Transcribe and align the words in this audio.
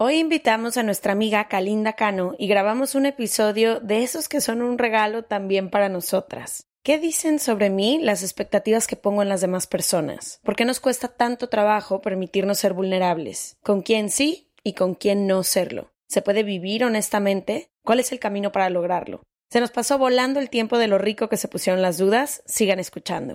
Hoy 0.00 0.20
invitamos 0.20 0.76
a 0.76 0.84
nuestra 0.84 1.10
amiga 1.10 1.48
Kalinda 1.48 1.94
Cano 1.94 2.36
y 2.38 2.46
grabamos 2.46 2.94
un 2.94 3.04
episodio 3.04 3.80
de 3.80 4.04
esos 4.04 4.28
que 4.28 4.40
son 4.40 4.62
un 4.62 4.78
regalo 4.78 5.24
también 5.24 5.70
para 5.70 5.88
nosotras. 5.88 6.68
¿Qué 6.84 7.00
dicen 7.00 7.40
sobre 7.40 7.68
mí 7.68 7.98
las 8.00 8.22
expectativas 8.22 8.86
que 8.86 8.94
pongo 8.94 9.22
en 9.22 9.28
las 9.28 9.40
demás 9.40 9.66
personas? 9.66 10.38
¿Por 10.44 10.54
qué 10.54 10.64
nos 10.64 10.78
cuesta 10.78 11.08
tanto 11.08 11.48
trabajo 11.48 12.00
permitirnos 12.00 12.60
ser 12.60 12.74
vulnerables? 12.74 13.56
¿Con 13.64 13.82
quién 13.82 14.08
sí 14.08 14.52
y 14.62 14.74
con 14.74 14.94
quién 14.94 15.26
no 15.26 15.42
serlo? 15.42 15.90
¿Se 16.06 16.22
puede 16.22 16.44
vivir 16.44 16.84
honestamente? 16.84 17.68
¿Cuál 17.82 17.98
es 17.98 18.12
el 18.12 18.20
camino 18.20 18.52
para 18.52 18.70
lograrlo? 18.70 19.24
Se 19.50 19.58
nos 19.58 19.72
pasó 19.72 19.98
volando 19.98 20.38
el 20.38 20.48
tiempo 20.48 20.78
de 20.78 20.86
lo 20.86 20.98
rico 20.98 21.28
que 21.28 21.36
se 21.36 21.48
pusieron 21.48 21.82
las 21.82 21.98
dudas. 21.98 22.44
Sigan 22.46 22.78
escuchando. 22.78 23.34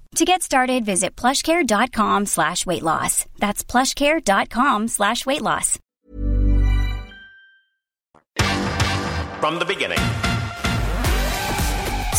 To 0.15 0.25
get 0.25 0.41
started, 0.43 0.83
visit 0.83 1.15
plushcare.com 1.15 2.25
slash 2.25 2.65
weight 2.65 2.83
loss. 2.83 3.25
That's 3.39 3.63
plushcare.com 3.63 4.89
slash 4.89 5.25
weight 5.25 5.41
loss. 5.41 5.79
From 9.39 9.57
the 9.59 9.65
beginning. 9.65 9.99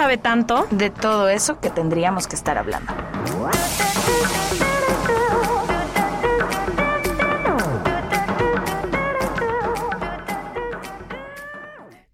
sabe 0.00 0.16
tanto. 0.16 0.66
de 0.70 0.88
todo 0.88 1.28
eso 1.28 1.60
que 1.60 1.68
tendríamos 1.68 2.26
que 2.26 2.34
estar 2.34 2.56
hablando. 2.56 2.90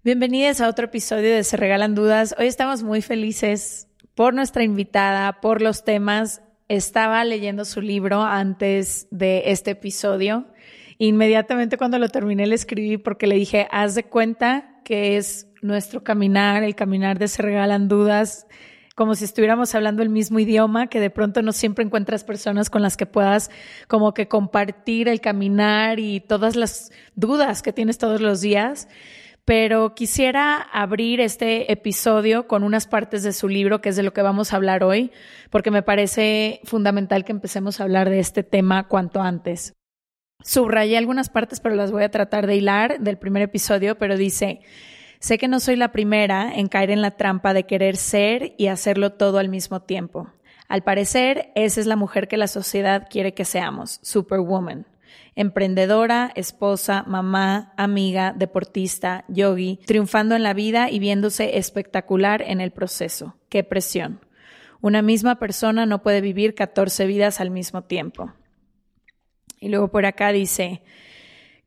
Bienvenidos 0.03 0.59
a 0.59 0.67
otro 0.67 0.87
episodio 0.87 1.33
de 1.33 1.45
Se 1.45 1.55
Regalan 1.55 1.95
Dudas. 1.95 2.35
Hoy 2.37 2.47
estamos 2.47 2.83
muy 2.83 3.01
felices 3.01 3.87
por 4.15 4.33
nuestra 4.33 4.65
invitada, 4.65 5.39
por 5.39 5.61
los 5.61 5.85
temas. 5.85 6.41
Estaba 6.67 7.23
leyendo 7.23 7.63
su 7.63 7.79
libro 7.79 8.21
antes 8.21 9.07
de 9.11 9.43
este 9.45 9.71
episodio. 9.71 10.47
Inmediatamente 10.97 11.77
cuando 11.77 11.99
lo 11.99 12.09
terminé 12.09 12.47
le 12.47 12.55
escribí 12.55 12.97
porque 12.97 13.27
le 13.27 13.35
dije, 13.35 13.65
haz 13.71 13.95
de 13.95 14.03
cuenta 14.03 14.81
que 14.83 15.15
es 15.15 15.46
nuestro 15.61 16.03
caminar, 16.03 16.63
el 16.63 16.75
caminar 16.75 17.19
de 17.19 17.27
Se 17.27 17.41
Regalan 17.41 17.87
Dudas, 17.87 18.47
como 18.95 19.15
si 19.15 19.25
estuviéramos 19.25 19.75
hablando 19.75 20.01
el 20.01 20.09
mismo 20.09 20.39
idioma, 20.39 20.87
que 20.87 20.99
de 20.99 21.09
pronto 21.09 21.41
no 21.41 21.51
siempre 21.51 21.85
encuentras 21.85 22.23
personas 22.23 22.69
con 22.69 22.81
las 22.81 22.97
que 22.97 23.05
puedas 23.05 23.51
como 23.87 24.13
que 24.13 24.27
compartir 24.27 25.07
el 25.07 25.21
caminar 25.21 25.99
y 25.99 26.19
todas 26.19 26.55
las 26.55 26.91
dudas 27.15 27.61
que 27.61 27.73
tienes 27.73 27.97
todos 27.97 28.21
los 28.21 28.41
días 28.41 28.87
pero 29.47 29.95
quisiera 29.95 30.57
abrir 30.57 31.21
este 31.21 31.71
episodio 31.71 32.49
con 32.49 32.63
unas 32.63 32.85
partes 32.85 33.23
de 33.23 33.31
su 33.31 33.47
libro, 33.47 33.79
que 33.79 33.87
es 33.87 33.95
de 33.95 34.03
lo 34.03 34.11
que 34.11 34.21
vamos 34.21 34.51
a 34.51 34.57
hablar 34.57 34.83
hoy, 34.83 35.09
porque 35.49 35.71
me 35.71 35.83
parece 35.83 36.59
fundamental 36.65 37.23
que 37.23 37.31
empecemos 37.31 37.79
a 37.79 37.83
hablar 37.83 38.09
de 38.09 38.19
este 38.19 38.43
tema 38.43 38.89
cuanto 38.89 39.21
antes. 39.21 39.71
Subrayé 40.43 40.97
algunas 40.97 41.29
partes, 41.29 41.61
pero 41.61 41.75
las 41.75 41.93
voy 41.93 42.03
a 42.03 42.11
tratar 42.11 42.45
de 42.45 42.57
hilar 42.57 42.99
del 42.99 43.17
primer 43.17 43.41
episodio, 43.41 43.97
pero 43.97 44.17
dice, 44.17 44.59
sé 45.19 45.37
que 45.37 45.47
no 45.47 45.59
soy 45.59 45.75
la 45.75 45.91
primera 45.91 46.53
en 46.53 46.67
caer 46.67 46.91
en 46.91 47.01
la 47.01 47.11
trampa 47.11 47.53
de 47.53 47.65
querer 47.65 47.97
ser 47.97 48.53
y 48.57 48.67
hacerlo 48.67 49.13
todo 49.13 49.37
al 49.37 49.49
mismo 49.49 49.81
tiempo. 49.81 50.29
Al 50.67 50.83
parecer, 50.83 51.51
esa 51.55 51.79
es 51.79 51.87
la 51.87 51.95
mujer 51.95 52.27
que 52.27 52.37
la 52.37 52.47
sociedad 52.47 53.07
quiere 53.09 53.33
que 53.33 53.45
seamos, 53.45 53.99
Superwoman 54.03 54.85
emprendedora, 55.37 56.31
esposa, 56.33 57.03
mamá, 57.05 57.71
amiga, 57.77 58.33
deportista, 58.35 59.23
yogi, 59.27 59.79
triunfando 59.85 60.35
en 60.35 60.41
la 60.41 60.55
vida 60.55 60.89
y 60.89 60.97
viéndose 60.97 61.59
espectacular 61.59 62.41
en 62.41 62.59
el 62.59 62.71
proceso. 62.71 63.35
¡Qué 63.47 63.63
presión! 63.63 64.19
Una 64.81 65.03
misma 65.03 65.37
persona 65.37 65.85
no 65.85 66.01
puede 66.01 66.21
vivir 66.21 66.55
14 66.55 67.05
vidas 67.05 67.39
al 67.39 67.51
mismo 67.51 67.83
tiempo. 67.83 68.33
Y 69.59 69.69
luego 69.69 69.89
por 69.89 70.07
acá 70.07 70.31
dice, 70.31 70.81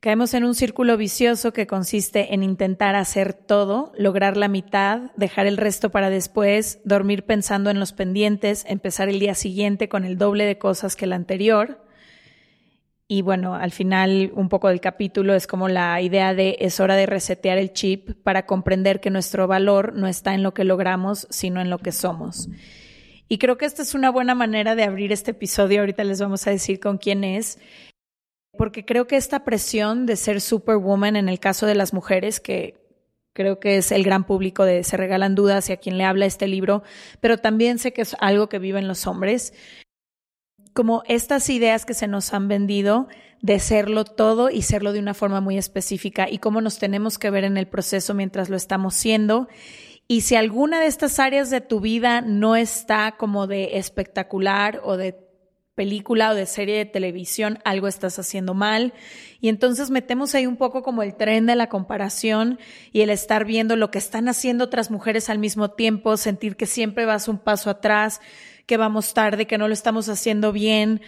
caemos 0.01 0.33
en 0.33 0.43
un 0.43 0.55
círculo 0.55 0.97
vicioso 0.97 1.53
que 1.53 1.67
consiste 1.67 2.33
en 2.33 2.43
intentar 2.43 2.95
hacer 2.95 3.33
todo, 3.33 3.93
lograr 3.97 4.35
la 4.35 4.49
mitad, 4.49 5.11
dejar 5.15 5.47
el 5.47 5.55
resto 5.55 5.91
para 5.91 6.09
después, 6.09 6.81
dormir 6.83 7.23
pensando 7.23 7.69
en 7.69 7.79
los 7.79 7.93
pendientes, 7.93 8.65
empezar 8.67 9.07
el 9.07 9.19
día 9.19 9.35
siguiente 9.35 9.87
con 9.87 10.03
el 10.03 10.17
doble 10.17 10.45
de 10.45 10.57
cosas 10.57 10.97
que 10.97 11.05
el 11.05 11.13
anterior, 11.13 11.85
y 13.13 13.23
bueno, 13.23 13.55
al 13.55 13.71
final 13.71 14.31
un 14.35 14.47
poco 14.47 14.69
del 14.69 14.79
capítulo 14.79 15.35
es 15.35 15.45
como 15.45 15.67
la 15.67 15.99
idea 15.99 16.33
de 16.33 16.55
es 16.61 16.79
hora 16.79 16.95
de 16.95 17.05
resetear 17.05 17.57
el 17.57 17.73
chip 17.73 18.11
para 18.23 18.45
comprender 18.45 19.01
que 19.01 19.09
nuestro 19.09 19.47
valor 19.47 19.93
no 19.93 20.07
está 20.07 20.33
en 20.33 20.43
lo 20.43 20.53
que 20.53 20.63
logramos, 20.63 21.27
sino 21.29 21.59
en 21.59 21.69
lo 21.69 21.77
que 21.79 21.91
somos. 21.91 22.47
Y 23.27 23.37
creo 23.37 23.57
que 23.57 23.65
esta 23.65 23.81
es 23.81 23.95
una 23.95 24.11
buena 24.11 24.33
manera 24.33 24.75
de 24.75 24.83
abrir 24.83 25.11
este 25.11 25.31
episodio. 25.31 25.81
Ahorita 25.81 26.05
les 26.05 26.21
vamos 26.21 26.47
a 26.47 26.51
decir 26.51 26.79
con 26.79 26.97
quién 26.97 27.25
es. 27.25 27.59
Porque 28.57 28.85
creo 28.85 29.07
que 29.07 29.15
esta 29.15 29.43
presión 29.43 30.05
de 30.05 30.15
ser 30.15 30.41
superwoman 30.41 31.15
en 31.15 31.29
el 31.29 31.39
caso 31.39 31.65
de 31.65 31.75
las 31.75 31.93
mujeres, 31.93 32.39
que 32.39 32.79
creo 33.33 33.59
que 33.59 33.77
es 33.77 33.91
el 33.91 34.03
gran 34.03 34.25
público 34.25 34.65
de 34.65 34.83
Se 34.83 34.97
Regalan 34.97 35.35
Dudas 35.35 35.69
y 35.69 35.73
a 35.73 35.77
quien 35.77 35.97
le 35.97 36.03
habla 36.03 36.25
este 36.25 36.47
libro, 36.47 36.83
pero 37.21 37.37
también 37.37 37.79
sé 37.79 37.93
que 37.93 38.01
es 38.01 38.15
algo 38.19 38.49
que 38.49 38.59
viven 38.59 38.87
los 38.87 39.07
hombres 39.07 39.53
como 40.73 41.03
estas 41.07 41.49
ideas 41.49 41.85
que 41.85 41.93
se 41.93 42.07
nos 42.07 42.33
han 42.33 42.47
vendido 42.47 43.07
de 43.41 43.59
serlo 43.59 44.05
todo 44.05 44.49
y 44.49 44.61
serlo 44.61 44.93
de 44.93 44.99
una 44.99 45.13
forma 45.13 45.41
muy 45.41 45.57
específica 45.57 46.29
y 46.29 46.37
cómo 46.37 46.61
nos 46.61 46.79
tenemos 46.79 47.17
que 47.17 47.29
ver 47.29 47.43
en 47.43 47.57
el 47.57 47.67
proceso 47.67 48.13
mientras 48.13 48.49
lo 48.49 48.55
estamos 48.55 48.93
siendo. 48.93 49.47
Y 50.07 50.21
si 50.21 50.35
alguna 50.35 50.79
de 50.79 50.87
estas 50.87 51.19
áreas 51.19 51.49
de 51.49 51.61
tu 51.61 51.79
vida 51.79 52.21
no 52.21 52.55
está 52.55 53.15
como 53.17 53.47
de 53.47 53.77
espectacular 53.77 54.81
o 54.83 54.97
de 54.97 55.13
película 55.75 56.31
o 56.31 56.35
de 56.35 56.45
serie 56.45 56.77
de 56.77 56.85
televisión, 56.85 57.59
algo 57.63 57.87
estás 57.87 58.19
haciendo 58.19 58.53
mal. 58.53 58.93
Y 59.39 59.49
entonces 59.49 59.89
metemos 59.89 60.35
ahí 60.35 60.45
un 60.45 60.57
poco 60.57 60.83
como 60.83 61.03
el 61.03 61.15
tren 61.15 61.45
de 61.45 61.55
la 61.55 61.69
comparación 61.69 62.59
y 62.91 63.01
el 63.01 63.09
estar 63.09 63.45
viendo 63.45 63.75
lo 63.75 63.91
que 63.91 63.97
están 63.97 64.27
haciendo 64.27 64.65
otras 64.65 64.91
mujeres 64.91 65.29
al 65.29 65.39
mismo 65.39 65.71
tiempo, 65.71 66.17
sentir 66.17 66.55
que 66.55 66.65
siempre 66.65 67.05
vas 67.05 67.27
un 67.27 67.39
paso 67.39 67.69
atrás, 67.69 68.21
que 68.65 68.77
vamos 68.77 69.13
tarde, 69.13 69.47
que 69.47 69.57
no 69.57 69.67
lo 69.67 69.73
estamos 69.73 70.09
haciendo 70.09 70.51
bien. 70.51 71.01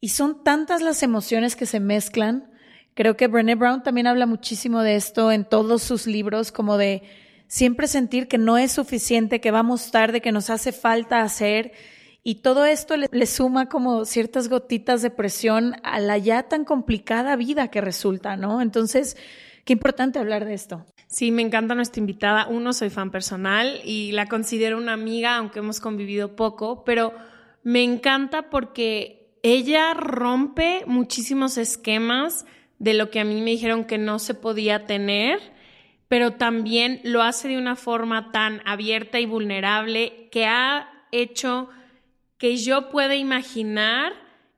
Y 0.00 0.08
son 0.10 0.42
tantas 0.42 0.82
las 0.82 1.02
emociones 1.02 1.56
que 1.56 1.66
se 1.66 1.80
mezclan. 1.80 2.50
Creo 2.94 3.16
que 3.16 3.28
Brené 3.28 3.54
Brown 3.54 3.82
también 3.82 4.06
habla 4.06 4.26
muchísimo 4.26 4.82
de 4.82 4.96
esto 4.96 5.32
en 5.32 5.44
todos 5.44 5.82
sus 5.82 6.06
libros, 6.06 6.52
como 6.52 6.76
de 6.76 7.02
siempre 7.46 7.86
sentir 7.86 8.28
que 8.28 8.36
no 8.36 8.58
es 8.58 8.72
suficiente, 8.72 9.40
que 9.40 9.50
vamos 9.50 9.90
tarde, 9.90 10.20
que 10.20 10.32
nos 10.32 10.50
hace 10.50 10.72
falta 10.72 11.22
hacer 11.22 11.72
y 12.24 12.36
todo 12.36 12.64
esto 12.64 12.96
le, 12.96 13.26
suma 13.26 13.68
como 13.68 14.04
ciertas 14.04 14.48
gotitas 14.48 15.02
de 15.02 15.10
presión 15.10 15.74
a 15.82 15.98
la 15.98 16.18
ya 16.18 16.44
tan 16.44 16.64
complicada 16.64 17.34
vida 17.34 17.68
que 17.68 17.80
resulta, 17.80 18.36
¿no? 18.36 18.62
Entonces, 18.62 19.16
qué 19.64 19.72
importante 19.72 20.20
hablar 20.20 20.44
de 20.44 20.54
esto. 20.54 20.86
Sí, 21.08 21.32
me 21.32 21.42
encanta 21.42 21.74
nuestra 21.74 22.00
invitada. 22.00 22.46
Uno, 22.48 22.72
soy 22.72 22.90
fan 22.90 23.10
personal 23.10 23.80
y 23.84 24.12
la 24.12 24.26
considero 24.26 24.78
una 24.78 24.92
amiga, 24.92 25.36
aunque 25.36 25.58
hemos 25.58 25.80
convivido 25.80 26.36
poco, 26.36 26.84
pero 26.84 27.12
me 27.64 27.82
encanta 27.82 28.50
porque 28.50 29.36
ella 29.42 29.92
rompe 29.92 30.84
muchísimos 30.86 31.58
esquemas 31.58 32.46
de 32.78 32.94
lo 32.94 33.10
que 33.10 33.18
a 33.18 33.24
mí 33.24 33.40
me 33.40 33.50
dijeron 33.50 33.84
que 33.84 33.98
no 33.98 34.20
se 34.20 34.34
podía 34.34 34.86
tener, 34.86 35.40
pero 36.06 36.34
también 36.34 37.00
lo 37.02 37.22
hace 37.22 37.48
de 37.48 37.58
una 37.58 37.74
forma 37.74 38.30
tan 38.30 38.62
abierta 38.64 39.18
y 39.18 39.26
vulnerable 39.26 40.28
que 40.30 40.46
ha 40.46 40.88
hecho 41.10 41.68
que 42.42 42.56
yo 42.56 42.88
pueda 42.88 43.14
imaginar 43.14 44.14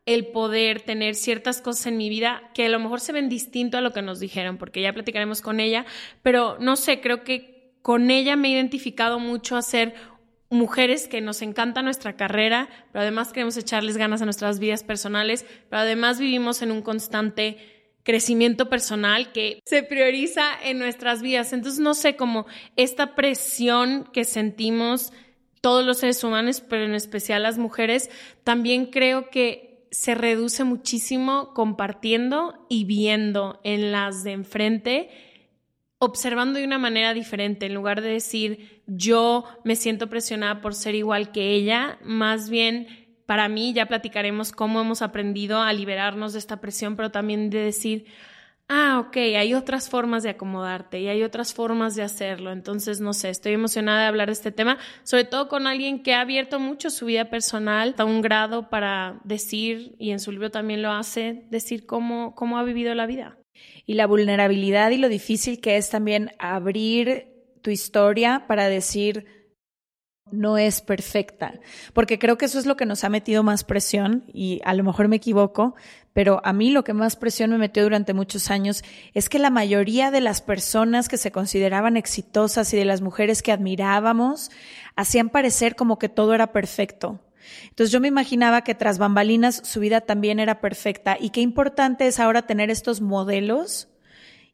el 0.07 0.29
poder 0.29 0.81
tener 0.81 1.15
ciertas 1.15 1.61
cosas 1.61 1.89
en 1.89 1.99
mi 1.99 2.09
vida 2.09 2.51
que 2.55 2.65
a 2.65 2.69
lo 2.71 2.79
mejor 2.79 2.99
se 2.99 3.13
ven 3.13 3.29
distinto 3.29 3.77
a 3.77 3.83
lo 3.83 3.93
que 3.93 4.01
nos 4.01 4.21
dijeron, 4.21 4.57
porque 4.57 4.81
ya 4.81 4.95
platicaremos 4.95 5.43
con 5.43 5.61
ella, 5.61 5.85
pero 6.23 6.57
no 6.61 6.77
sé, 6.77 7.03
creo 7.03 7.25
que 7.25 7.75
con 7.83 8.11
ella 8.11 8.37
me 8.37 8.49
he 8.49 8.53
identificado 8.53 9.19
mucho 9.19 9.55
a 9.55 9.61
ser 9.61 9.93
mujeres 10.49 11.09
que 11.09 11.21
nos 11.21 11.43
encanta 11.43 11.83
nuestra 11.83 12.17
carrera, 12.17 12.71
pero 12.91 13.03
además 13.03 13.35
queremos 13.35 13.59
echarles 13.59 13.99
ganas 13.99 14.23
a 14.23 14.25
nuestras 14.25 14.59
vidas 14.59 14.83
personales, 14.83 15.45
pero 15.69 15.83
además 15.83 16.19
vivimos 16.19 16.63
en 16.63 16.73
un 16.73 16.81
constante 16.81 17.59
crecimiento 18.03 18.71
personal 18.71 19.31
que 19.31 19.61
se 19.67 19.83
prioriza 19.83 20.45
en 20.63 20.79
nuestras 20.79 21.21
vidas. 21.21 21.53
Entonces, 21.53 21.81
no 21.81 21.93
sé, 21.93 22.17
como 22.17 22.47
esta 22.77 23.15
presión 23.15 24.09
que 24.11 24.25
sentimos 24.25 25.13
todos 25.65 25.83
los 25.87 25.97
seres 25.97 26.23
humanos, 26.23 26.61
pero 26.61 26.85
en 26.85 26.93
especial 26.93 27.43
las 27.43 27.57
mujeres, 27.57 28.11
también 28.45 28.85
creo 28.85 29.31
que 29.31 29.89
se 29.91 30.15
reduce 30.15 30.63
muchísimo 30.63 31.55
compartiendo 31.55 32.67
y 32.69 32.85
viendo 32.85 33.61
en 33.65 33.91
las 33.91 34.25
de 34.25 34.33
enfrente, 34.33 35.09
observando 35.97 36.59
de 36.59 36.67
una 36.67 36.77
manera 36.77 37.15
diferente, 37.15 37.65
en 37.65 37.73
lugar 37.73 38.03
de 38.03 38.11
decir 38.11 38.83
yo 38.87 39.45
me 39.65 39.75
siento 39.75 40.11
presionada 40.11 40.61
por 40.61 40.75
ser 40.75 40.97
igual 40.97 41.33
que 41.33 41.55
ella, 41.55 41.99
más 42.05 42.51
bien 42.51 43.23
para 43.25 43.49
mí 43.49 43.73
ya 43.73 43.87
platicaremos 43.87 44.53
cómo 44.53 44.83
hemos 44.83 45.01
aprendido 45.01 45.63
a 45.63 45.73
liberarnos 45.73 46.35
de 46.35 46.41
esta 46.41 46.61
presión, 46.61 46.95
pero 46.95 47.11
también 47.11 47.49
de 47.49 47.61
decir, 47.61 48.05
ah, 48.75 49.01
ok, 49.07 49.17
hay 49.17 49.55
otras 49.55 49.89
formas 49.89 50.25
de 50.25 50.31
acomodarte 50.31 51.01
y 51.01 51.07
hay 51.07 51.23
otras 51.23 51.55
formas 51.55 51.95
de 51.95 52.03
hacerlo. 52.03 52.51
Entonces, 52.51 53.01
no 53.01 53.13
sé, 53.13 53.31
estoy 53.31 53.53
emocionada 53.53 54.01
de 54.01 54.07
hablar 54.07 54.27
de 54.27 54.33
este 54.33 54.51
tema, 54.51 54.79
sobre 55.05 55.25
todo 55.25 55.49
con 55.49 55.67
alguien 55.67 56.03
que 56.03 56.15
ha 56.15 56.21
abierto 56.21 56.59
mucho 56.59 56.91
su 56.91 57.07
vida 57.07 57.31
personal 57.31 57.95
a 57.97 58.05
un 58.05 58.21
grado 58.21 58.69
para 58.71 59.21
decir, 59.23 59.95
y 59.99 60.11
en 60.11 60.19
su 60.19 60.33
libro 60.33 60.51
también 60.51 60.83
lo 60.83 60.91
hace, 60.91 61.45
decir 61.51 61.87
cómo, 61.87 62.35
cómo 62.35 62.59
ha 62.59 62.65
vivido 62.65 62.95
la 62.95 63.07
vida. 63.07 63.39
Y 63.87 63.95
la 63.95 64.07
vulnerabilidad 64.07 64.91
y 64.91 64.97
lo 64.97 65.09
difícil 65.09 65.61
que 65.61 65.77
es 65.77 65.91
también 65.91 66.33
abrir 66.39 67.29
tu 67.63 67.71
historia 67.71 68.45
para 68.49 68.69
decir, 68.69 69.44
no 70.31 70.59
es 70.59 70.81
perfecta, 70.81 71.55
porque 71.93 72.19
creo 72.19 72.39
que 72.39 72.47
eso 72.47 72.59
es 72.59 72.67
lo 72.67 72.77
que 72.77 72.87
nos 72.87 73.05
ha 73.05 73.09
metido 73.09 73.43
más 73.43 73.63
presión 73.63 74.25
y 74.33 74.61
a 74.65 74.75
lo 74.75 74.83
mejor 74.83 75.09
me 75.09 75.17
equivoco, 75.17 75.75
pero 76.13 76.41
a 76.45 76.53
mí 76.53 76.71
lo 76.71 76.83
que 76.83 76.95
más 76.95 77.17
presión 77.17 77.51
me 77.51 77.59
metió 77.59 77.83
durante 77.83 78.15
muchos 78.15 78.51
años 78.51 78.85
es 79.13 79.29
que 79.29 79.39
la 79.39 79.51
mayoría 79.51 80.11
de 80.11 80.21
las 80.21 80.41
personas 80.41 81.09
que 81.09 81.19
se 81.19 81.31
consideraban 81.31 81.97
exitosas 81.97 82.73
y 82.73 82.77
de 82.77 82.85
las 82.85 83.01
mujeres 83.01 83.43
que 83.43 83.53
admirábamos 83.53 84.51
hacían 84.97 85.29
parecer 85.29 85.77
como 85.77 85.99
que 85.99 86.09
todo 86.09 86.35
era 86.35 86.53
perfecto. 86.53 87.21
Entonces 87.69 87.93
yo 87.93 88.01
me 88.01 88.09
imaginaba 88.09 88.63
que 88.63 88.75
tras 88.75 88.99
bambalinas 88.99 89.61
su 89.65 89.81
vida 89.81 90.01
también 90.01 90.41
era 90.41 90.61
perfecta 90.61 91.19
y 91.21 91.31
qué 91.31 91.43
importante 91.43 92.07
es 92.07 92.19
ahora 92.19 92.47
tener 92.47 92.71
estos 92.71 93.03
modelos 93.03 93.89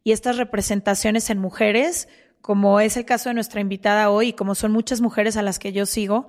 y 0.02 0.12
estas 0.12 0.36
representaciones 0.36 1.30
en 1.30 1.38
mujeres 1.38 2.08
como 2.40 2.80
es 2.80 2.96
el 2.96 3.04
caso 3.04 3.28
de 3.28 3.34
nuestra 3.34 3.60
invitada 3.60 4.10
hoy 4.10 4.32
como 4.32 4.54
son 4.54 4.72
muchas 4.72 5.00
mujeres 5.00 5.36
a 5.36 5.42
las 5.42 5.58
que 5.58 5.72
yo 5.72 5.86
sigo, 5.86 6.28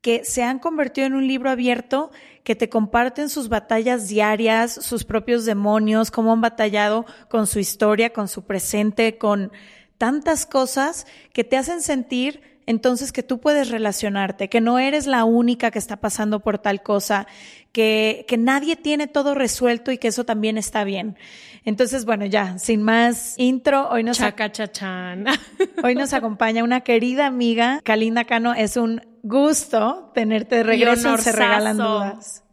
que 0.00 0.22
se 0.24 0.42
han 0.42 0.58
convertido 0.58 1.06
en 1.06 1.14
un 1.14 1.26
libro 1.26 1.48
abierto 1.48 2.10
que 2.42 2.54
te 2.54 2.68
comparten 2.68 3.30
sus 3.30 3.48
batallas 3.48 4.06
diarias, 4.08 4.72
sus 4.72 5.04
propios 5.04 5.46
demonios, 5.46 6.10
cómo 6.10 6.32
han 6.32 6.42
batallado 6.42 7.06
con 7.30 7.46
su 7.46 7.58
historia, 7.58 8.12
con 8.12 8.28
su 8.28 8.44
presente, 8.44 9.16
con 9.16 9.50
tantas 9.96 10.44
cosas 10.44 11.06
que 11.32 11.42
te 11.42 11.56
hacen 11.56 11.80
sentir 11.80 12.42
entonces 12.66 13.12
que 13.12 13.22
tú 13.22 13.40
puedes 13.40 13.70
relacionarte, 13.70 14.48
que 14.48 14.60
no 14.60 14.78
eres 14.78 15.06
la 15.06 15.24
única 15.24 15.70
que 15.70 15.78
está 15.78 15.96
pasando 15.96 16.40
por 16.40 16.58
tal 16.58 16.82
cosa, 16.82 17.26
que, 17.72 18.24
que 18.28 18.36
nadie 18.36 18.76
tiene 18.76 19.06
todo 19.06 19.34
resuelto 19.34 19.92
y 19.92 19.98
que 19.98 20.08
eso 20.08 20.24
también 20.24 20.58
está 20.58 20.84
bien. 20.84 21.16
Entonces, 21.64 22.04
bueno, 22.04 22.26
ya, 22.26 22.58
sin 22.58 22.82
más 22.82 23.34
intro, 23.38 23.88
hoy 23.88 24.04
nos, 24.04 24.20
hoy 25.82 25.94
nos 25.94 26.12
acompaña 26.12 26.62
una 26.62 26.82
querida 26.82 27.26
amiga, 27.26 27.80
Kalinda 27.82 28.24
Cano. 28.24 28.52
Es 28.54 28.76
un 28.76 29.00
gusto 29.22 30.10
tenerte 30.14 30.56
de 30.56 30.62
regreso. 30.62 31.16
Se 31.16 31.32
regalan 31.32 31.78
dudas. 31.78 32.43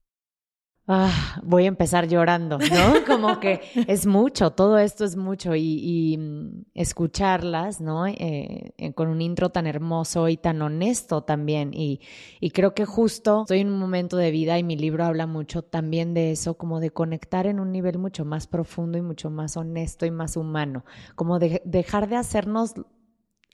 Ah, 0.94 1.40
voy 1.42 1.64
a 1.64 1.68
empezar 1.68 2.10
llorando, 2.10 2.58
¿no? 2.58 2.60
Como 3.08 3.40
que 3.40 3.62
es 3.88 4.06
mucho, 4.06 4.52
todo 4.52 4.78
esto 4.78 5.06
es 5.06 5.16
mucho 5.16 5.56
y, 5.56 6.18
mm, 6.18 6.66
escucharlas, 6.74 7.80
¿no? 7.80 8.08
Eh, 8.08 8.74
eh, 8.78 8.94
con 8.94 9.08
un 9.08 9.22
intro 9.22 9.52
tan 9.52 9.68
hermoso 9.68 10.28
y 10.28 10.36
tan 10.36 10.62
honesto 10.62 11.22
también. 11.22 11.74
Y, 11.74 12.02
y, 12.42 12.52
creo 12.52 12.74
que 12.74 12.84
justo 12.84 13.44
estoy 13.44 13.62
en 13.62 13.70
un 13.70 13.80
momento 13.80 14.18
de 14.18 14.32
vida 14.32 14.60
y 14.60 14.64
mi 14.64 14.76
libro 14.76 15.06
habla 15.06 15.28
mucho 15.28 15.62
también 15.62 16.14
de 16.14 16.32
eso, 16.32 16.56
como 16.56 16.82
de 16.82 16.90
conectar 16.90 17.48
en 17.48 17.62
un 17.62 17.72
nivel 17.72 17.98
mucho 17.98 18.26
más 18.26 18.48
profundo 18.48 18.98
y 18.98 19.02
mucho 19.02 19.30
más 19.30 19.56
honesto 19.56 20.06
y 20.06 20.12
más 20.12 20.36
humano, 20.36 20.84
como 21.16 21.40
de 21.40 21.62
dejar 21.64 22.10
de 22.10 22.18
hacernos 22.18 22.74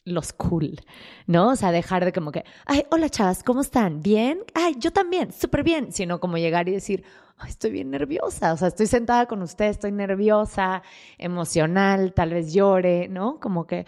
los 0.07 0.33
cool, 0.33 0.81
¿no? 1.26 1.49
O 1.49 1.56
sea, 1.56 1.71
dejar 1.71 2.06
de 2.06 2.14
como 2.14 2.31
que, 2.31 2.45
ay, 2.66 2.85
hola 2.90 3.09
chavas, 3.09 3.44
¿cómo 3.44 3.61
están? 3.61 4.02
¿Bien? 4.02 4.40
Ay, 4.54 4.76
yo 4.80 4.92
también, 4.92 5.31
súper 5.33 5.64
bien, 5.64 5.92
sino 5.92 6.19
como 6.19 6.37
llegar 6.37 6.69
y 6.69 6.71
decir, 6.71 7.04
estoy 7.47 7.71
bien 7.71 7.92
nerviosa, 7.92 8.54
o 8.54 8.57
sea, 8.57 8.69
estoy 8.69 8.87
sentada 8.87 9.26
con 9.28 9.42
usted, 9.42 9.66
estoy 9.66 9.92
nerviosa, 9.92 10.81
emocional, 11.18 12.14
tal 12.14 12.31
vez 12.31 12.54
llore, 12.54 13.07
¿no? 13.09 13.40
Como 13.40 13.68
que, 13.68 13.85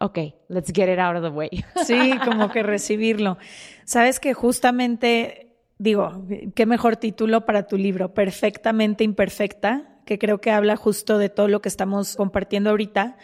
ok, 0.00 0.18
let's 0.48 0.72
get 0.74 0.92
it 0.92 0.98
out 0.98 1.16
of 1.16 1.22
the 1.22 1.28
way. 1.28 1.50
Sí, 1.84 2.12
como 2.24 2.50
que 2.50 2.62
recibirlo. 2.62 3.38
Sabes 3.84 4.20
que 4.20 4.32
justamente, 4.34 5.54
digo, 5.78 6.24
qué 6.54 6.66
mejor 6.66 6.96
título 6.96 7.44
para 7.44 7.66
tu 7.66 7.76
libro, 7.76 8.14
Perfectamente 8.14 9.04
Imperfecta, 9.04 10.00
que 10.06 10.18
creo 10.18 10.40
que 10.40 10.50
habla 10.50 10.76
justo 10.76 11.18
de 11.18 11.28
todo 11.28 11.46
lo 11.46 11.60
que 11.60 11.68
estamos 11.68 12.16
compartiendo 12.16 12.70
ahorita 12.70 13.16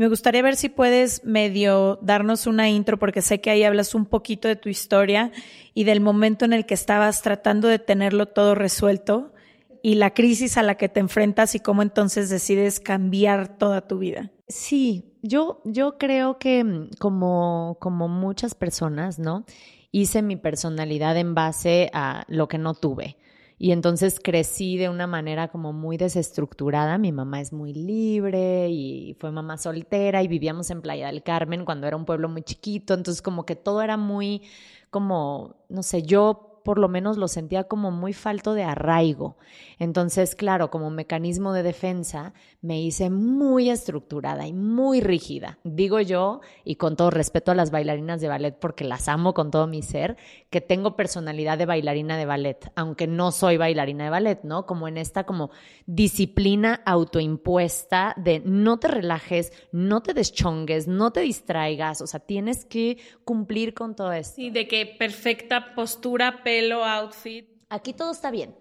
me 0.00 0.08
gustaría 0.08 0.40
ver 0.40 0.56
si 0.56 0.70
puedes 0.70 1.26
medio 1.26 1.98
darnos 2.00 2.46
una 2.46 2.70
intro, 2.70 2.98
porque 2.98 3.20
sé 3.20 3.42
que 3.42 3.50
ahí 3.50 3.64
hablas 3.64 3.94
un 3.94 4.06
poquito 4.06 4.48
de 4.48 4.56
tu 4.56 4.70
historia 4.70 5.30
y 5.74 5.84
del 5.84 6.00
momento 6.00 6.46
en 6.46 6.54
el 6.54 6.64
que 6.64 6.72
estabas 6.72 7.20
tratando 7.20 7.68
de 7.68 7.78
tenerlo 7.78 8.24
todo 8.24 8.54
resuelto 8.54 9.34
y 9.82 9.96
la 9.96 10.14
crisis 10.14 10.56
a 10.56 10.62
la 10.62 10.76
que 10.76 10.88
te 10.88 11.00
enfrentas 11.00 11.54
y 11.54 11.60
cómo 11.60 11.82
entonces 11.82 12.30
decides 12.30 12.80
cambiar 12.80 13.58
toda 13.58 13.86
tu 13.86 13.98
vida. 13.98 14.30
Sí, 14.48 15.04
yo, 15.20 15.60
yo 15.66 15.98
creo 15.98 16.38
que 16.38 16.64
mm, 16.64 16.92
como, 16.98 17.76
como 17.78 18.08
muchas 18.08 18.54
personas, 18.54 19.18
¿no? 19.18 19.44
Hice 19.92 20.22
mi 20.22 20.36
personalidad 20.36 21.18
en 21.18 21.34
base 21.34 21.90
a 21.92 22.24
lo 22.26 22.48
que 22.48 22.56
no 22.56 22.72
tuve. 22.72 23.18
Y 23.62 23.72
entonces 23.72 24.20
crecí 24.24 24.78
de 24.78 24.88
una 24.88 25.06
manera 25.06 25.48
como 25.48 25.74
muy 25.74 25.98
desestructurada. 25.98 26.96
Mi 26.96 27.12
mamá 27.12 27.42
es 27.42 27.52
muy 27.52 27.74
libre 27.74 28.70
y 28.70 29.14
fue 29.20 29.30
mamá 29.32 29.58
soltera 29.58 30.22
y 30.22 30.28
vivíamos 30.28 30.70
en 30.70 30.80
Playa 30.80 31.08
del 31.08 31.22
Carmen 31.22 31.66
cuando 31.66 31.86
era 31.86 31.94
un 31.94 32.06
pueblo 32.06 32.30
muy 32.30 32.42
chiquito. 32.42 32.94
Entonces 32.94 33.20
como 33.20 33.44
que 33.44 33.56
todo 33.56 33.82
era 33.82 33.98
muy 33.98 34.40
como, 34.88 35.56
no 35.68 35.82
sé, 35.82 36.02
yo 36.02 36.50
por 36.64 36.78
lo 36.78 36.88
menos 36.88 37.16
lo 37.16 37.28
sentía 37.28 37.64
como 37.64 37.90
muy 37.90 38.12
falto 38.12 38.54
de 38.54 38.64
arraigo. 38.64 39.36
Entonces, 39.78 40.34
claro, 40.34 40.70
como 40.70 40.90
mecanismo 40.90 41.52
de 41.52 41.62
defensa, 41.62 42.32
me 42.60 42.80
hice 42.80 43.10
muy 43.10 43.70
estructurada 43.70 44.46
y 44.46 44.52
muy 44.52 45.00
rígida. 45.00 45.58
Digo 45.64 46.00
yo, 46.00 46.40
y 46.64 46.76
con 46.76 46.96
todo 46.96 47.10
respeto 47.10 47.50
a 47.50 47.54
las 47.54 47.70
bailarinas 47.70 48.20
de 48.20 48.28
ballet, 48.28 48.58
porque 48.58 48.84
las 48.84 49.08
amo 49.08 49.34
con 49.34 49.50
todo 49.50 49.66
mi 49.66 49.82
ser, 49.82 50.16
que 50.50 50.60
tengo 50.60 50.96
personalidad 50.96 51.56
de 51.58 51.64
bailarina 51.64 52.18
de 52.18 52.26
ballet, 52.26 52.72
aunque 52.74 53.06
no 53.06 53.30
soy 53.30 53.56
bailarina 53.56 54.04
de 54.04 54.10
ballet, 54.10 54.40
¿no? 54.42 54.66
Como 54.66 54.88
en 54.88 54.98
esta 54.98 55.24
como 55.24 55.50
disciplina 55.86 56.82
autoimpuesta 56.84 58.14
de 58.16 58.42
no 58.44 58.80
te 58.80 58.88
relajes, 58.88 59.52
no 59.70 60.02
te 60.02 60.12
deschongues, 60.12 60.88
no 60.88 61.12
te 61.12 61.20
distraigas, 61.20 62.00
o 62.00 62.06
sea, 62.08 62.18
tienes 62.18 62.64
que 62.64 62.98
cumplir 63.24 63.74
con 63.74 63.94
todo 63.94 64.12
esto. 64.12 64.34
Sí, 64.36 64.50
de 64.50 64.66
que 64.66 64.86
perfecta 64.86 65.72
postura, 65.76 66.42
pelo, 66.42 66.84
outfit. 66.84 67.48
Aquí 67.68 67.92
todo 67.92 68.10
está 68.10 68.32
bien. 68.32 68.56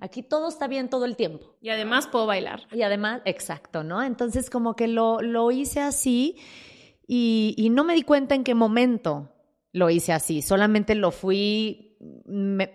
Aquí 0.00 0.22
todo 0.22 0.48
está 0.48 0.68
bien 0.68 0.88
todo 0.88 1.06
el 1.06 1.16
tiempo. 1.16 1.56
Y 1.60 1.70
además 1.70 2.06
puedo 2.06 2.26
bailar. 2.26 2.68
Y 2.70 2.82
además, 2.82 3.22
exacto, 3.24 3.82
¿no? 3.82 4.00
Entonces 4.02 4.48
como 4.48 4.76
que 4.76 4.86
lo, 4.86 5.20
lo 5.22 5.50
hice 5.50 5.80
así 5.80 6.36
y, 7.08 7.54
y 7.56 7.70
no 7.70 7.82
me 7.82 7.94
di 7.94 8.02
cuenta 8.02 8.36
en 8.36 8.44
qué 8.44 8.54
momento 8.54 9.32
lo 9.76 9.90
hice 9.90 10.14
así, 10.14 10.40
solamente 10.40 10.94
lo 10.94 11.10
fui, 11.10 11.98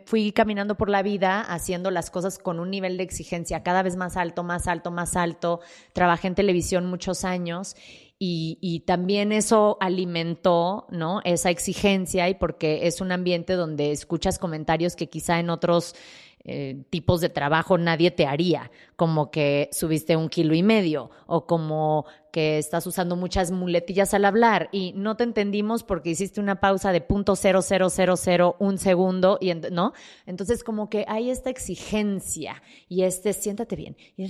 fui 0.05 0.31
caminando 0.33 0.77
por 0.77 0.87
la 0.87 1.01
vida 1.01 1.41
haciendo 1.41 1.89
las 1.89 2.11
cosas 2.11 2.37
con 2.37 2.59
un 2.59 2.69
nivel 2.69 2.95
de 2.95 3.01
exigencia 3.01 3.63
cada 3.63 3.81
vez 3.81 3.95
más 3.95 4.17
alto, 4.17 4.43
más 4.43 4.67
alto, 4.67 4.91
más 4.91 5.15
alto. 5.15 5.61
Trabajé 5.93 6.27
en 6.27 6.35
televisión 6.35 6.85
muchos 6.85 7.25
años 7.25 7.75
y, 8.19 8.59
y, 8.61 8.81
también 8.81 9.31
eso 9.31 9.77
alimentó, 9.79 10.85
¿no? 10.91 11.21
Esa 11.23 11.49
exigencia 11.49 12.29
y 12.29 12.35
porque 12.35 12.85
es 12.85 13.01
un 13.01 13.11
ambiente 13.11 13.53
donde 13.53 13.91
escuchas 13.91 14.37
comentarios 14.37 14.95
que 14.95 15.09
quizá 15.09 15.39
en 15.39 15.49
otros 15.49 15.95
eh, 16.43 16.83
tipos 16.89 17.21
de 17.21 17.29
trabajo 17.29 17.77
nadie 17.77 18.09
te 18.09 18.25
haría, 18.25 18.71
como 18.95 19.29
que 19.29 19.69
subiste 19.71 20.15
un 20.15 20.27
kilo 20.27 20.55
y 20.55 20.63
medio 20.63 21.11
o 21.27 21.45
como 21.45 22.05
que 22.31 22.57
estás 22.57 22.87
usando 22.87 23.15
muchas 23.15 23.51
muletillas 23.51 24.13
al 24.15 24.25
hablar 24.25 24.69
y 24.71 24.93
no 24.95 25.15
te 25.17 25.23
entendimos 25.23 25.83
porque 25.83 26.09
hiciste 26.09 26.39
una 26.39 26.59
pausa 26.59 26.91
de 26.91 27.01
punto 27.01 27.35
cero 27.35 27.61
cero 27.61 27.89
cero 27.91 28.15
cero 28.17 28.55
un 28.57 28.79
segundo 28.79 29.37
y 29.39 29.53
no 29.53 29.93
entonces 30.25 30.63
como 30.63 30.89
que 30.89 31.05
hay 31.07 31.29
esta 31.29 31.51
exigencia 31.51 32.63
y 32.87 33.03
este 33.03 33.33
siéntate 33.33 33.75
bien 33.75 33.95
y, 34.17 34.25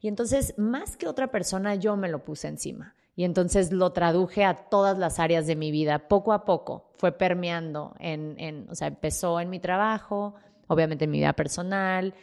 y 0.00 0.08
entonces 0.08 0.54
más 0.56 0.96
que 0.96 1.08
otra 1.08 1.30
persona 1.30 1.74
yo 1.74 1.96
me 1.96 2.08
lo 2.08 2.24
puse 2.24 2.48
encima 2.48 2.94
y 3.16 3.24
entonces 3.24 3.70
lo 3.70 3.92
traduje 3.92 4.44
a 4.44 4.68
todas 4.68 4.98
las 4.98 5.20
áreas 5.20 5.46
de 5.46 5.54
mi 5.54 5.70
vida. 5.70 6.08
Poco 6.08 6.32
a 6.32 6.44
poco 6.44 6.90
fue 6.96 7.12
permeando 7.12 7.94
en, 8.00 8.34
en 8.38 8.68
o 8.70 8.74
sea 8.74 8.88
empezó 8.88 9.38
en 9.40 9.50
mi 9.50 9.60
trabajo 9.60 10.34
obviamente 10.66 11.04
en 11.04 11.10
mi 11.10 11.18
vida 11.18 11.32
personal. 11.32 12.14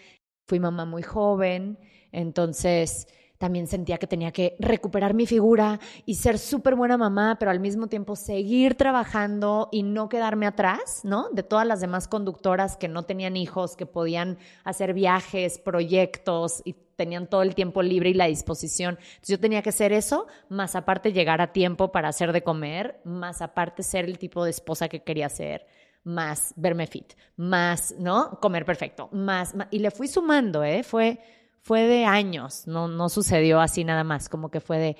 Fui 0.48 0.60
mamá 0.60 0.86
muy 0.86 1.04
joven, 1.04 1.78
entonces 2.12 3.08
también 3.42 3.66
sentía 3.66 3.98
que 3.98 4.06
tenía 4.06 4.32
que 4.32 4.56
recuperar 4.60 5.16
mi 5.16 5.26
figura 5.26 5.80
y 6.06 6.14
ser 6.14 6.38
súper 6.38 6.76
buena 6.76 6.96
mamá, 6.96 7.38
pero 7.40 7.50
al 7.50 7.60
mismo 7.60 7.88
tiempo 7.88 8.16
seguir 8.16 8.76
trabajando 8.76 9.68
y 9.72 9.82
no 9.82 10.10
quedarme 10.10 10.46
atrás, 10.46 11.02
¿no? 11.04 11.28
De 11.32 11.42
todas 11.42 11.66
las 11.66 11.82
demás 11.82 12.08
conductoras 12.08 12.78
que 12.78 12.88
no 12.88 13.02
tenían 13.02 13.36
hijos, 13.36 13.76
que 13.76 13.88
podían 13.88 14.38
hacer 14.64 14.94
viajes, 14.94 15.58
proyectos 15.58 16.62
y 16.66 16.76
tenían 16.96 17.26
todo 17.26 17.42
el 17.42 17.56
tiempo 17.56 17.82
libre 17.82 18.12
y 18.12 18.14
la 18.14 18.28
disposición. 18.28 19.00
Entonces 19.00 19.30
yo 19.30 19.40
tenía 19.40 19.64
que 19.64 19.70
hacer 19.70 19.92
eso, 19.92 20.28
más 20.48 20.76
aparte 20.76 21.12
llegar 21.12 21.42
a 21.42 21.52
tiempo 21.52 21.92
para 21.92 22.10
hacer 22.10 22.34
de 22.34 22.44
comer, 22.44 23.02
más 23.06 23.42
aparte 23.42 23.82
ser 23.82 24.06
el 24.06 24.20
tipo 24.20 24.44
de 24.44 24.52
esposa 24.52 24.88
que 24.88 25.02
quería 25.02 25.30
ser 25.30 25.66
más 26.04 26.54
verme 26.56 26.88
fit, 26.88 27.14
más, 27.36 27.96
¿no? 28.00 28.40
Comer 28.42 28.66
perfecto, 28.66 29.10
más, 29.12 29.54
y 29.70 29.80
le 29.80 29.92
fui 29.92 30.08
sumando, 30.08 30.64
¿eh? 30.64 30.84
Fue, 30.84 31.20
fue 31.62 31.84
de 31.84 32.06
años, 32.06 32.68
no, 32.68 32.88
no 32.88 33.10
sucedió 33.10 33.60
así 33.60 33.84
nada 33.84 34.04
más, 34.04 34.30
como 34.30 34.50
que 34.50 34.62
fue 34.62 34.80
de, 34.80 34.98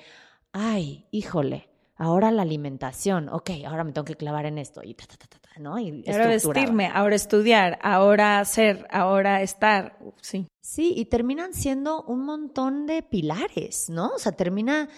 ay, 0.52 1.06
híjole, 1.10 1.68
ahora 1.96 2.30
la 2.30 2.42
alimentación, 2.42 3.28
ok, 3.28 3.50
ahora 3.66 3.84
me 3.84 3.92
tengo 3.92 4.04
que 4.04 4.16
clavar 4.16 4.46
en 4.46 4.58
esto, 4.58 4.80
y 4.84 4.94
ta, 4.94 5.06
ta, 5.06 5.16
ta, 5.16 5.26
ta, 5.26 5.38
¿no? 5.60 5.78
Y 5.78 6.04
ahora 6.08 6.28
vestirme, 6.28 6.88
ahora 6.92 7.16
estudiar, 7.16 7.78
ahora 7.82 8.38
hacer, 8.38 8.86
ahora 8.90 9.42
estar, 9.42 9.98
sí. 10.20 10.46
Sí, 10.60 10.94
y 10.96 11.06
terminan 11.06 11.54
siendo 11.54 12.02
un 12.04 12.24
montón 12.24 12.86
de 12.86 13.02
pilares, 13.02 13.90
¿no? 13.90 14.12
O 14.14 14.18
sea, 14.18 14.32
termina, 14.32 14.88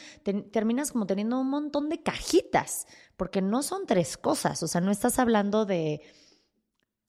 terminas 0.52 0.92
como 0.92 1.06
teniendo 1.06 1.40
un 1.40 1.48
montón 1.48 1.88
de 1.88 2.02
cajitas 2.02 2.86
porque 3.16 3.42
no 3.42 3.62
son 3.62 3.86
tres 3.86 4.16
cosas, 4.16 4.62
o 4.62 4.68
sea, 4.68 4.80
no 4.80 4.90
estás 4.90 5.18
hablando 5.18 5.66
de, 5.66 6.00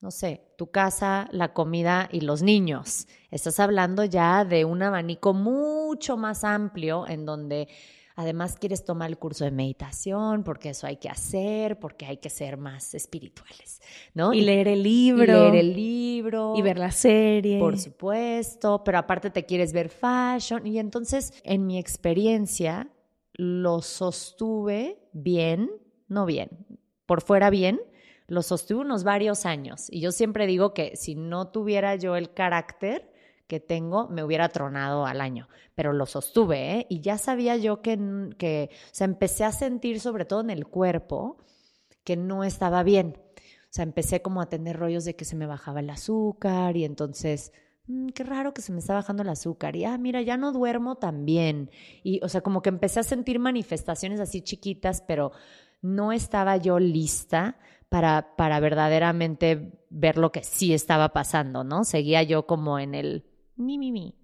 no 0.00 0.10
sé, 0.10 0.52
tu 0.56 0.70
casa, 0.70 1.28
la 1.32 1.52
comida 1.52 2.08
y 2.12 2.20
los 2.20 2.42
niños. 2.42 3.08
Estás 3.30 3.60
hablando 3.60 4.04
ya 4.04 4.44
de 4.44 4.64
un 4.64 4.82
abanico 4.82 5.34
mucho 5.34 6.16
más 6.16 6.44
amplio 6.44 7.06
en 7.08 7.26
donde 7.26 7.68
además 8.16 8.56
quieres 8.58 8.84
tomar 8.84 9.10
el 9.10 9.18
curso 9.18 9.44
de 9.44 9.50
meditación, 9.50 10.42
porque 10.42 10.70
eso 10.70 10.86
hay 10.86 10.96
que 10.96 11.08
hacer, 11.08 11.78
porque 11.78 12.06
hay 12.06 12.16
que 12.16 12.30
ser 12.30 12.56
más 12.56 12.94
espirituales, 12.94 13.80
¿no? 14.14 14.32
Y 14.32 14.40
leer 14.40 14.68
el 14.68 14.82
libro. 14.82 15.24
Y 15.24 15.26
leer 15.26 15.56
el 15.56 15.74
libro. 15.74 16.54
Y 16.56 16.62
ver 16.62 16.78
la 16.78 16.90
serie. 16.90 17.58
Por 17.58 17.78
supuesto, 17.78 18.82
pero 18.84 18.98
aparte 18.98 19.30
te 19.30 19.44
quieres 19.44 19.72
ver 19.72 19.90
fashion. 19.90 20.66
Y 20.66 20.78
entonces, 20.78 21.34
en 21.44 21.66
mi 21.66 21.78
experiencia, 21.78 22.88
lo 23.34 23.82
sostuve 23.82 24.98
bien 25.12 25.70
no 26.08 26.26
bien, 26.26 26.50
por 27.06 27.22
fuera 27.22 27.50
bien, 27.50 27.80
lo 28.26 28.42
sostuve 28.42 28.80
unos 28.80 29.04
varios 29.04 29.46
años. 29.46 29.86
Y 29.90 30.00
yo 30.00 30.12
siempre 30.12 30.46
digo 30.46 30.74
que 30.74 30.96
si 30.96 31.14
no 31.14 31.48
tuviera 31.48 31.94
yo 31.96 32.16
el 32.16 32.32
carácter 32.32 33.12
que 33.46 33.60
tengo, 33.60 34.08
me 34.08 34.24
hubiera 34.24 34.48
tronado 34.48 35.06
al 35.06 35.20
año, 35.20 35.48
pero 35.74 35.92
lo 35.92 36.06
sostuve, 36.06 36.78
¿eh? 36.78 36.86
Y 36.88 37.00
ya 37.00 37.16
sabía 37.16 37.56
yo 37.56 37.80
que, 37.80 37.96
que, 38.38 38.70
o 38.72 38.94
sea, 38.94 39.04
empecé 39.04 39.44
a 39.44 39.52
sentir, 39.52 40.00
sobre 40.00 40.24
todo 40.24 40.40
en 40.40 40.50
el 40.50 40.66
cuerpo, 40.66 41.38
que 42.02 42.16
no 42.16 42.42
estaba 42.42 42.82
bien. 42.82 43.16
O 43.38 43.70
sea, 43.76 43.84
empecé 43.84 44.22
como 44.22 44.40
a 44.40 44.48
tener 44.48 44.76
rollos 44.76 45.04
de 45.04 45.14
que 45.14 45.24
se 45.24 45.36
me 45.36 45.46
bajaba 45.46 45.80
el 45.80 45.90
azúcar 45.90 46.76
y 46.76 46.84
entonces 46.84 47.52
Mm, 47.88 48.08
qué 48.08 48.24
raro 48.24 48.52
que 48.52 48.62
se 48.62 48.72
me 48.72 48.80
está 48.80 48.94
bajando 48.94 49.22
el 49.22 49.28
azúcar. 49.28 49.76
Y, 49.76 49.84
ah, 49.84 49.96
mira, 49.98 50.20
ya 50.22 50.36
no 50.36 50.52
duermo 50.52 50.96
tan 50.96 51.24
bien. 51.24 51.70
Y, 52.02 52.20
o 52.24 52.28
sea, 52.28 52.40
como 52.40 52.62
que 52.62 52.68
empecé 52.68 53.00
a 53.00 53.02
sentir 53.04 53.38
manifestaciones 53.38 54.20
así 54.20 54.42
chiquitas, 54.42 55.02
pero 55.06 55.32
no 55.86 56.12
estaba 56.12 56.56
yo 56.56 56.78
lista 56.78 57.58
para, 57.88 58.34
para 58.36 58.60
verdaderamente 58.60 59.72
ver 59.90 60.18
lo 60.18 60.32
que 60.32 60.42
sí 60.42 60.74
estaba 60.74 61.10
pasando, 61.10 61.64
¿no? 61.64 61.84
Seguía 61.84 62.22
yo 62.22 62.46
como 62.46 62.78
en 62.78 62.94
el 62.94 63.24
mi, 63.56 63.78
mi, 63.78 63.92
mi. 63.92 64.14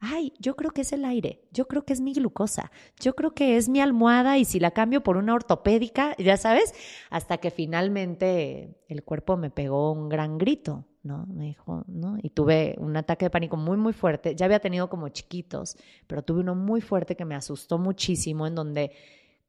Ay, 0.00 0.32
yo 0.40 0.56
creo 0.56 0.72
que 0.72 0.80
es 0.80 0.92
el 0.92 1.04
aire, 1.04 1.44
yo 1.52 1.68
creo 1.68 1.84
que 1.84 1.92
es 1.92 2.00
mi 2.00 2.12
glucosa, 2.12 2.72
yo 2.98 3.14
creo 3.14 3.34
que 3.34 3.56
es 3.56 3.68
mi 3.68 3.80
almohada 3.80 4.36
y 4.36 4.44
si 4.44 4.58
la 4.58 4.72
cambio 4.72 5.04
por 5.04 5.16
una 5.16 5.32
ortopédica, 5.32 6.16
ya 6.18 6.36
sabes, 6.36 6.74
hasta 7.08 7.38
que 7.38 7.52
finalmente 7.52 8.76
el 8.88 9.04
cuerpo 9.04 9.36
me 9.36 9.50
pegó 9.50 9.92
un 9.92 10.08
gran 10.08 10.38
grito, 10.38 10.84
¿no? 11.04 11.24
Me 11.28 11.44
dijo, 11.44 11.84
¿no? 11.86 12.18
Y 12.20 12.30
tuve 12.30 12.74
un 12.78 12.96
ataque 12.96 13.26
de 13.26 13.30
pánico 13.30 13.56
muy, 13.56 13.76
muy 13.76 13.92
fuerte. 13.92 14.34
Ya 14.34 14.46
había 14.46 14.58
tenido 14.58 14.90
como 14.90 15.08
chiquitos, 15.08 15.76
pero 16.08 16.22
tuve 16.22 16.40
uno 16.40 16.56
muy 16.56 16.80
fuerte 16.80 17.14
que 17.14 17.24
me 17.24 17.36
asustó 17.36 17.78
muchísimo, 17.78 18.48
en 18.48 18.56
donde 18.56 18.90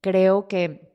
creo 0.02 0.48
que 0.48 0.93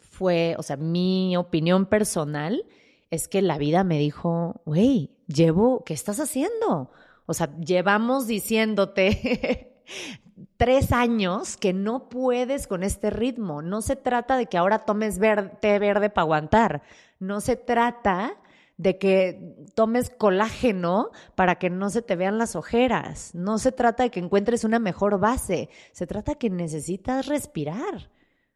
fue, 0.00 0.54
o 0.58 0.62
sea, 0.62 0.76
mi 0.76 1.36
opinión 1.36 1.86
personal 1.86 2.64
es 3.10 3.28
que 3.28 3.42
la 3.42 3.58
vida 3.58 3.84
me 3.84 3.98
dijo, 3.98 4.60
güey, 4.64 5.10
llevo, 5.26 5.82
¿qué 5.84 5.94
estás 5.94 6.20
haciendo? 6.20 6.90
O 7.26 7.34
sea, 7.34 7.56
llevamos 7.58 8.26
diciéndote 8.26 9.82
tres 10.56 10.92
años 10.92 11.56
que 11.56 11.72
no 11.72 12.08
puedes 12.08 12.66
con 12.66 12.82
este 12.82 13.10
ritmo. 13.10 13.62
No 13.62 13.82
se 13.82 13.96
trata 13.96 14.36
de 14.36 14.46
que 14.46 14.58
ahora 14.58 14.80
tomes 14.80 15.18
té 15.60 15.78
verde 15.78 16.10
para 16.10 16.22
aguantar. 16.22 16.82
No 17.18 17.40
se 17.40 17.56
trata 17.56 18.36
de 18.76 18.96
que 18.98 19.54
tomes 19.74 20.08
colágeno 20.10 21.10
para 21.34 21.56
que 21.56 21.68
no 21.68 21.90
se 21.90 22.02
te 22.02 22.16
vean 22.16 22.38
las 22.38 22.56
ojeras. 22.56 23.34
No 23.34 23.58
se 23.58 23.72
trata 23.72 24.04
de 24.04 24.10
que 24.10 24.20
encuentres 24.20 24.64
una 24.64 24.78
mejor 24.78 25.18
base. 25.18 25.68
Se 25.92 26.06
trata 26.06 26.32
de 26.32 26.38
que 26.38 26.50
necesitas 26.50 27.26
respirar. 27.26 28.10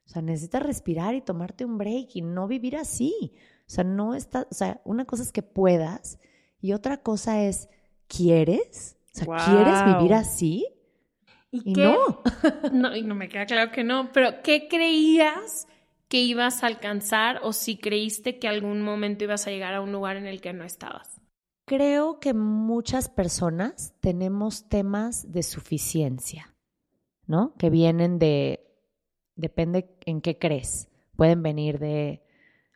O 0.07 0.09
sea, 0.09 0.23
necesitas 0.23 0.63
respirar 0.63 1.15
y 1.15 1.23
tomarte 1.23 1.65
un 1.65 1.79
break 1.79 2.17
y 2.17 2.23
no 2.23 2.47
vivir 2.47 2.77
así. 2.77 3.33
O 3.67 3.71
sea, 3.71 3.85
no 3.85 4.15
está, 4.15 4.47
o 4.51 4.55
sea, 4.55 4.81
una 4.85 5.05
cosa 5.05 5.23
es 5.23 5.33
que 5.33 5.43
puedas 5.43 6.19
y 6.61 6.73
otra 6.73 6.99
cosa 7.03 7.43
es, 7.43 7.69
¿quieres? 8.07 8.97
O 9.15 9.19
sea, 9.19 9.27
¿quieres 9.47 9.97
vivir 9.97 10.15
así? 10.15 10.67
Y, 11.51 11.73
no. 11.73 12.23
no. 12.73 12.97
Y 12.97 13.03
no 13.03 13.15
me 13.15 13.29
queda 13.29 13.47
claro 13.47 13.71
que 13.71 13.85
no, 13.85 14.13
pero 14.13 14.43
¿qué 14.43 14.69
creías 14.69 15.69
que 16.09 16.21
ibas 16.21 16.63
a 16.63 16.67
alcanzar 16.67 17.41
o 17.43 17.53
si 17.53 17.77
creíste 17.77 18.39
que 18.39 18.49
algún 18.49 18.83
momento 18.83 19.25
ibas 19.25 19.47
a 19.47 19.51
llegar 19.51 19.75
a 19.75 19.81
un 19.81 19.93
lugar 19.93 20.17
en 20.17 20.27
el 20.27 20.41
que 20.41 20.53
no 20.53 20.65
estabas? 20.65 21.21
Creo 21.65 22.21
que 22.21 22.35
muchas 22.35 23.09
personas 23.09 23.95
tenemos 24.01 24.69
temas 24.69 25.33
de 25.33 25.43
suficiencia, 25.43 26.55
¿no? 27.27 27.55
Que 27.57 27.71
vienen 27.71 28.19
de 28.19 28.65
depende 29.37 29.89
en 30.07 30.21
qué 30.21 30.39
crees. 30.39 30.89
Pueden 31.17 31.43
venir 31.43 31.79
de 31.79 32.23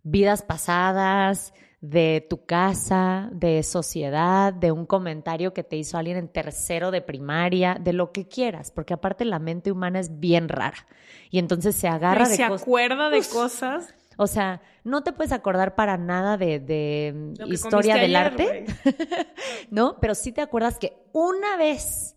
vidas 0.03 0.43
pasadas, 0.43 1.53
de 1.81 2.27
tu 2.29 2.45
casa, 2.45 3.29
de 3.33 3.63
sociedad, 3.63 4.53
de 4.53 4.73
un 4.73 4.85
comentario 4.85 5.55
que 5.55 5.63
te 5.63 5.77
hizo 5.77 5.97
alguien 5.97 6.17
en 6.17 6.29
tercero 6.29 6.91
de 6.91 7.03
primaria, 7.03 7.77
de 7.81 7.93
lo 7.93 8.11
que 8.11 8.27
quieras, 8.27 8.73
porque 8.73 8.95
aparte 8.95 9.25
la 9.25 9.39
mente 9.39 9.71
humana 9.71 10.01
es 10.01 10.19
bien 10.19 10.49
rara 10.49 10.87
y 11.31 11.39
entonces 11.39 11.77
se 11.77 11.87
agarra 11.87 12.29
de 12.29 12.37
se 12.37 12.45
acuerda 12.45 13.11
de 13.11 13.23
cosas. 13.23 13.95
O 14.17 14.27
sea, 14.27 14.61
no 14.83 15.05
te 15.05 15.13
puedes 15.13 15.31
acordar 15.31 15.77
para 15.77 15.97
nada 15.97 16.37
de, 16.37 17.35
historia 17.47 17.95
del 17.95 18.17
ayer, 18.17 18.33
arte, 18.33 18.65
¿no? 19.71 19.97
Pero 20.01 20.17
sí 20.17 20.33
te 20.33 20.41
acuerdas 20.41 20.81
que 20.81 20.97
una 21.13 21.57
vez 21.57 22.17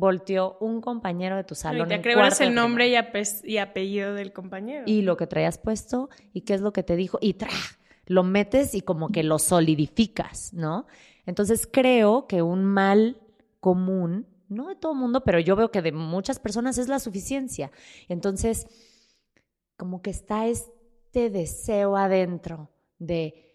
volteó 0.00 0.56
un 0.60 0.80
compañero 0.80 1.36
de 1.36 1.44
tu 1.44 1.54
Y 1.54 1.56
salón. 1.56 1.88
te 1.88 1.94
en 1.94 2.00
acuerdas 2.00 2.38
cuarto 2.38 2.44
el 2.44 2.54
nombre 2.54 2.88
y, 2.88 2.94
ape- 2.94 3.44
y 3.44 3.58
apellido 3.58 4.14
del 4.14 4.32
compañero. 4.32 4.84
y 4.86 5.02
lo 5.02 5.16
que 5.16 5.26
traías 5.26 5.58
puesto 5.58 6.08
y 6.32 6.40
qué 6.40 6.54
es 6.54 6.60
lo 6.62 6.72
que 6.72 6.82
te 6.82 6.96
dijo 6.96 7.18
y 7.20 7.34
¡tra! 7.34 7.50
lo 8.06 8.22
metes 8.24 8.74
y 8.74 8.80
como 8.80 9.10
que 9.10 9.22
lo 9.22 9.38
solidificas, 9.38 10.52
¿no? 10.52 10.86
Entonces 11.26 11.68
creo 11.70 12.26
que 12.26 12.42
un 12.42 12.64
mal 12.64 13.18
común, 13.60 14.26
no 14.48 14.68
de 14.68 14.74
todo 14.74 14.92
el 14.92 14.98
mundo, 14.98 15.22
pero 15.22 15.38
yo 15.38 15.54
veo 15.54 15.70
que 15.70 15.82
de 15.82 15.92
muchas 15.92 16.40
personas 16.40 16.78
es 16.78 16.88
la 16.88 16.98
suficiencia. 16.98 17.70
Entonces, 18.08 18.66
como 19.76 20.02
que 20.02 20.10
está 20.10 20.46
este 20.48 21.30
deseo 21.30 21.96
adentro 21.96 22.70
de 22.98 23.49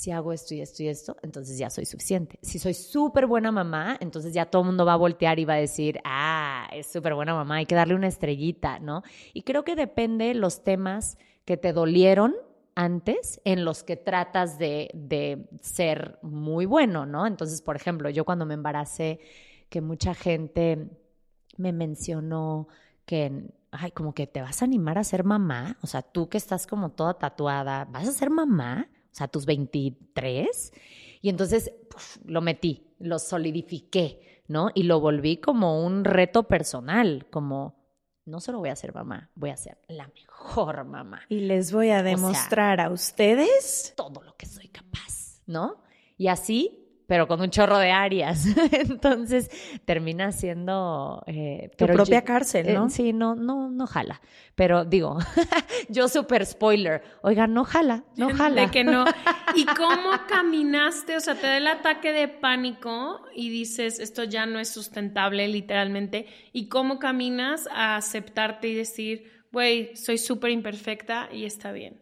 si 0.00 0.12
hago 0.12 0.32
esto 0.32 0.54
y 0.54 0.62
esto 0.62 0.82
y 0.82 0.88
esto, 0.88 1.14
entonces 1.22 1.58
ya 1.58 1.68
soy 1.68 1.84
suficiente. 1.84 2.38
Si 2.40 2.58
soy 2.58 2.72
súper 2.72 3.26
buena 3.26 3.52
mamá, 3.52 3.98
entonces 4.00 4.32
ya 4.32 4.46
todo 4.46 4.62
el 4.62 4.66
mundo 4.68 4.86
va 4.86 4.94
a 4.94 4.96
voltear 4.96 5.38
y 5.38 5.44
va 5.44 5.52
a 5.52 5.58
decir, 5.58 6.00
ah, 6.04 6.66
es 6.72 6.90
súper 6.90 7.12
buena 7.12 7.34
mamá, 7.34 7.56
hay 7.56 7.66
que 7.66 7.74
darle 7.74 7.94
una 7.94 8.06
estrellita, 8.06 8.78
¿no? 8.78 9.02
Y 9.34 9.42
creo 9.42 9.62
que 9.62 9.76
depende 9.76 10.32
los 10.32 10.64
temas 10.64 11.18
que 11.44 11.58
te 11.58 11.74
dolieron 11.74 12.34
antes 12.74 13.42
en 13.44 13.66
los 13.66 13.82
que 13.82 13.96
tratas 13.96 14.58
de, 14.58 14.90
de 14.94 15.50
ser 15.60 16.18
muy 16.22 16.64
bueno, 16.64 17.04
¿no? 17.04 17.26
Entonces, 17.26 17.60
por 17.60 17.76
ejemplo, 17.76 18.08
yo 18.08 18.24
cuando 18.24 18.46
me 18.46 18.54
embaracé, 18.54 19.20
que 19.68 19.82
mucha 19.82 20.14
gente 20.14 20.88
me 21.58 21.74
mencionó 21.74 22.68
que, 23.04 23.52
ay, 23.70 23.90
como 23.90 24.14
que 24.14 24.26
te 24.26 24.40
vas 24.40 24.62
a 24.62 24.64
animar 24.64 24.96
a 24.96 25.04
ser 25.04 25.24
mamá, 25.24 25.76
o 25.82 25.86
sea, 25.86 26.00
tú 26.00 26.30
que 26.30 26.38
estás 26.38 26.66
como 26.66 26.92
toda 26.92 27.18
tatuada, 27.18 27.84
¿vas 27.84 28.08
a 28.08 28.12
ser 28.12 28.30
mamá? 28.30 28.88
O 29.12 29.14
sea, 29.14 29.28
tus 29.28 29.46
23. 29.46 30.72
Y 31.22 31.28
entonces 31.28 31.72
puf, 31.90 32.18
lo 32.24 32.40
metí, 32.40 32.94
lo 32.98 33.18
solidifiqué, 33.18 34.42
¿no? 34.48 34.70
Y 34.74 34.84
lo 34.84 35.00
volví 35.00 35.38
como 35.38 35.84
un 35.84 36.04
reto 36.04 36.44
personal, 36.44 37.26
como, 37.30 37.76
no 38.24 38.40
solo 38.40 38.58
voy 38.58 38.70
a 38.70 38.76
ser 38.76 38.94
mamá, 38.94 39.30
voy 39.34 39.50
a 39.50 39.56
ser 39.56 39.78
la 39.88 40.08
mejor 40.08 40.84
mamá 40.84 41.22
Y 41.28 41.40
les 41.40 41.72
voy 41.72 41.90
a 41.90 42.02
demostrar 42.02 42.80
a 42.80 42.90
ustedes. 42.90 43.92
todo 43.96 44.22
lo 44.22 44.36
que 44.36 44.46
soy 44.46 44.68
capaz, 44.68 45.42
¿no? 45.46 45.82
Y 46.16 46.28
así, 46.28 46.79
pero 47.10 47.26
con 47.26 47.40
un 47.40 47.50
chorro 47.50 47.76
de 47.78 47.90
áreas. 47.90 48.46
Entonces 48.70 49.50
termina 49.84 50.30
siendo 50.30 51.24
eh, 51.26 51.68
Tu 51.72 51.78
pero 51.78 51.94
propia 51.94 52.20
yo- 52.20 52.24
cárcel, 52.24 52.72
¿no? 52.72 52.86
eh, 52.86 52.90
sí, 52.90 53.12
no, 53.12 53.34
no, 53.34 53.68
no 53.68 53.88
jala. 53.88 54.20
Pero 54.54 54.84
digo, 54.84 55.18
yo 55.88 56.06
súper 56.06 56.46
spoiler. 56.46 57.02
Oiga, 57.22 57.48
no 57.48 57.64
jala, 57.64 58.04
no 58.16 58.32
jala. 58.32 58.60
De 58.60 58.70
que 58.70 58.84
no. 58.84 59.04
¿Y 59.56 59.66
cómo 59.66 60.10
caminaste? 60.28 61.16
O 61.16 61.20
sea, 61.20 61.34
te 61.34 61.48
da 61.48 61.56
el 61.56 61.66
ataque 61.66 62.12
de 62.12 62.28
pánico 62.28 63.20
y 63.34 63.50
dices, 63.50 63.98
esto 63.98 64.22
ya 64.22 64.46
no 64.46 64.60
es 64.60 64.68
sustentable, 64.68 65.48
literalmente. 65.48 66.28
¿Y 66.52 66.68
cómo 66.68 67.00
caminas 67.00 67.68
a 67.72 67.96
aceptarte 67.96 68.68
y 68.68 68.74
decir, 68.74 69.24
güey, 69.50 69.96
soy 69.96 70.16
súper 70.16 70.52
imperfecta 70.52 71.28
y 71.32 71.44
está 71.44 71.72
bien? 71.72 71.99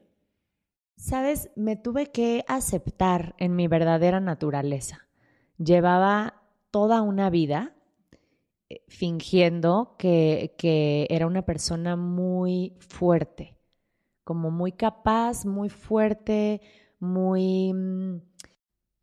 Sabes, 0.99 1.51
me 1.55 1.77
tuve 1.77 2.11
que 2.11 2.45
aceptar 2.49 3.37
en 3.39 3.55
mi 3.55 3.69
verdadera 3.69 4.19
naturaleza. 4.19 5.07
Llevaba 5.57 6.43
toda 6.73 7.03
una 7.03 7.31
vida 7.31 7.73
eh, 8.69 8.83
fingiendo 8.89 9.95
que, 9.97 10.57
que 10.59 11.07
era 11.09 11.29
una 11.29 11.43
persona 11.43 11.95
muy 11.95 12.77
fuerte, 12.81 13.57
como 14.25 14.51
muy 14.51 14.73
capaz, 14.73 15.47
muy 15.47 15.69
fuerte, 15.69 16.63
muy, 16.99 17.73
mm, 17.73 18.21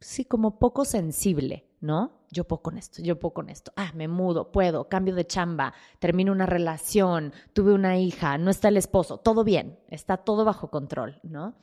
sí, 0.02 0.26
como 0.26 0.60
poco 0.60 0.84
sensible, 0.84 1.70
¿no? 1.80 2.26
Yo 2.30 2.44
puedo 2.44 2.62
con 2.62 2.78
esto, 2.78 3.02
yo 3.02 3.18
puedo 3.18 3.34
con 3.34 3.50
esto. 3.50 3.72
Ah, 3.78 3.94
me 3.96 4.10
mudo, 4.10 4.52
puedo, 4.52 4.90
cambio 4.90 5.16
de 5.16 5.28
chamba, 5.28 5.74
termino 6.00 6.34
una 6.34 6.46
relación, 6.46 7.32
tuve 7.54 7.72
una 7.74 7.98
hija, 7.98 8.38
no 8.38 8.52
está 8.52 8.68
el 8.68 8.76
esposo, 8.76 9.18
todo 9.18 9.46
bien, 9.46 9.80
está 9.88 10.18
todo 10.18 10.44
bajo 10.44 10.70
control, 10.70 11.22
¿no? 11.24 11.56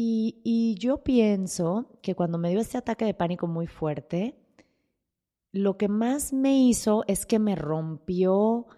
Y, 0.00 0.40
y 0.44 0.76
yo 0.76 1.02
pienso 1.02 1.98
que 2.02 2.14
cuando 2.14 2.38
me 2.38 2.50
dio 2.50 2.60
este 2.60 2.78
ataque 2.78 3.04
de 3.04 3.14
pánico 3.14 3.48
muy 3.48 3.66
fuerte, 3.66 4.38
lo 5.50 5.76
que 5.76 5.88
más 5.88 6.32
me 6.32 6.56
hizo 6.56 7.02
es 7.08 7.26
que 7.26 7.40
me 7.40 7.56
rompió 7.56 8.68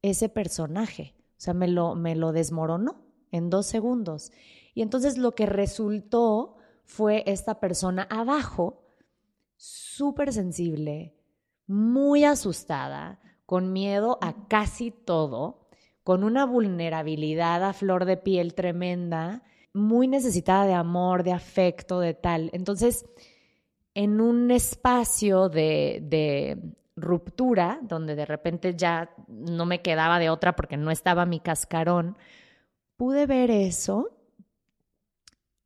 ese 0.00 0.30
personaje. 0.30 1.14
O 1.32 1.34
sea, 1.36 1.52
me 1.52 1.68
lo, 1.68 1.96
me 1.96 2.16
lo 2.16 2.32
desmoronó 2.32 3.02
en 3.30 3.50
dos 3.50 3.66
segundos. 3.66 4.32
Y 4.72 4.80
entonces 4.80 5.18
lo 5.18 5.32
que 5.32 5.44
resultó 5.44 6.56
fue 6.84 7.24
esta 7.26 7.60
persona 7.60 8.04
abajo, 8.04 8.82
súper 9.58 10.32
sensible, 10.32 11.14
muy 11.66 12.24
asustada, 12.24 13.20
con 13.44 13.74
miedo 13.74 14.16
a 14.22 14.48
casi 14.48 14.92
todo, 14.92 15.68
con 16.04 16.24
una 16.24 16.46
vulnerabilidad 16.46 17.64
a 17.64 17.74
flor 17.74 18.06
de 18.06 18.16
piel 18.16 18.54
tremenda, 18.54 19.42
muy 19.72 20.08
necesitada 20.08 20.66
de 20.66 20.74
amor, 20.74 21.22
de 21.22 21.32
afecto, 21.32 22.00
de 22.00 22.14
tal. 22.14 22.50
Entonces, 22.52 23.04
en 23.94 24.20
un 24.20 24.50
espacio 24.50 25.48
de, 25.48 26.00
de 26.02 26.58
ruptura, 26.96 27.80
donde 27.82 28.14
de 28.14 28.26
repente 28.26 28.74
ya 28.76 29.10
no 29.28 29.66
me 29.66 29.82
quedaba 29.82 30.18
de 30.18 30.30
otra 30.30 30.54
porque 30.56 30.76
no 30.76 30.90
estaba 30.90 31.26
mi 31.26 31.40
cascarón, 31.40 32.16
pude 32.96 33.26
ver 33.26 33.50
eso 33.50 34.10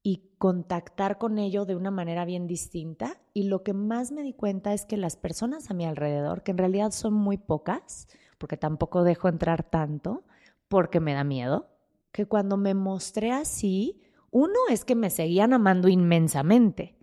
y 0.02 0.30
contactar 0.38 1.18
con 1.18 1.38
ello 1.38 1.64
de 1.64 1.76
una 1.76 1.90
manera 1.90 2.24
bien 2.24 2.46
distinta. 2.46 3.18
Y 3.32 3.44
lo 3.44 3.62
que 3.62 3.72
más 3.72 4.12
me 4.12 4.22
di 4.22 4.32
cuenta 4.34 4.72
es 4.74 4.84
que 4.84 4.96
las 4.96 5.16
personas 5.16 5.70
a 5.70 5.74
mi 5.74 5.86
alrededor, 5.86 6.42
que 6.42 6.52
en 6.52 6.58
realidad 6.58 6.92
son 6.92 7.14
muy 7.14 7.38
pocas, 7.38 8.06
porque 8.38 8.56
tampoco 8.56 9.02
dejo 9.02 9.28
entrar 9.28 9.62
tanto, 9.62 10.24
porque 10.68 11.00
me 11.00 11.14
da 11.14 11.24
miedo, 11.24 11.73
que 12.14 12.26
cuando 12.26 12.56
me 12.56 12.74
mostré 12.74 13.32
así, 13.32 14.00
uno 14.30 14.54
es 14.70 14.84
que 14.84 14.94
me 14.94 15.10
seguían 15.10 15.52
amando 15.52 15.88
inmensamente. 15.88 16.96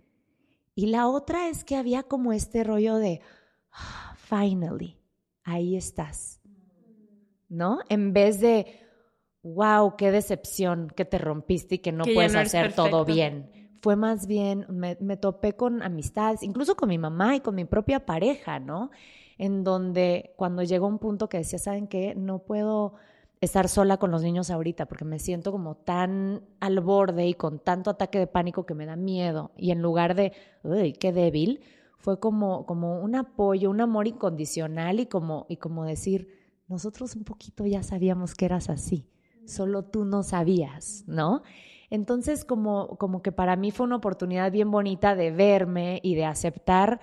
Y 0.74 0.86
la 0.86 1.06
otra 1.06 1.48
es 1.50 1.64
que 1.64 1.76
había 1.76 2.02
como 2.02 2.32
este 2.32 2.64
rollo 2.64 2.96
de, 2.96 3.20
"Ah, 3.72 4.16
finally, 4.16 4.98
ahí 5.44 5.76
estás. 5.76 6.40
¿No? 7.50 7.80
En 7.90 8.14
vez 8.14 8.40
de, 8.40 8.66
wow, 9.42 9.96
qué 9.98 10.10
decepción 10.10 10.88
que 10.96 11.04
te 11.04 11.18
rompiste 11.18 11.74
y 11.74 11.78
que 11.80 11.92
no 11.92 12.04
Que 12.04 12.14
puedes 12.14 12.32
no 12.32 12.40
hacer 12.40 12.72
todo 12.72 13.04
perfecto". 13.04 13.12
bien. 13.14 13.70
Fue 13.82 13.96
más 13.96 14.26
bien, 14.26 14.64
me, 14.70 14.96
me 15.00 15.18
topé 15.18 15.52
con 15.54 15.82
amistades, 15.82 16.42
incluso 16.42 16.74
con 16.74 16.88
mi 16.88 16.96
mamá 16.96 17.36
y 17.36 17.40
con 17.40 17.54
mi 17.54 17.66
propia 17.66 18.06
pareja, 18.06 18.60
¿no? 18.60 18.90
En 19.36 19.62
donde 19.62 20.32
cuando 20.36 20.62
llegó 20.62 20.86
un 20.86 20.98
punto 20.98 21.28
que 21.28 21.36
decía, 21.38 21.58
¿saben 21.58 21.86
qué? 21.86 22.14
No 22.14 22.38
puedo 22.38 22.94
estar 23.42 23.68
sola 23.68 23.96
con 23.96 24.12
los 24.12 24.22
niños 24.22 24.50
ahorita 24.50 24.86
porque 24.86 25.04
me 25.04 25.18
siento 25.18 25.50
como 25.50 25.74
tan 25.74 26.42
al 26.60 26.78
borde 26.78 27.26
y 27.26 27.34
con 27.34 27.58
tanto 27.58 27.90
ataque 27.90 28.20
de 28.20 28.28
pánico 28.28 28.64
que 28.64 28.74
me 28.74 28.86
da 28.86 28.94
miedo. 28.94 29.50
Y 29.56 29.72
en 29.72 29.82
lugar 29.82 30.14
de, 30.14 30.32
uy, 30.62 30.92
qué 30.92 31.12
débil, 31.12 31.60
fue 31.98 32.20
como, 32.20 32.66
como 32.66 33.00
un 33.00 33.16
apoyo, 33.16 33.68
un 33.68 33.80
amor 33.80 34.06
incondicional 34.06 35.00
y 35.00 35.06
como, 35.06 35.46
y 35.48 35.56
como 35.56 35.84
decir, 35.84 36.28
nosotros 36.68 37.16
un 37.16 37.24
poquito 37.24 37.66
ya 37.66 37.82
sabíamos 37.82 38.36
que 38.36 38.44
eras 38.44 38.70
así, 38.70 39.08
solo 39.44 39.82
tú 39.82 40.04
no 40.04 40.22
sabías, 40.22 41.02
¿no? 41.08 41.42
Entonces, 41.90 42.44
como, 42.44 42.96
como 42.96 43.22
que 43.22 43.32
para 43.32 43.56
mí 43.56 43.72
fue 43.72 43.86
una 43.86 43.96
oportunidad 43.96 44.52
bien 44.52 44.70
bonita 44.70 45.16
de 45.16 45.32
verme 45.32 45.98
y 46.04 46.14
de 46.14 46.26
aceptar, 46.26 47.00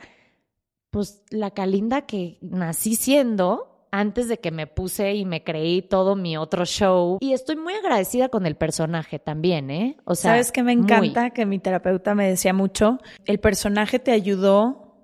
pues, 0.90 1.22
la 1.32 1.52
Calinda 1.52 2.06
que 2.06 2.40
nací 2.42 2.96
siendo 2.96 3.69
antes 3.92 4.28
de 4.28 4.38
que 4.38 4.52
me 4.52 4.68
puse 4.68 5.14
y 5.16 5.26
me 5.26 5.44
creí 5.44 5.82
todo 5.82 6.16
mi 6.16 6.38
otro 6.38 6.66
show. 6.66 7.18
Y 7.22 7.34
estoy 7.34 7.56
muy 7.56 7.74
agradecida 7.74 8.30
con 8.30 8.46
el 8.46 8.56
personaje 8.56 9.20
también, 9.20 9.72
¿eh? 9.72 9.98
O 10.06 10.16
sea, 10.16 10.32
¿Sabes 10.32 10.52
qué 10.52 10.64
me 10.64 10.76
muy. 10.76 10.84
encanta? 10.86 11.32
Que 11.32 11.46
mi 11.46 11.60
terapeuta 11.60 12.16
me 12.16 12.28
decía 12.30 12.54
mucho. 12.54 13.00
El 13.26 13.40
personaje 13.40 14.00
te 14.00 14.12
ayudó. 14.12 14.96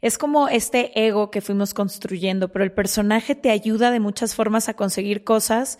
Es 0.00 0.18
como 0.18 0.48
este 0.48 1.06
ego 1.06 1.30
que 1.30 1.40
fuimos 1.40 1.74
construyendo, 1.74 2.50
pero 2.50 2.64
el 2.64 2.72
personaje 2.72 3.36
te 3.36 3.50
ayuda 3.50 3.92
de 3.92 4.00
muchas 4.00 4.34
formas 4.34 4.68
a 4.68 4.74
conseguir 4.74 5.22
cosas 5.22 5.78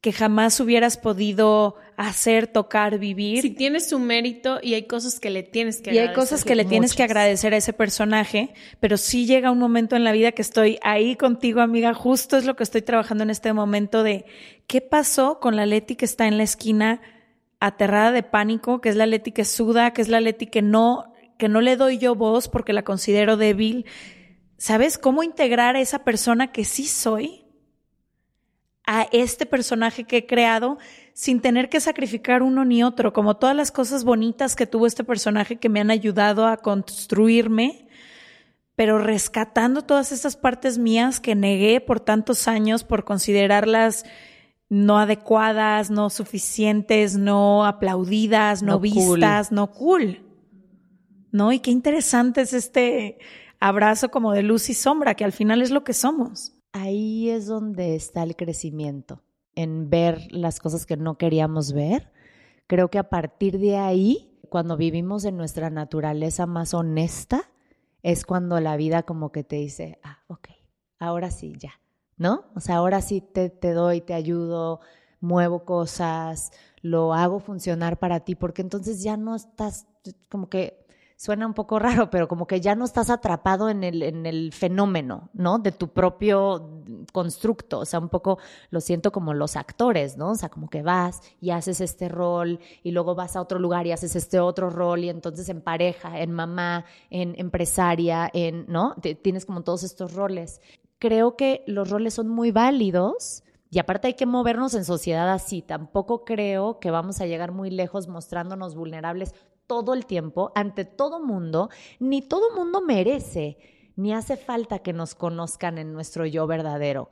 que 0.00 0.12
jamás 0.12 0.60
hubieras 0.60 0.96
podido 0.96 1.76
hacer, 1.96 2.46
tocar, 2.46 2.98
vivir. 2.98 3.42
Si 3.42 3.50
tienes 3.50 3.88
su 3.88 3.98
mérito 3.98 4.60
y 4.62 4.74
hay 4.74 4.86
cosas 4.86 5.18
que 5.18 5.30
le 5.30 5.42
tienes 5.42 5.80
que 5.80 5.90
y 5.90 5.94
hay 5.94 6.08
agradecer. 6.08 6.22
cosas 6.22 6.44
que 6.44 6.54
le 6.54 6.64
tienes 6.64 6.94
que 6.94 7.02
agradecer 7.02 7.54
a 7.54 7.56
ese 7.56 7.72
personaje, 7.72 8.52
pero 8.80 8.98
sí 8.98 9.26
llega 9.26 9.50
un 9.50 9.58
momento 9.58 9.96
en 9.96 10.04
la 10.04 10.12
vida 10.12 10.32
que 10.32 10.42
estoy 10.42 10.78
ahí 10.82 11.16
contigo, 11.16 11.60
amiga, 11.60 11.94
justo 11.94 12.36
es 12.36 12.44
lo 12.44 12.54
que 12.54 12.62
estoy 12.62 12.82
trabajando 12.82 13.24
en 13.24 13.30
este 13.30 13.52
momento 13.52 14.02
de 14.02 14.26
qué 14.66 14.80
pasó 14.80 15.40
con 15.40 15.56
la 15.56 15.66
Leti 15.66 15.96
que 15.96 16.04
está 16.04 16.26
en 16.26 16.36
la 16.36 16.44
esquina 16.44 17.00
aterrada 17.58 18.12
de 18.12 18.22
pánico, 18.22 18.80
que 18.80 18.90
es 18.90 18.96
la 18.96 19.06
Leti 19.06 19.32
que 19.32 19.44
suda, 19.44 19.92
que 19.92 20.02
es 20.02 20.08
la 20.08 20.20
Leti 20.20 20.46
que 20.46 20.62
no 20.62 21.12
que 21.38 21.48
no 21.48 21.60
le 21.60 21.76
doy 21.76 21.98
yo 21.98 22.14
voz 22.14 22.48
porque 22.48 22.72
la 22.72 22.82
considero 22.82 23.36
débil. 23.36 23.84
¿Sabes 24.56 24.96
cómo 24.96 25.22
integrar 25.22 25.76
a 25.76 25.80
esa 25.80 26.02
persona 26.02 26.50
que 26.50 26.64
sí 26.64 26.86
soy 26.86 27.45
a 28.86 29.08
este 29.12 29.46
personaje 29.46 30.04
que 30.04 30.18
he 30.18 30.26
creado 30.26 30.78
sin 31.12 31.40
tener 31.40 31.68
que 31.68 31.80
sacrificar 31.80 32.42
uno 32.42 32.64
ni 32.64 32.82
otro, 32.82 33.12
como 33.12 33.36
todas 33.36 33.56
las 33.56 33.72
cosas 33.72 34.04
bonitas 34.04 34.54
que 34.54 34.66
tuvo 34.66 34.86
este 34.86 35.02
personaje 35.02 35.56
que 35.56 35.68
me 35.68 35.80
han 35.80 35.90
ayudado 35.90 36.46
a 36.46 36.58
construirme, 36.58 37.88
pero 38.76 38.98
rescatando 38.98 39.82
todas 39.82 40.12
esas 40.12 40.36
partes 40.36 40.78
mías 40.78 41.18
que 41.18 41.34
negué 41.34 41.80
por 41.80 42.00
tantos 42.00 42.46
años 42.46 42.84
por 42.84 43.04
considerarlas 43.04 44.04
no 44.68 44.98
adecuadas, 44.98 45.90
no 45.90 46.10
suficientes, 46.10 47.16
no 47.16 47.64
aplaudidas, 47.64 48.62
no, 48.62 48.72
No 48.72 48.80
vistas, 48.80 49.52
no 49.52 49.72
cool. 49.72 50.22
¿No? 51.32 51.52
Y 51.52 51.60
qué 51.60 51.70
interesante 51.70 52.40
es 52.40 52.52
este 52.52 53.18
abrazo 53.60 54.10
como 54.10 54.32
de 54.32 54.42
luz 54.42 54.68
y 54.70 54.74
sombra, 54.74 55.14
que 55.14 55.24
al 55.24 55.32
final 55.32 55.62
es 55.62 55.70
lo 55.70 55.84
que 55.84 55.92
somos. 55.92 56.55
Ahí 56.78 57.30
es 57.30 57.46
donde 57.46 57.94
está 57.94 58.22
el 58.22 58.36
crecimiento, 58.36 59.22
en 59.54 59.88
ver 59.88 60.30
las 60.30 60.60
cosas 60.60 60.84
que 60.84 60.98
no 60.98 61.16
queríamos 61.16 61.72
ver. 61.72 62.12
Creo 62.66 62.90
que 62.90 62.98
a 62.98 63.08
partir 63.08 63.58
de 63.58 63.78
ahí, 63.78 64.38
cuando 64.50 64.76
vivimos 64.76 65.24
en 65.24 65.38
nuestra 65.38 65.70
naturaleza 65.70 66.44
más 66.44 66.74
honesta, 66.74 67.50
es 68.02 68.26
cuando 68.26 68.60
la 68.60 68.76
vida 68.76 69.04
como 69.04 69.32
que 69.32 69.42
te 69.42 69.56
dice, 69.56 69.98
ah, 70.02 70.18
ok, 70.26 70.48
ahora 70.98 71.30
sí, 71.30 71.54
ya, 71.58 71.80
¿no? 72.18 72.44
O 72.54 72.60
sea, 72.60 72.76
ahora 72.76 73.00
sí 73.00 73.22
te, 73.22 73.48
te 73.48 73.72
doy, 73.72 74.02
te 74.02 74.12
ayudo, 74.12 74.80
muevo 75.18 75.64
cosas, 75.64 76.50
lo 76.82 77.14
hago 77.14 77.40
funcionar 77.40 77.98
para 77.98 78.20
ti, 78.20 78.34
porque 78.34 78.60
entonces 78.60 79.02
ya 79.02 79.16
no 79.16 79.34
estás 79.34 79.86
como 80.28 80.50
que 80.50 80.85
suena 81.16 81.46
un 81.46 81.54
poco 81.54 81.78
raro, 81.80 82.10
pero 82.10 82.28
como 82.28 82.46
que 82.46 82.60
ya 82.60 82.74
no 82.74 82.84
estás 82.84 83.10
atrapado 83.10 83.68
en 83.70 83.82
el, 83.82 84.02
en 84.02 84.26
el 84.26 84.52
fenómeno, 84.52 85.30
¿no? 85.32 85.58
De 85.58 85.72
tu 85.72 85.88
propio 85.88 86.82
constructo. 87.12 87.80
O 87.80 87.84
sea, 87.84 87.98
un 87.98 88.08
poco 88.08 88.38
lo 88.70 88.80
siento 88.80 89.10
como 89.10 89.34
los 89.34 89.56
actores, 89.56 90.16
¿no? 90.16 90.30
O 90.30 90.34
sea, 90.34 90.50
como 90.50 90.68
que 90.68 90.82
vas 90.82 91.22
y 91.40 91.50
haces 91.50 91.80
este 91.80 92.08
rol 92.08 92.60
y 92.82 92.92
luego 92.92 93.14
vas 93.14 93.36
a 93.36 93.40
otro 93.40 93.58
lugar 93.58 93.86
y 93.86 93.92
haces 93.92 94.14
este 94.14 94.38
otro 94.38 94.70
rol 94.70 95.04
y 95.04 95.08
entonces 95.08 95.48
en 95.48 95.62
pareja, 95.62 96.20
en 96.20 96.32
mamá, 96.32 96.84
en 97.10 97.34
empresaria, 97.38 98.30
en, 98.32 98.66
¿no? 98.68 98.94
Tienes 99.22 99.46
como 99.46 99.62
todos 99.62 99.82
estos 99.82 100.14
roles. 100.14 100.60
Creo 100.98 101.36
que 101.36 101.64
los 101.66 101.90
roles 101.90 102.14
son 102.14 102.28
muy 102.28 102.50
válidos. 102.52 103.42
Y 103.68 103.80
aparte 103.80 104.06
hay 104.06 104.14
que 104.14 104.26
movernos 104.26 104.74
en 104.74 104.84
sociedad 104.84 105.28
así. 105.28 105.60
Tampoco 105.60 106.24
creo 106.24 106.78
que 106.78 106.92
vamos 106.92 107.20
a 107.20 107.26
llegar 107.26 107.50
muy 107.50 107.68
lejos 107.68 108.06
mostrándonos 108.06 108.76
vulnerables 108.76 109.34
todo 109.66 109.94
el 109.94 110.06
tiempo, 110.06 110.52
ante 110.54 110.84
todo 110.84 111.20
mundo, 111.20 111.70
ni 111.98 112.22
todo 112.22 112.54
mundo 112.54 112.80
merece, 112.80 113.58
ni 113.96 114.12
hace 114.12 114.36
falta 114.36 114.80
que 114.80 114.92
nos 114.92 115.14
conozcan 115.14 115.78
en 115.78 115.92
nuestro 115.92 116.26
yo 116.26 116.46
verdadero. 116.46 117.10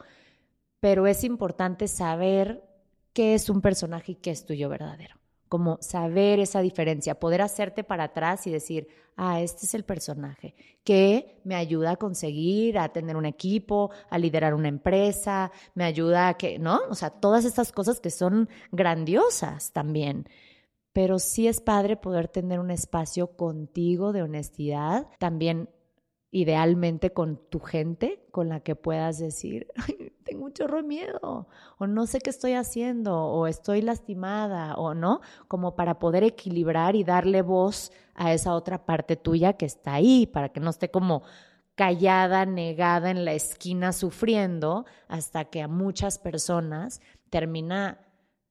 Pero 0.81 1.07
es 1.07 1.25
importante 1.25 1.89
saber 1.89 2.63
qué 3.13 3.35
es 3.35 3.49
un 3.49 3.61
personaje 3.61 4.13
y 4.13 4.17
qué 4.17 4.31
es 4.31 4.45
tu 4.45 4.55
yo 4.55 4.69
verdadero. 4.69 5.17
Como 5.49 5.79
saber 5.81 6.41
esa 6.41 6.61
diferencia, 6.61 7.19
poder 7.19 7.43
hacerte 7.43 7.85
para 7.85 8.05
atrás 8.05 8.47
y 8.47 8.51
decir, 8.51 8.89
ah, 9.17 9.41
este 9.41 9.67
es 9.67 9.75
el 9.75 9.85
personaje 9.85 10.55
que 10.83 11.41
me 11.45 11.55
ayuda 11.55 11.93
a 11.93 11.97
conseguir, 11.97 12.79
a 12.79 12.91
tener 12.91 13.17
un 13.17 13.25
equipo, 13.25 13.91
a 14.11 14.19
liderar 14.19 14.55
una 14.55 14.69
empresa, 14.69 15.53
me 15.75 15.85
ayuda 15.85 16.29
a 16.29 16.35
que, 16.35 16.59
¿no? 16.59 16.81
O 16.91 16.95
sea, 16.95 17.11
todas 17.11 17.45
estas 17.45 17.73
cosas 17.73 18.01
que 18.01 18.11
son 18.11 18.49
grandiosas 18.73 19.73
también 19.73 20.27
pero 20.95 21.19
sí 21.19 21.49
es 21.49 21.61
padre 21.61 21.97
poder 21.97 22.29
tener 22.29 22.61
un 22.61 22.71
espacio 22.71 23.37
contigo 23.37 24.13
de 24.13 24.23
honestidad, 24.23 25.09
también 25.19 25.69
idealmente 26.31 27.13
con 27.13 27.37
tu 27.51 27.59
gente, 27.59 28.25
con 28.31 28.49
la 28.49 28.61
que 28.61 28.77
puedas 28.77 29.19
decir, 29.19 29.67
"Ay, 29.89 30.13
tengo 30.23 30.45
un 30.45 30.53
chorro 30.53 30.77
de 30.79 30.85
miedo, 30.85 31.49
o 31.79 31.87
no 31.89 32.07
sé 32.07 32.21
qué 32.21 32.31
estoy 32.31 32.53
haciendo, 32.53 33.17
o 33.25 33.49
estoy 33.49 33.83
lastimada, 33.83 34.77
o 34.77 34.95
no, 34.95 35.21
como 35.49 35.75
para 35.75 35.99
poder 35.99 36.23
equilibrar 36.23 36.95
y 36.95 37.03
darle 37.03 37.43
voz 37.43 37.91
a 38.15 38.33
esa 38.33 38.55
otra 38.55 38.87
parte 38.87 39.17
tuya 39.17 39.55
que 39.55 39.67
está 39.67 39.95
ahí, 39.95 40.27
para 40.29 40.51
que 40.51 40.61
no 40.61 40.71
esté 40.71 40.93
como 40.93 41.25
callada, 41.75 42.47
negada 42.47 43.11
en 43.11 43.25
la 43.25 43.33
esquina 43.33 43.93
sufriendo, 43.93 44.87
hasta 45.09 45.47
que 45.47 45.61
a 45.61 45.67
muchas 45.67 46.21
personas 46.21 47.01
termina 47.31 47.99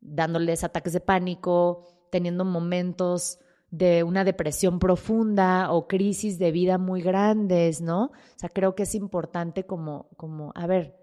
dándoles 0.01 0.65
ataques 0.65 0.91
de 0.91 0.99
pánico, 0.99 1.92
teniendo 2.13 2.45
momentos 2.45 3.39
de 3.71 4.03
una 4.03 4.23
depresión 4.23 4.77
profunda 4.77 5.71
o 5.71 5.87
crisis 5.87 6.37
de 6.37 6.51
vida 6.51 6.77
muy 6.77 7.01
grandes, 7.01 7.81
¿no? 7.81 8.03
O 8.05 8.11
sea, 8.35 8.49
creo 8.49 8.75
que 8.75 8.83
es 8.83 8.93
importante 8.93 9.65
como, 9.65 10.09
como, 10.15 10.51
a 10.53 10.67
ver, 10.67 10.95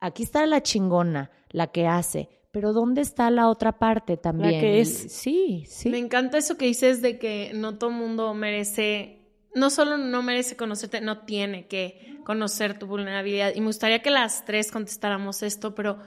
aquí 0.00 0.24
está 0.24 0.44
la 0.46 0.60
chingona, 0.60 1.30
la 1.50 1.68
que 1.68 1.86
hace, 1.86 2.28
pero 2.50 2.72
¿dónde 2.72 3.00
está 3.02 3.30
la 3.30 3.48
otra 3.48 3.78
parte 3.78 4.16
también? 4.16 4.60
que 4.60 4.78
Y- 4.78 4.80
es. 4.80 5.12
Sí, 5.12 5.64
sí. 5.68 5.88
Me 5.88 5.98
encanta 5.98 6.38
eso 6.38 6.56
que 6.56 6.66
dices 6.66 7.00
de 7.00 7.20
que 7.20 7.52
no 7.54 7.78
todo 7.78 7.90
mundo 7.90 8.34
merece, 8.34 9.20
no 9.54 9.70
solo 9.70 9.96
no 9.96 10.20
merece 10.24 10.56
conocerte, 10.56 11.00
no 11.00 11.24
tiene 11.24 11.68
que 11.68 12.18
conocer 12.24 12.76
tu 12.76 12.88
vulnerabilidad. 12.88 13.52
Y 13.54 13.60
me 13.60 13.66
gustaría 13.68 14.02
que 14.02 14.10
las 14.10 14.44
tres 14.44 14.72
contestáramos 14.72 15.44
esto, 15.44 15.76
pero 15.76 16.00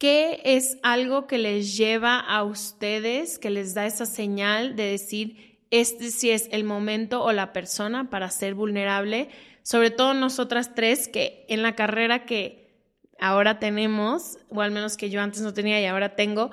¿qué 0.00 0.40
es 0.44 0.78
algo 0.82 1.26
que 1.26 1.36
les 1.36 1.76
lleva 1.76 2.18
a 2.18 2.42
ustedes, 2.42 3.38
que 3.38 3.50
les 3.50 3.74
da 3.74 3.84
esa 3.84 4.06
señal 4.06 4.74
de 4.74 4.84
decir, 4.84 5.60
este 5.70 6.10
sí 6.10 6.30
es 6.30 6.48
el 6.52 6.64
momento 6.64 7.22
o 7.22 7.32
la 7.32 7.52
persona 7.52 8.08
para 8.08 8.30
ser 8.30 8.54
vulnerable? 8.54 9.28
Sobre 9.62 9.90
todo 9.90 10.14
nosotras 10.14 10.74
tres, 10.74 11.06
que 11.06 11.44
en 11.50 11.62
la 11.62 11.76
carrera 11.76 12.24
que 12.24 12.82
ahora 13.20 13.58
tenemos, 13.58 14.38
o 14.48 14.62
al 14.62 14.70
menos 14.70 14.96
que 14.96 15.10
yo 15.10 15.20
antes 15.20 15.42
no 15.42 15.52
tenía 15.52 15.78
y 15.82 15.84
ahora 15.84 16.16
tengo, 16.16 16.50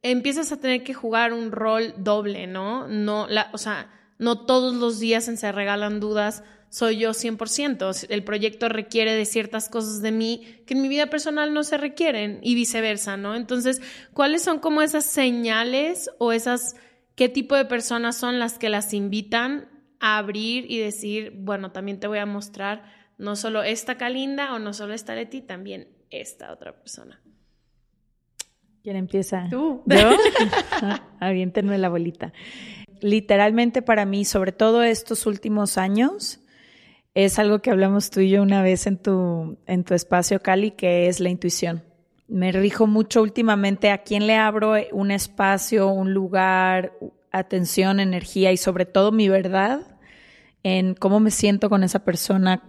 empiezas 0.00 0.50
a 0.50 0.56
tener 0.56 0.82
que 0.82 0.94
jugar 0.94 1.34
un 1.34 1.52
rol 1.52 1.92
doble, 1.98 2.46
¿no? 2.46 2.88
No, 2.88 3.28
o 3.52 3.58
sea, 3.58 3.92
no 4.18 4.46
todos 4.46 4.74
los 4.74 4.98
días 5.00 5.24
Se 5.24 5.52
Regalan 5.52 6.00
Dudas 6.00 6.42
soy 6.68 6.98
yo 6.98 7.10
100%. 7.10 8.06
El 8.08 8.24
proyecto 8.24 8.68
requiere 8.68 9.14
de 9.14 9.24
ciertas 9.24 9.68
cosas 9.68 10.02
de 10.02 10.12
mí 10.12 10.60
que 10.66 10.74
en 10.74 10.82
mi 10.82 10.88
vida 10.88 11.06
personal 11.06 11.54
no 11.54 11.64
se 11.64 11.76
requieren 11.76 12.40
y 12.42 12.54
viceversa, 12.54 13.16
¿no? 13.16 13.34
Entonces, 13.34 13.80
¿cuáles 14.12 14.42
son 14.42 14.58
como 14.58 14.82
esas 14.82 15.04
señales 15.04 16.10
o 16.18 16.32
esas, 16.32 16.76
qué 17.14 17.28
tipo 17.28 17.54
de 17.54 17.64
personas 17.64 18.16
son 18.16 18.38
las 18.38 18.58
que 18.58 18.68
las 18.68 18.92
invitan 18.92 19.68
a 20.00 20.18
abrir 20.18 20.70
y 20.70 20.78
decir, 20.78 21.32
bueno, 21.36 21.72
también 21.72 22.00
te 22.00 22.06
voy 22.06 22.18
a 22.18 22.26
mostrar 22.26 22.84
no 23.18 23.36
solo 23.36 23.62
esta 23.62 23.96
Calinda 23.96 24.54
o 24.54 24.58
no 24.58 24.72
solo 24.74 24.92
esta 24.92 25.14
Leti, 25.14 25.40
también 25.40 25.88
esta 26.10 26.52
otra 26.52 26.76
persona? 26.76 27.20
¿Quién 28.82 28.96
empieza? 28.96 29.48
Tú. 29.50 29.82
¿Yo? 29.86 30.10
Aviéntenme 31.20 31.78
la 31.78 31.88
bolita. 31.88 32.32
Literalmente 33.00 33.82
para 33.82 34.06
mí, 34.06 34.24
sobre 34.24 34.52
todo 34.52 34.82
estos 34.82 35.26
últimos 35.26 35.76
años, 35.76 36.40
es 37.16 37.38
algo 37.38 37.60
que 37.60 37.70
hablamos 37.70 38.10
tú 38.10 38.20
y 38.20 38.28
yo 38.28 38.42
una 38.42 38.60
vez 38.60 38.86
en 38.86 38.98
tu, 38.98 39.56
en 39.66 39.84
tu 39.84 39.94
espacio, 39.94 40.42
Cali, 40.42 40.72
que 40.72 41.08
es 41.08 41.18
la 41.18 41.30
intuición. 41.30 41.82
Me 42.28 42.52
rijo 42.52 42.86
mucho 42.86 43.22
últimamente 43.22 43.90
a 43.90 44.02
quién 44.02 44.26
le 44.26 44.36
abro 44.36 44.74
un 44.92 45.10
espacio, 45.10 45.88
un 45.88 46.12
lugar, 46.12 46.92
atención, 47.32 48.00
energía 48.00 48.52
y 48.52 48.58
sobre 48.58 48.84
todo 48.84 49.12
mi 49.12 49.30
verdad 49.30 49.96
en 50.62 50.94
cómo 50.94 51.18
me 51.18 51.30
siento 51.30 51.70
con 51.70 51.84
esa 51.84 52.04
persona, 52.04 52.62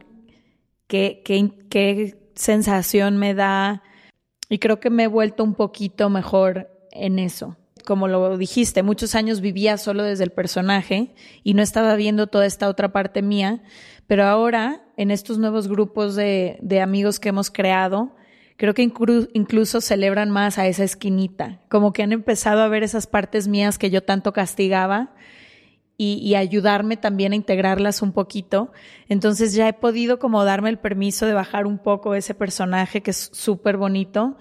qué, 0.87 1.21
qué, 1.25 1.51
qué 1.69 2.15
sensación 2.35 3.17
me 3.17 3.33
da. 3.33 3.83
Y 4.47 4.59
creo 4.59 4.79
que 4.79 4.89
me 4.89 5.03
he 5.03 5.07
vuelto 5.07 5.43
un 5.43 5.55
poquito 5.55 6.09
mejor 6.09 6.69
en 6.91 7.19
eso. 7.19 7.57
Como 7.85 8.07
lo 8.07 8.37
dijiste, 8.37 8.81
muchos 8.81 9.13
años 9.15 9.41
vivía 9.41 9.77
solo 9.77 10.03
desde 10.03 10.23
el 10.23 10.31
personaje 10.31 11.15
y 11.43 11.53
no 11.53 11.61
estaba 11.61 11.95
viendo 11.95 12.27
toda 12.27 12.45
esta 12.45 12.69
otra 12.69 12.93
parte 12.93 13.21
mía, 13.21 13.61
pero 14.07 14.25
ahora 14.25 14.81
en 14.95 15.11
estos 15.11 15.37
nuevos 15.37 15.67
grupos 15.67 16.15
de, 16.15 16.57
de 16.61 16.81
amigos 16.81 17.19
que 17.19 17.29
hemos 17.29 17.51
creado, 17.51 18.15
creo 18.55 18.73
que 18.73 18.81
inclu 18.81 19.27
incluso 19.33 19.81
celebran 19.81 20.31
más 20.31 20.57
a 20.57 20.67
esa 20.67 20.83
esquinita, 20.83 21.61
como 21.69 21.93
que 21.93 22.03
han 22.03 22.11
empezado 22.11 22.61
a 22.61 22.67
ver 22.67 22.83
esas 22.83 23.05
partes 23.05 23.47
mías 23.47 23.77
que 23.77 23.89
yo 23.89 24.03
tanto 24.03 24.33
castigaba 24.33 25.13
y, 25.99 26.19
y, 26.23 26.35
ayudarme 26.35 26.95
también 26.95 27.31
a 27.33 27.35
integrarlas 27.35 28.03
un 28.03 28.11
poquito. 28.11 28.71
Entonces 29.09 29.53
ya 29.55 29.67
he 29.67 29.73
podido 29.73 30.19
como 30.19 30.43
darme 30.43 30.69
el 30.69 30.77
permiso 30.77 31.25
de 31.25 31.33
bajar 31.33 31.65
un 31.65 31.79
poco 31.79 32.13
ese 32.13 32.35
personaje 32.35 33.01
que 33.01 33.11
es 33.11 33.31
súper 33.33 33.77
bonito. 33.77 34.37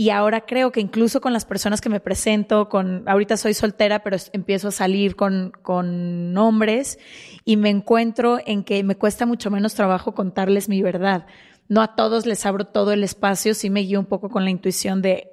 Y 0.00 0.08
ahora 0.08 0.46
creo 0.46 0.72
que 0.72 0.80
incluso 0.80 1.20
con 1.20 1.34
las 1.34 1.44
personas 1.44 1.82
que 1.82 1.90
me 1.90 2.00
presento, 2.00 2.70
con, 2.70 3.06
ahorita 3.06 3.36
soy 3.36 3.52
soltera, 3.52 4.02
pero 4.02 4.16
empiezo 4.32 4.68
a 4.68 4.70
salir 4.70 5.14
con, 5.14 5.52
con 5.60 6.34
hombres 6.38 6.98
y 7.44 7.58
me 7.58 7.68
encuentro 7.68 8.38
en 8.46 8.64
que 8.64 8.82
me 8.82 8.94
cuesta 8.94 9.26
mucho 9.26 9.50
menos 9.50 9.74
trabajo 9.74 10.14
contarles 10.14 10.70
mi 10.70 10.80
verdad. 10.80 11.26
No 11.68 11.82
a 11.82 11.96
todos 11.96 12.24
les 12.24 12.46
abro 12.46 12.64
todo 12.64 12.94
el 12.94 13.04
espacio, 13.04 13.52
sí 13.52 13.68
me 13.68 13.80
guío 13.80 14.00
un 14.00 14.06
poco 14.06 14.30
con 14.30 14.44
la 14.44 14.48
intuición 14.48 15.02
de 15.02 15.32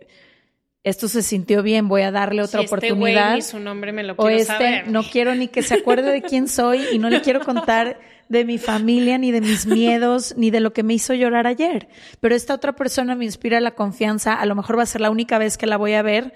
esto 0.83 1.07
se 1.07 1.21
sintió 1.21 1.63
bien, 1.63 1.87
voy 1.87 2.01
a 2.01 2.11
darle 2.11 2.41
otra 2.41 2.59
Si 2.59 2.65
este 2.65 2.91
güey 2.91 3.13
oportunidad. 3.13 3.35
ni 3.35 3.41
su 3.43 3.59
nombre 3.59 3.93
me 3.93 4.03
lo 4.03 4.15
o 4.17 4.27
este 4.27 4.47
saber. 4.47 4.87
no 4.89 5.03
quiero 5.03 5.33
ni 5.33 5.47
que 5.47 5.61
se 5.63 5.75
acuerde 5.75 6.11
de 6.11 6.21
quién 6.21 6.49
soy 6.49 6.81
y 6.91 6.99
no 6.99 7.09
le 7.09 7.21
quiero 7.21 7.39
contar 7.39 8.01
de 8.29 8.45
mi 8.45 8.57
familia, 8.57 9.17
ni 9.17 9.31
de 9.31 9.41
mis 9.41 9.65
miedos, 9.67 10.35
ni 10.37 10.51
de 10.51 10.59
lo 10.59 10.73
que 10.73 10.83
me 10.83 10.93
hizo 10.93 11.13
llorar 11.13 11.47
ayer. 11.47 11.89
Pero 12.19 12.35
esta 12.35 12.53
otra 12.53 12.75
persona 12.75 13.15
me 13.15 13.25
inspira 13.25 13.59
la 13.59 13.75
confianza, 13.75 14.33
a 14.33 14.45
lo 14.45 14.55
mejor 14.55 14.77
va 14.77 14.83
a 14.83 14.87
ser 14.87 15.01
la 15.01 15.11
única 15.11 15.37
vez 15.37 15.57
que 15.57 15.67
la 15.67 15.77
voy 15.77 15.93
a 15.93 16.01
ver, 16.01 16.33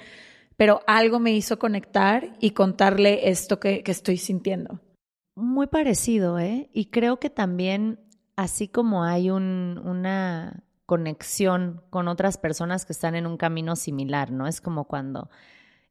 pero 0.57 0.81
algo 0.87 1.19
me 1.19 1.33
hizo 1.33 1.59
conectar 1.59 2.33
y 2.39 2.51
contarle 2.51 3.29
esto 3.29 3.59
que, 3.59 3.83
que 3.83 3.91
estoy 3.91 4.17
sintiendo. 4.17 4.79
Muy 5.35 5.67
parecido, 5.67 6.39
¿eh? 6.39 6.69
Y 6.73 6.85
creo 6.85 7.19
que 7.19 7.29
también, 7.29 7.99
así 8.35 8.67
como 8.67 9.03
hay 9.03 9.29
un, 9.29 9.81
una 9.83 10.63
conexión 10.85 11.81
con 11.89 12.09
otras 12.09 12.37
personas 12.37 12.85
que 12.85 12.91
están 12.91 13.15
en 13.15 13.25
un 13.25 13.37
camino 13.37 13.77
similar, 13.77 14.29
¿no? 14.31 14.45
Es 14.45 14.59
como 14.59 14.89
cuando 14.89 15.29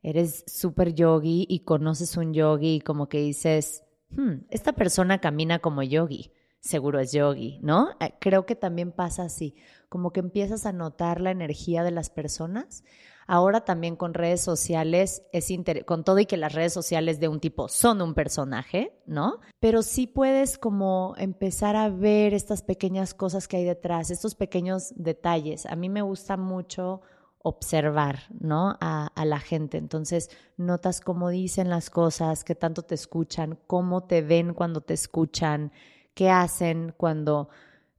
eres 0.03 0.45
súper 0.47 0.95
yogi 0.95 1.47
y 1.49 1.61
conoces 1.61 2.19
un 2.19 2.35
yogi 2.35 2.77
y 2.77 2.81
como 2.81 3.09
que 3.09 3.19
dices, 3.19 3.83
"Hmm, 4.17 4.45
esta 4.51 4.73
persona 4.73 5.21
camina 5.21 5.59
como 5.59 5.83
yogi, 5.83 6.33
seguro 6.61 7.01
es 7.01 7.13
yogi, 7.13 7.59
¿no? 7.63 7.91
Eh, 8.01 8.15
Creo 8.21 8.45
que 8.47 8.55
también 8.57 8.93
pasa 8.93 9.25
así, 9.25 9.55
como 9.89 10.13
que 10.13 10.21
empiezas 10.21 10.67
a 10.67 10.73
notar 10.73 11.21
la 11.21 11.31
energía 11.31 11.83
de 11.85 11.91
las 11.91 12.11
personas. 12.11 12.85
Ahora 13.27 13.61
también 13.65 13.95
con 13.95 14.13
redes 14.13 14.41
sociales 14.41 15.23
es 15.33 15.51
inter- 15.53 15.85
con 15.85 16.03
todo 16.03 16.19
y 16.19 16.27
que 16.27 16.37
las 16.37 16.53
redes 16.53 16.73
sociales 16.73 17.21
de 17.21 17.29
un 17.29 17.39
tipo 17.39 17.69
son 17.69 18.03
un 18.03 18.13
personaje, 18.15 18.93
¿no? 19.07 19.39
Pero 19.61 19.83
sí 19.83 20.09
puedes 20.09 20.59
como 20.59 21.15
empezar 21.17 21.77
a 21.77 21.89
ver 21.91 22.35
estas 22.35 22.63
pequeñas 22.63 23.15
cosas 23.15 23.47
que 23.47 23.59
hay 23.59 23.65
detrás, 23.65 24.11
estos 24.11 24.35
pequeños 24.35 24.93
detalles. 24.97 25.65
A 25.67 25.77
mí 25.77 25.89
me 25.89 26.03
gusta 26.03 26.37
mucho 26.37 27.03
observar, 27.43 28.21
¿no? 28.39 28.77
A, 28.81 29.11
la 29.25 29.41
gente. 29.41 29.79
Entonces, 29.79 30.31
notas 30.57 31.01
cómo 31.01 31.31
dicen 31.31 31.71
las 31.71 31.89
cosas, 31.89 32.45
qué 32.45 32.55
tanto 32.55 32.83
te 32.83 32.95
escuchan, 32.95 33.59
cómo 33.67 34.05
te 34.05 34.23
ven 34.23 34.55
cuando 34.55 34.83
te 34.83 34.95
escuchan, 34.95 35.73
qué 36.15 36.31
hacen 36.31 36.95
cuando 36.97 37.49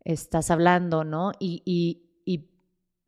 estás 0.03 0.51
hablando, 0.51 1.03
¿no? 1.03 1.31
Y, 1.39 1.63
y, 1.65 2.03
y 2.25 2.51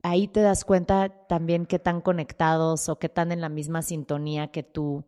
ahí 0.01 0.27
te 0.27 0.41
das 0.41 0.65
cuenta 0.65 1.27
también 1.27 1.65
qué 1.65 1.79
tan 1.79 2.01
conectados 2.01 2.89
o 2.89 2.97
qué 2.97 3.09
tan 3.09 3.31
en 3.31 3.41
la 3.41 3.49
misma 3.49 3.81
sintonía 3.81 4.51
que 4.51 4.63
tú 4.63 5.05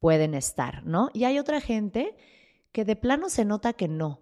pueden 0.00 0.34
estar, 0.34 0.84
¿no? 0.84 1.08
Y 1.14 1.24
hay 1.24 1.38
otra 1.38 1.60
gente 1.60 2.14
que 2.72 2.84
de 2.84 2.96
plano 2.96 3.30
se 3.30 3.44
nota 3.44 3.72
que 3.72 3.88
no. 3.88 4.20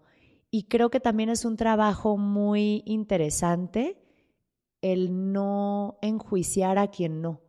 Y 0.50 0.64
creo 0.68 0.90
que 0.90 1.00
también 1.00 1.28
es 1.28 1.44
un 1.44 1.56
trabajo 1.56 2.16
muy 2.16 2.82
interesante 2.86 4.05
el 4.82 5.32
no 5.32 5.98
enjuiciar 6.02 6.78
a 6.78 6.90
quien 6.90 7.22
no. 7.22 7.42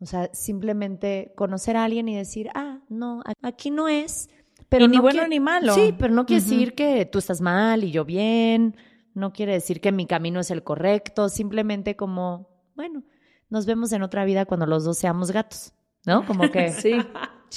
O 0.00 0.06
sea, 0.06 0.30
simplemente 0.32 1.32
conocer 1.36 1.76
a 1.76 1.84
alguien 1.84 2.08
y 2.08 2.16
decir, 2.16 2.50
ah, 2.54 2.80
no, 2.88 3.22
aquí 3.42 3.70
no 3.70 3.88
es. 3.88 4.28
Pero 4.68 4.86
Y 4.86 4.88
ni 4.88 4.96
no 4.96 5.02
bueno 5.02 5.26
ni 5.28 5.38
malo. 5.38 5.74
Sí, 5.74 5.94
pero 5.96 6.12
no 6.12 6.26
quiere 6.26 6.42
decir 6.42 6.74
que 6.74 7.04
tú 7.06 7.18
estás 7.18 7.40
mal 7.40 7.84
y 7.84 7.92
yo 7.92 8.04
bien. 8.04 8.76
No 9.14 9.32
quiere 9.32 9.52
decir 9.52 9.80
que 9.80 9.92
mi 9.92 10.06
camino 10.06 10.40
es 10.40 10.50
el 10.50 10.64
correcto. 10.64 11.28
Simplemente 11.28 11.94
como, 11.94 12.48
bueno, 12.74 13.04
nos 13.48 13.66
vemos 13.66 13.92
en 13.92 14.02
otra 14.02 14.24
vida 14.24 14.44
cuando 14.46 14.66
los 14.66 14.84
dos 14.84 14.98
seamos 14.98 15.30
gatos, 15.30 15.72
¿no? 16.04 16.26
Como 16.26 16.50
que 16.50 16.72
Sí, 16.72 16.94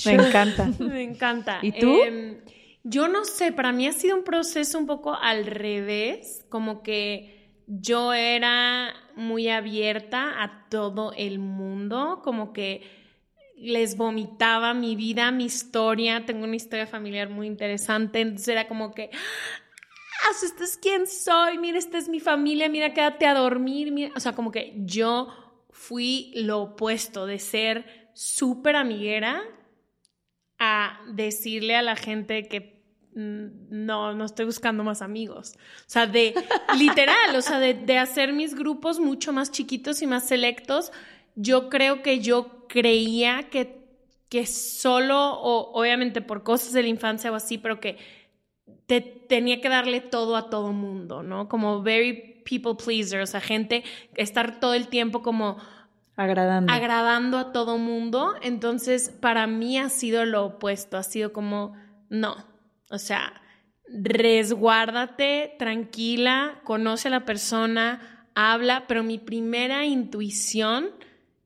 me 0.06 0.15
encanta. 0.15 0.69
Me 0.80 1.04
encanta. 1.04 1.60
¿Y 1.62 1.71
tú? 1.71 2.01
Em, 2.04 2.41
yo 2.84 3.08
no 3.08 3.23
sé, 3.23 3.51
para 3.51 3.71
mí 3.71 3.88
ha 3.88 3.93
sido 3.93 4.17
un 4.17 4.23
proceso 4.23 4.78
un 4.78 4.86
poco 4.86 5.15
al 5.15 5.45
revés, 5.45 6.45
como 6.49 6.84
que 6.84 7.34
yo 7.67 8.13
era 8.13 8.93
muy 9.15 9.49
abierta 9.49 10.43
a 10.43 10.67
todo 10.69 11.13
el 11.17 11.39
mundo, 11.39 12.21
como 12.23 12.54
que 12.54 12.84
les 13.58 13.95
vomitaba 13.95 14.73
mi 14.73 14.95
vida, 14.95 15.32
mi 15.32 15.45
historia, 15.45 16.25
tengo 16.25 16.43
una 16.43 16.56
historia 16.56 16.88
familiar 16.88 17.30
muy 17.30 17.47
interesante, 17.47 18.21
entonces 18.21 18.49
era 18.49 18.67
como 18.67 18.93
que, 18.93 19.10
ah, 19.13 20.32
este 20.43 20.63
es 20.63 20.78
quién 20.78 21.08
soy, 21.08 21.58
mira, 21.58 21.78
esta 21.78 21.97
es 21.97 22.10
mi 22.10 22.19
familia, 22.19 22.69
mira, 22.69 22.93
quédate 22.93 23.25
a 23.25 23.34
dormir, 23.34 23.91
mira, 23.91 24.12
o 24.15 24.19
sea, 24.19 24.34
como 24.34 24.51
que 24.51 24.73
yo 24.78 25.30
fui 25.69 26.32
lo 26.36 26.62
opuesto 26.62 27.25
de 27.25 27.39
ser 27.39 28.10
súper 28.13 28.75
amiguera 28.75 29.41
a 30.58 30.99
decirle 31.13 31.75
a 31.75 31.82
la 31.82 31.95
gente 31.95 32.47
que 32.47 32.74
no, 33.15 34.13
no 34.13 34.25
estoy 34.25 34.45
buscando 34.45 34.84
más 34.84 35.01
amigos. 35.01 35.54
O 35.56 35.84
sea, 35.88 36.06
de 36.06 36.36
literal, 36.78 37.36
o 37.36 37.41
sea, 37.41 37.60
de, 37.60 37.73
de 37.73 37.97
hacer 37.97 38.34
mis 38.34 38.54
grupos 38.56 38.99
mucho 38.99 39.32
más 39.32 39.51
chiquitos 39.51 40.01
y 40.01 40.08
más 40.08 40.28
selectos. 40.28 40.91
Yo 41.36 41.69
creo 41.69 42.01
que 42.01 42.19
yo 42.19 42.67
creía 42.67 43.49
que, 43.49 43.80
que 44.30 44.45
solo, 44.45 45.34
o 45.34 45.80
obviamente 45.80 46.21
por 46.21 46.43
cosas 46.43 46.73
de 46.73 46.84
la 46.84 46.89
infancia 46.89 47.32
o 47.32 47.36
así, 47.36 47.58
pero 47.58 47.80
que 47.80 47.97
te 48.86 49.01
tenía 49.01 49.62
que 49.62 49.69
darle 49.69 50.01
todo 50.01 50.36
a 50.36 50.49
todo 50.49 50.73
mundo, 50.73 51.23
¿no? 51.23 51.47
Como 51.47 51.82
very 51.82 52.43
people 52.45 52.75
pleaser, 52.75 53.21
o 53.21 53.28
sea, 53.28 53.41
gente, 53.41 53.84
estar 54.15 54.60
todo 54.60 54.73
el 54.73 54.89
tiempo 54.89 55.21
como 55.21 55.58
Agradando. 56.17 56.71
agradando 56.71 57.38
a 57.38 57.51
todo 57.51 57.78
mundo. 57.78 58.36
Entonces, 58.41 59.10
para 59.10 59.47
mí 59.47 59.78
ha 59.78 59.89
sido 59.89 60.25
lo 60.25 60.45
opuesto, 60.45 60.97
ha 60.97 61.04
sido 61.04 61.34
como, 61.34 61.75
no, 62.10 62.36
o 62.95 62.99
sea, 62.99 63.41
resguárdate, 63.88 65.55
tranquila, 65.60 66.62
conoce 66.63 67.08
a 67.10 67.12
la 67.12 67.25
persona, 67.25 68.27
habla, 68.34 68.86
pero 68.88 69.03
mi 69.03 69.19
primera 69.19 69.86
intuición 69.86 70.89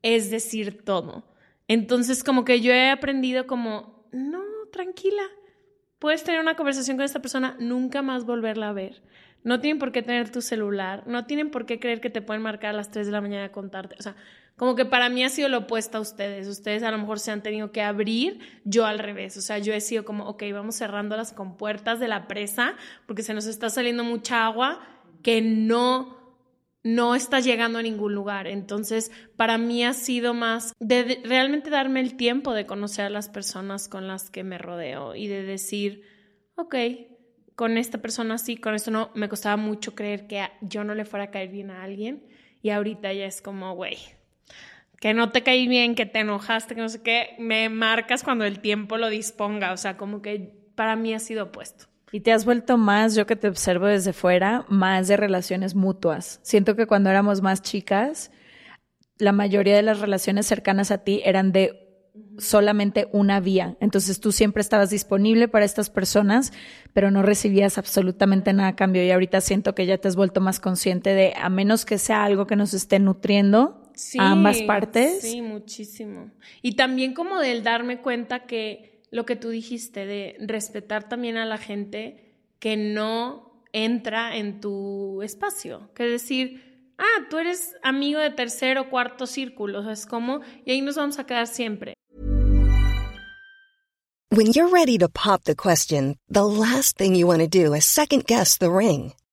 es 0.02 0.30
decir 0.30 0.84
todo. 0.84 1.24
Entonces, 1.68 2.24
como 2.24 2.44
que 2.44 2.60
yo 2.60 2.72
he 2.72 2.90
aprendido 2.90 3.46
como, 3.46 4.08
no, 4.12 4.42
tranquila, 4.72 5.22
puedes 5.98 6.24
tener 6.24 6.40
una 6.40 6.56
conversación 6.56 6.96
con 6.96 7.04
esta 7.04 7.20
persona, 7.20 7.56
nunca 7.60 8.02
más 8.02 8.24
volverla 8.24 8.70
a 8.70 8.72
ver. 8.72 9.02
No 9.42 9.60
tienen 9.60 9.78
por 9.78 9.92
qué 9.92 10.02
tener 10.02 10.30
tu 10.30 10.42
celular, 10.42 11.04
no 11.06 11.26
tienen 11.26 11.50
por 11.50 11.66
qué 11.66 11.78
creer 11.78 12.00
que 12.00 12.10
te 12.10 12.22
pueden 12.22 12.42
marcar 12.42 12.70
a 12.70 12.76
las 12.76 12.90
3 12.90 13.06
de 13.06 13.12
la 13.12 13.20
mañana 13.20 13.46
a 13.46 13.52
contarte. 13.52 13.96
O 13.98 14.02
sea, 14.02 14.16
como 14.60 14.74
que 14.74 14.84
para 14.84 15.08
mí 15.08 15.24
ha 15.24 15.30
sido 15.30 15.48
lo 15.48 15.60
opuesto 15.60 15.96
a 15.96 16.02
ustedes. 16.02 16.46
Ustedes 16.46 16.82
a 16.82 16.90
lo 16.90 16.98
mejor 16.98 17.18
se 17.18 17.30
han 17.30 17.42
tenido 17.42 17.72
que 17.72 17.80
abrir, 17.80 18.40
yo 18.66 18.84
al 18.84 18.98
revés. 18.98 19.38
O 19.38 19.40
sea, 19.40 19.56
yo 19.56 19.72
he 19.72 19.80
sido 19.80 20.04
como, 20.04 20.28
ok, 20.28 20.42
vamos 20.52 20.74
cerrando 20.74 21.16
las 21.16 21.32
compuertas 21.32 21.98
de 21.98 22.08
la 22.08 22.28
presa 22.28 22.74
porque 23.06 23.22
se 23.22 23.32
nos 23.32 23.46
está 23.46 23.70
saliendo 23.70 24.04
mucha 24.04 24.44
agua 24.44 24.86
que 25.22 25.40
no 25.40 26.18
no 26.82 27.14
está 27.14 27.40
llegando 27.40 27.78
a 27.78 27.82
ningún 27.82 28.14
lugar. 28.14 28.46
Entonces, 28.46 29.10
para 29.34 29.56
mí 29.56 29.82
ha 29.82 29.94
sido 29.94 30.34
más 30.34 30.74
de, 30.78 31.22
realmente 31.24 31.70
darme 31.70 32.00
el 32.00 32.18
tiempo 32.18 32.52
de 32.52 32.66
conocer 32.66 33.06
a 33.06 33.10
las 33.10 33.30
personas 33.30 33.88
con 33.88 34.08
las 34.08 34.28
que 34.28 34.44
me 34.44 34.58
rodeo 34.58 35.14
y 35.14 35.26
de 35.26 35.42
decir, 35.42 36.02
ok, 36.56 36.74
con 37.56 37.78
esta 37.78 37.96
persona 38.02 38.36
sí, 38.36 38.58
con 38.58 38.74
esto 38.74 38.90
no. 38.90 39.10
Me 39.14 39.30
costaba 39.30 39.56
mucho 39.56 39.94
creer 39.94 40.26
que 40.26 40.46
yo 40.60 40.84
no 40.84 40.94
le 40.94 41.06
fuera 41.06 41.24
a 41.24 41.30
caer 41.30 41.48
bien 41.48 41.70
a 41.70 41.82
alguien 41.82 42.26
y 42.60 42.68
ahorita 42.68 43.10
ya 43.14 43.24
es 43.24 43.40
como, 43.40 43.74
güey, 43.74 43.96
que 45.00 45.14
no 45.14 45.32
te 45.32 45.42
caí 45.42 45.66
bien, 45.66 45.94
que 45.94 46.06
te 46.06 46.20
enojaste, 46.20 46.74
que 46.74 46.82
no 46.82 46.88
sé 46.88 47.02
qué, 47.02 47.34
me 47.38 47.68
marcas 47.70 48.22
cuando 48.22 48.44
el 48.44 48.60
tiempo 48.60 48.98
lo 48.98 49.08
disponga. 49.08 49.72
O 49.72 49.76
sea, 49.76 49.96
como 49.96 50.20
que 50.22 50.52
para 50.74 50.94
mí 50.94 51.14
ha 51.14 51.18
sido 51.18 51.44
opuesto. 51.44 51.86
Y 52.12 52.20
te 52.20 52.32
has 52.32 52.44
vuelto 52.44 52.76
más, 52.76 53.14
yo 53.14 53.26
que 53.26 53.36
te 53.36 53.48
observo 53.48 53.86
desde 53.86 54.12
fuera, 54.12 54.66
más 54.68 55.08
de 55.08 55.16
relaciones 55.16 55.74
mutuas. 55.74 56.38
Siento 56.42 56.76
que 56.76 56.86
cuando 56.86 57.08
éramos 57.08 57.40
más 57.40 57.62
chicas, 57.62 58.30
la 59.16 59.32
mayoría 59.32 59.74
de 59.76 59.82
las 59.82 60.00
relaciones 60.00 60.46
cercanas 60.46 60.90
a 60.90 60.98
ti 60.98 61.22
eran 61.24 61.52
de 61.52 61.86
solamente 62.36 63.08
una 63.12 63.40
vía. 63.40 63.76
Entonces 63.80 64.20
tú 64.20 64.32
siempre 64.32 64.60
estabas 64.60 64.90
disponible 64.90 65.48
para 65.48 65.64
estas 65.64 65.88
personas, 65.88 66.52
pero 66.92 67.10
no 67.10 67.22
recibías 67.22 67.78
absolutamente 67.78 68.52
nada 68.52 68.70
a 68.70 68.76
cambio. 68.76 69.02
Y 69.04 69.10
ahorita 69.10 69.40
siento 69.40 69.74
que 69.74 69.86
ya 69.86 69.96
te 69.96 70.08
has 70.08 70.16
vuelto 70.16 70.40
más 70.42 70.60
consciente 70.60 71.14
de, 71.14 71.32
a 71.40 71.48
menos 71.48 71.86
que 71.86 71.96
sea 71.96 72.24
algo 72.24 72.46
que 72.46 72.56
nos 72.56 72.74
esté 72.74 72.98
nutriendo 72.98 73.79
a 74.18 74.32
ambas 74.32 74.62
partes. 74.62 75.22
Sí, 75.22 75.42
muchísimo. 75.42 76.30
Y 76.62 76.76
también 76.76 77.14
como 77.14 77.38
del 77.40 77.62
darme 77.62 78.00
cuenta 78.00 78.46
que 78.46 79.02
lo 79.10 79.26
que 79.26 79.36
tú 79.36 79.50
dijiste, 79.50 80.06
de 80.06 80.36
respetar 80.40 81.08
también 81.08 81.36
a 81.36 81.44
la 81.44 81.58
gente 81.58 82.34
que 82.58 82.76
no 82.76 83.64
entra 83.72 84.36
en 84.36 84.60
tu 84.60 85.22
espacio. 85.22 85.90
Que 85.94 86.04
decir, 86.04 86.92
ah, 86.98 87.26
tú 87.28 87.38
eres 87.38 87.74
amigo 87.82 88.20
de 88.20 88.30
tercer 88.30 88.78
o 88.78 88.90
cuarto 88.90 89.26
círculo, 89.26 89.80
o 89.80 89.82
sea, 89.82 89.92
es 89.92 90.06
como, 90.06 90.40
y 90.64 90.72
ahí 90.72 90.80
nos 90.80 90.96
vamos 90.96 91.18
a 91.18 91.26
quedar 91.26 91.46
siempre. 91.46 91.94
When 94.32 94.52
you're 94.52 94.70
ready 94.72 94.96
to 94.98 95.08
pop 95.08 95.42
the 95.42 95.56
question, 95.56 96.16
the 96.28 96.44
last 96.44 96.96
thing 96.96 97.16
you 97.16 97.26
want 97.26 97.40
to 97.40 97.48
do 97.48 97.74
is 97.74 97.84
second 97.84 98.26
guess 98.26 98.58
the 98.58 98.70
ring. 98.70 99.12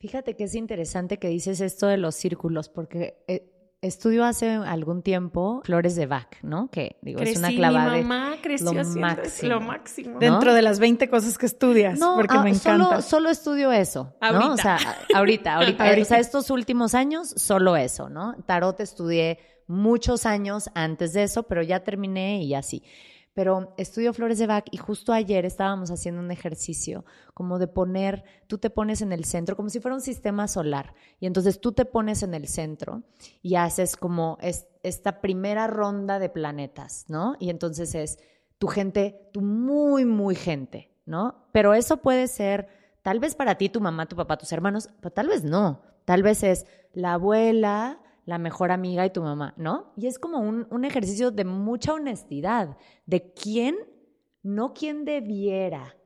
Fíjate 0.00 0.36
que 0.36 0.44
es 0.44 0.54
interesante 0.54 1.18
que 1.18 1.28
dices 1.28 1.60
esto 1.60 1.88
de 1.88 1.96
los 1.96 2.14
círculos, 2.14 2.68
porque 2.68 3.24
eh, 3.26 3.52
estudio 3.80 4.24
hace 4.24 4.50
algún 4.50 5.02
tiempo 5.02 5.60
flores 5.64 5.96
de 5.96 6.06
Bach, 6.06 6.36
¿no? 6.42 6.68
Que 6.70 6.98
digo, 7.02 7.20
es 7.20 7.36
una 7.36 7.48
clavada. 7.48 7.94
Mi 7.94 8.02
mamá 8.02 8.36
creció 8.42 8.72
lo 8.72 8.80
haciendo 8.80 9.00
máximo. 9.00 9.48
lo 9.48 9.60
máximo. 9.60 10.10
¿no? 10.14 10.18
Dentro 10.18 10.54
de 10.54 10.62
las 10.62 10.78
20 10.78 11.08
cosas 11.08 11.38
que 11.38 11.46
estudias, 11.46 11.98
No, 11.98 12.16
porque 12.16 12.36
ah, 12.36 12.42
me 12.42 12.50
encanta. 12.50 12.86
Solo, 12.86 13.02
solo 13.02 13.30
estudio 13.30 13.72
eso, 13.72 14.14
¿no? 14.20 14.28
Ahorita. 14.28 14.48
O 14.52 14.56
sea, 14.56 14.78
ahorita, 15.14 15.54
ahorita. 15.54 15.84
Ahorita. 15.84 16.02
O 16.02 16.04
sea, 16.04 16.18
estos 16.18 16.50
últimos 16.50 16.94
años, 16.94 17.34
solo 17.36 17.76
eso, 17.76 18.08
¿no? 18.08 18.34
Tarot 18.46 18.78
estudié 18.80 19.38
muchos 19.66 20.26
años 20.26 20.70
antes 20.74 21.12
de 21.12 21.24
eso, 21.24 21.44
pero 21.44 21.62
ya 21.62 21.80
terminé 21.80 22.42
y 22.42 22.54
así. 22.54 22.82
Pero 23.38 23.72
estudio 23.76 24.12
flores 24.12 24.38
de 24.40 24.48
Bach 24.48 24.64
y 24.72 24.78
justo 24.78 25.12
ayer 25.12 25.44
estábamos 25.44 25.92
haciendo 25.92 26.20
un 26.20 26.32
ejercicio 26.32 27.04
como 27.34 27.60
de 27.60 27.68
poner, 27.68 28.24
tú 28.48 28.58
te 28.58 28.68
pones 28.68 29.00
en 29.00 29.12
el 29.12 29.24
centro, 29.24 29.54
como 29.54 29.68
si 29.68 29.78
fuera 29.78 29.94
un 29.94 30.00
sistema 30.00 30.48
solar. 30.48 30.92
Y 31.20 31.26
entonces 31.26 31.60
tú 31.60 31.70
te 31.70 31.84
pones 31.84 32.24
en 32.24 32.34
el 32.34 32.48
centro 32.48 33.04
y 33.40 33.54
haces 33.54 33.96
como 33.96 34.38
es- 34.40 34.66
esta 34.82 35.20
primera 35.20 35.68
ronda 35.68 36.18
de 36.18 36.28
planetas, 36.30 37.04
¿no? 37.06 37.36
Y 37.38 37.50
entonces 37.50 37.94
es 37.94 38.18
tu 38.58 38.66
gente, 38.66 39.30
tu 39.32 39.40
muy, 39.40 40.04
muy 40.04 40.34
gente, 40.34 40.90
¿no? 41.06 41.46
Pero 41.52 41.74
eso 41.74 41.98
puede 41.98 42.26
ser 42.26 42.66
tal 43.02 43.20
vez 43.20 43.36
para 43.36 43.54
ti, 43.54 43.68
tu 43.68 43.80
mamá, 43.80 44.06
tu 44.06 44.16
papá, 44.16 44.36
tus 44.36 44.50
hermanos, 44.50 44.90
pero 45.00 45.12
tal 45.12 45.28
vez 45.28 45.44
no. 45.44 45.80
Tal 46.04 46.24
vez 46.24 46.42
es 46.42 46.66
la 46.92 47.12
abuela, 47.12 48.00
la 48.28 48.36
mejor 48.36 48.72
amiga 48.72 49.06
y 49.06 49.10
tu 49.10 49.22
mamá, 49.22 49.54
¿no? 49.56 49.94
Y 49.96 50.06
es 50.06 50.18
como 50.18 50.40
un, 50.40 50.84
ejercicio 50.84 51.30
de 51.30 51.46
mucha 51.46 51.94
honestidad, 51.94 52.76
de 53.06 53.32
quién, 53.32 53.74
no 54.42 54.74
quién 54.74 55.06
debiera, 55.06 55.96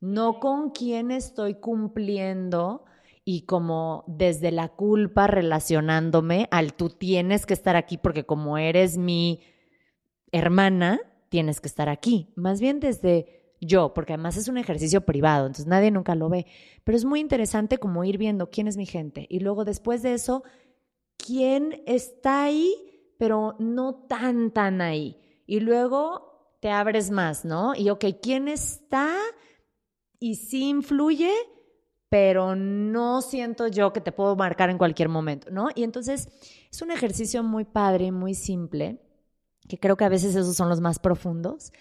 no 0.00 0.40
con 0.40 0.70
quién 0.70 1.10
estoy 1.10 1.56
cumpliendo 1.56 2.86
y 3.26 3.42
como 3.42 4.04
desde 4.06 4.52
la 4.52 4.68
culpa 4.68 5.26
relacionándome 5.26 6.48
al 6.50 6.72
tú 6.72 6.88
tienes 6.88 7.44
que 7.44 7.52
estar 7.52 7.76
aquí 7.76 7.98
porque 7.98 8.24
como 8.24 8.56
eres 8.56 8.96
mi 8.96 9.42
hermana, 10.32 10.98
tienes 11.28 11.60
que 11.60 11.68
estar 11.68 11.90
aquí. 11.90 12.32
Más 12.36 12.62
bien 12.62 12.80
desde 12.80 13.54
yo, 13.60 13.92
porque 13.92 14.14
además 14.14 14.38
es 14.38 14.48
un 14.48 14.56
ejercicio 14.56 15.02
privado, 15.02 15.44
entonces 15.44 15.66
nadie 15.66 15.90
nunca 15.90 16.14
lo 16.14 16.30
ve. 16.30 16.46
Pero 16.84 16.96
es 16.96 17.04
muy 17.04 17.20
interesante 17.20 17.76
como 17.76 18.02
ir 18.04 18.16
viendo 18.16 18.48
quién 18.48 18.66
es 18.66 18.78
mi 18.78 18.86
gente 18.86 19.26
y 19.28 19.40
luego 19.40 19.66
después 19.66 20.02
de 20.02 20.14
eso, 20.14 20.42
quién 21.30 21.80
está 21.86 22.42
ahí, 22.42 22.74
pero 23.18 23.54
no 23.60 24.06
tan, 24.08 24.50
tan 24.50 24.80
ahí. 24.80 25.16
Y 25.46 25.60
luego 25.60 26.56
te 26.60 26.70
abres 26.70 27.12
más, 27.12 27.44
¿no? 27.44 27.74
Y 27.76 27.90
ok, 27.90 28.06
¿quién 28.20 28.48
está 28.48 29.16
y 30.18 30.34
sí 30.34 30.68
influye? 30.68 31.32
pero 32.10 32.56
no 32.56 33.22
siento 33.22 33.68
yo 33.68 33.92
que 33.92 34.00
te 34.00 34.10
puedo 34.10 34.34
marcar 34.34 34.68
en 34.68 34.78
cualquier 34.78 35.08
momento, 35.08 35.48
¿no? 35.52 35.68
Y 35.76 35.84
entonces 35.84 36.28
es 36.68 36.82
un 36.82 36.90
ejercicio 36.90 37.44
muy 37.44 37.64
padre, 37.64 38.10
muy 38.10 38.34
simple, 38.34 39.00
que 39.68 39.78
creo 39.78 39.96
que 39.96 40.04
a 40.04 40.08
veces 40.08 40.34
esos 40.34 40.56
son 40.56 40.68
los 40.68 40.80
más 40.80 40.98
profundos, 40.98 41.72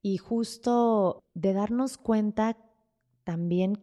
y 0.00 0.16
justo 0.18 1.24
de 1.34 1.54
darnos 1.54 1.98
cuenta 1.98 2.56
también, 3.24 3.80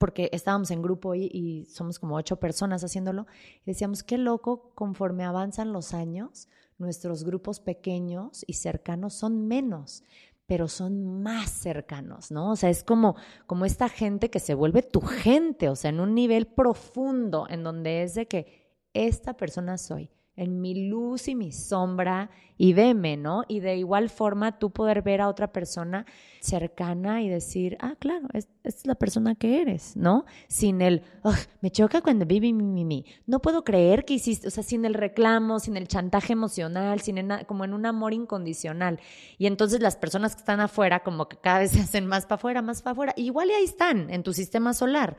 porque 0.00 0.30
estábamos 0.32 0.70
en 0.70 0.80
grupo 0.80 1.14
y, 1.14 1.30
y 1.30 1.66
somos 1.66 1.98
como 1.98 2.16
ocho 2.16 2.40
personas 2.40 2.82
haciéndolo, 2.82 3.26
y 3.64 3.70
decíamos, 3.70 4.02
qué 4.02 4.16
loco, 4.16 4.72
conforme 4.74 5.24
avanzan 5.24 5.74
los 5.74 5.92
años, 5.92 6.48
nuestros 6.78 7.22
grupos 7.22 7.60
pequeños 7.60 8.42
y 8.46 8.54
cercanos 8.54 9.12
son 9.12 9.46
menos 9.46 10.02
pero 10.46 10.66
son 10.66 11.22
más 11.22 11.48
cercanos, 11.48 12.32
¿no? 12.32 12.50
O 12.50 12.56
sea, 12.56 12.70
es 12.70 12.82
como, 12.82 13.14
como 13.46 13.66
esta 13.66 13.88
gente 13.88 14.30
que 14.30 14.40
se 14.40 14.54
vuelve 14.54 14.82
tu 14.82 15.00
gente, 15.00 15.68
o 15.68 15.76
sea, 15.76 15.90
en 15.90 16.00
un 16.00 16.12
nivel 16.12 16.48
profundo, 16.48 17.46
en 17.48 17.62
donde 17.62 18.02
es 18.02 18.14
de 18.16 18.26
que 18.26 18.68
esta 18.92 19.34
persona 19.34 19.78
soy, 19.78 20.10
en 20.36 20.60
mi 20.60 20.88
luz 20.88 21.28
y 21.28 21.34
mi 21.34 21.52
sombra, 21.52 22.30
y 22.56 22.72
veme, 22.74 23.16
¿no? 23.16 23.42
Y 23.48 23.60
de 23.60 23.76
igual 23.76 24.10
forma 24.10 24.58
tú 24.58 24.70
poder 24.70 25.02
ver 25.02 25.20
a 25.20 25.28
otra 25.28 25.52
persona 25.52 26.06
cercana 26.40 27.22
y 27.22 27.28
decir, 27.28 27.76
ah, 27.80 27.94
claro, 27.98 28.28
es, 28.32 28.48
es 28.64 28.86
la 28.86 28.94
persona 28.94 29.34
que 29.34 29.60
eres, 29.60 29.96
¿no? 29.96 30.24
Sin 30.48 30.80
el, 30.82 31.02
"Ugh, 31.22 31.34
me 31.60 31.70
choca 31.70 32.00
cuando 32.00 32.24
viví 32.26 32.52
mi, 32.52 32.64
mi, 32.64 32.84
mi. 32.84 33.04
No 33.26 33.40
puedo 33.40 33.64
creer 33.64 34.04
que 34.04 34.14
hiciste, 34.14 34.48
o 34.48 34.50
sea, 34.50 34.62
sin 34.62 34.84
el 34.84 34.94
reclamo, 34.94 35.58
sin 35.60 35.76
el 35.76 35.88
chantaje 35.88 36.32
emocional, 36.32 37.00
sin 37.00 37.18
en- 37.18 37.44
como 37.46 37.64
en 37.64 37.74
un 37.74 37.86
amor 37.86 38.12
incondicional. 38.14 38.98
Y 39.38 39.46
entonces 39.46 39.80
las 39.80 39.96
personas 39.96 40.34
que 40.34 40.40
están 40.40 40.60
afuera, 40.60 41.00
como 41.02 41.28
que 41.28 41.36
cada 41.38 41.60
vez 41.60 41.70
se 41.72 41.80
hacen 41.80 42.06
más 42.06 42.24
para 42.26 42.36
afuera, 42.36 42.62
más 42.62 42.82
para 42.82 42.92
afuera. 42.92 43.12
Igual 43.16 43.50
y 43.50 43.52
ahí 43.54 43.64
están, 43.64 44.10
en 44.10 44.22
tu 44.22 44.32
sistema 44.32 44.72
solar. 44.74 45.16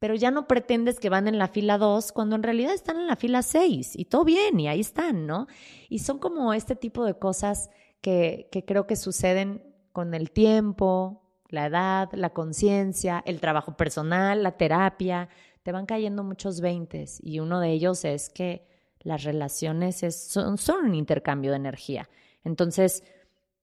Pero 0.00 0.16
ya 0.16 0.32
no 0.32 0.48
pretendes 0.48 0.98
que 0.98 1.10
van 1.10 1.28
en 1.28 1.38
la 1.38 1.46
fila 1.46 1.78
2 1.78 2.10
cuando 2.10 2.34
en 2.34 2.42
realidad 2.42 2.74
están 2.74 2.96
en 2.96 3.06
la 3.06 3.14
fila 3.14 3.42
6 3.42 3.92
y 3.94 4.06
todo 4.06 4.24
bien 4.24 4.58
y 4.58 4.66
ahí 4.66 4.80
están, 4.80 5.26
¿no? 5.26 5.46
Y 5.88 6.00
son 6.00 6.18
como 6.18 6.52
este 6.52 6.74
tipo 6.74 7.04
de 7.04 7.14
cosas 7.14 7.70
que, 8.00 8.48
que 8.50 8.64
creo 8.64 8.88
que 8.88 8.96
suceden 8.96 9.62
con 9.92 10.14
el 10.14 10.32
tiempo, 10.32 11.22
la 11.48 11.66
edad, 11.66 12.08
la 12.12 12.30
conciencia, 12.30 13.22
el 13.26 13.40
trabajo 13.40 13.76
personal, 13.76 14.42
la 14.42 14.56
terapia, 14.56 15.28
te 15.62 15.72
van 15.72 15.86
cayendo 15.86 16.24
muchos 16.24 16.60
veintes 16.60 17.20
y 17.22 17.40
uno 17.40 17.60
de 17.60 17.70
ellos 17.70 18.04
es 18.04 18.30
que 18.30 18.66
las 19.00 19.24
relaciones 19.24 20.00
son, 20.10 20.58
son 20.58 20.86
un 20.86 20.94
intercambio 20.94 21.50
de 21.50 21.58
energía. 21.58 22.08
Entonces, 22.44 23.04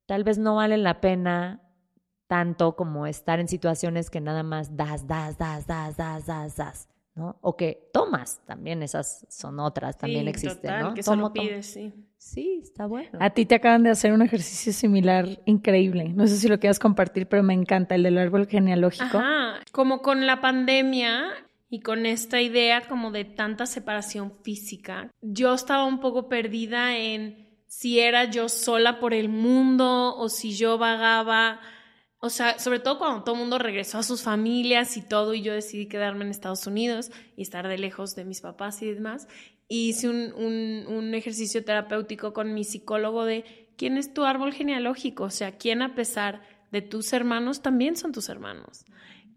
tal 0.05 0.23
vez 0.23 0.37
no 0.37 0.55
vale 0.55 0.77
la 0.77 1.01
pena 1.01 1.66
tanto 2.27 2.75
como 2.75 3.07
estar 3.07 3.39
en 3.39 3.47
situaciones 3.47 4.09
que 4.09 4.21
nada 4.21 4.43
más 4.43 4.75
das, 4.75 5.07
das, 5.07 5.37
das, 5.37 5.65
das, 5.65 5.97
das, 5.97 6.25
das, 6.25 6.55
das, 6.55 6.89
¿no? 7.15 7.37
O 7.41 7.55
que 7.55 7.89
tomas, 7.93 8.41
también 8.45 8.83
esas 8.83 9.25
son 9.29 9.59
otras, 9.59 9.97
también 9.97 10.25
Sí, 10.25 10.29
existen, 10.29 10.61
total, 10.61 10.83
¿no? 10.83 10.93
que 10.93 11.03
Tomo, 11.03 11.15
solo 11.15 11.33
pides, 11.33 11.65
sí. 11.65 11.93
Sí, 12.17 12.59
está 12.61 12.87
bueno. 12.87 13.11
A 13.21 13.29
ti 13.29 13.45
te 13.45 13.55
acaban 13.55 13.83
de 13.83 13.91
hacer 13.91 14.11
un 14.11 14.21
ejercicio 14.21 14.73
similar 14.73 15.39
increíble. 15.45 16.09
No 16.09 16.27
sé 16.27 16.35
si 16.37 16.47
lo 16.47 16.59
quieras 16.59 16.79
compartir, 16.79 17.27
pero 17.27 17.43
me 17.43 17.53
encanta 17.53 17.95
el 17.95 18.03
del 18.03 18.17
árbol 18.17 18.47
genealógico. 18.47 19.17
Ajá, 19.17 19.59
como 19.71 20.01
con 20.01 20.25
la 20.25 20.41
pandemia 20.41 21.27
y 21.69 21.79
con 21.81 22.05
esta 22.05 22.41
idea 22.41 22.81
como 22.87 23.11
de 23.11 23.23
tanta 23.23 23.65
separación 23.65 24.33
física, 24.43 25.11
yo 25.21 25.53
estaba 25.53 25.85
un 25.85 25.99
poco 25.99 26.27
perdida 26.27 26.97
en 26.97 27.47
si 27.67 27.99
era 27.99 28.25
yo 28.25 28.49
sola 28.49 28.99
por 28.99 29.13
el 29.13 29.29
mundo 29.29 30.15
o 30.17 30.29
si 30.29 30.55
yo 30.55 30.77
vagaba, 30.77 31.59
o 32.19 32.29
sea, 32.29 32.57
sobre 32.57 32.79
todo 32.79 32.97
cuando 32.97 33.23
todo 33.23 33.35
el 33.35 33.41
mundo 33.41 33.59
regresó 33.59 33.99
a 33.99 34.03
sus 34.03 34.23
familias 34.23 34.97
y 34.97 35.01
todo 35.01 35.33
y 35.33 35.41
yo 35.41 35.53
decidí 35.53 35.87
quedarme 35.87 36.25
en 36.25 36.31
Estados 36.31 36.65
Unidos 36.65 37.11
y 37.35 37.43
estar 37.43 37.67
de 37.67 37.77
lejos 37.77 38.15
de 38.15 38.25
mis 38.25 38.41
papás 38.41 38.81
y 38.81 38.91
demás. 38.91 39.27
Hice 39.67 40.09
un, 40.09 40.33
un, 40.33 40.85
un 40.87 41.13
ejercicio 41.13 41.63
terapéutico 41.63 42.33
con 42.33 42.53
mi 42.53 42.63
psicólogo 42.63 43.25
de 43.25 43.67
quién 43.77 43.97
es 43.97 44.13
tu 44.13 44.23
árbol 44.23 44.53
genealógico, 44.53 45.25
o 45.25 45.29
sea, 45.29 45.57
quién 45.57 45.81
a 45.81 45.93
pesar 45.93 46.41
de 46.71 46.81
tus 46.81 47.13
hermanos 47.13 47.61
también 47.61 47.95
son 47.95 48.11
tus 48.11 48.29
hermanos. 48.29 48.85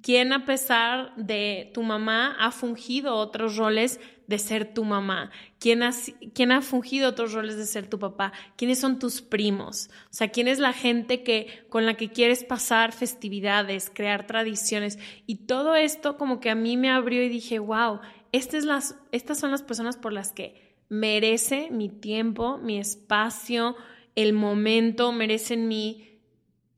¿Quién 0.02 0.32
a 0.32 0.46
pesar 0.46 1.14
de 1.16 1.70
tu 1.74 1.82
mamá 1.82 2.34
ha 2.38 2.50
fungido 2.52 3.16
otros 3.16 3.56
roles 3.56 4.00
de 4.30 4.38
ser 4.38 4.72
tu 4.72 4.84
mamá? 4.84 5.30
¿Quién 5.58 5.82
ha, 5.82 5.90
¿Quién 6.32 6.52
ha 6.52 6.62
fungido 6.62 7.08
otros 7.08 7.32
roles 7.32 7.56
de 7.56 7.66
ser 7.66 7.88
tu 7.88 7.98
papá? 7.98 8.32
¿Quiénes 8.56 8.78
son 8.78 9.00
tus 9.00 9.20
primos? 9.20 9.90
O 10.04 10.12
sea, 10.14 10.28
¿quién 10.28 10.46
es 10.46 10.60
la 10.60 10.72
gente 10.72 11.24
que, 11.24 11.64
con 11.68 11.84
la 11.84 11.94
que 11.94 12.10
quieres 12.10 12.44
pasar 12.44 12.92
festividades, 12.92 13.90
crear 13.92 14.28
tradiciones? 14.28 15.00
Y 15.26 15.46
todo 15.46 15.74
esto 15.74 16.16
como 16.16 16.38
que 16.38 16.48
a 16.48 16.54
mí 16.54 16.76
me 16.76 16.90
abrió 16.90 17.24
y 17.24 17.28
dije, 17.28 17.58
wow, 17.58 18.00
estas, 18.30 18.64
las, 18.64 18.94
estas 19.10 19.38
son 19.38 19.50
las 19.50 19.64
personas 19.64 19.96
por 19.96 20.12
las 20.12 20.32
que 20.32 20.76
merece 20.88 21.68
mi 21.72 21.88
tiempo, 21.88 22.56
mi 22.58 22.78
espacio, 22.78 23.74
el 24.14 24.32
momento, 24.32 25.10
merecen 25.10 25.66
mi 25.66 26.06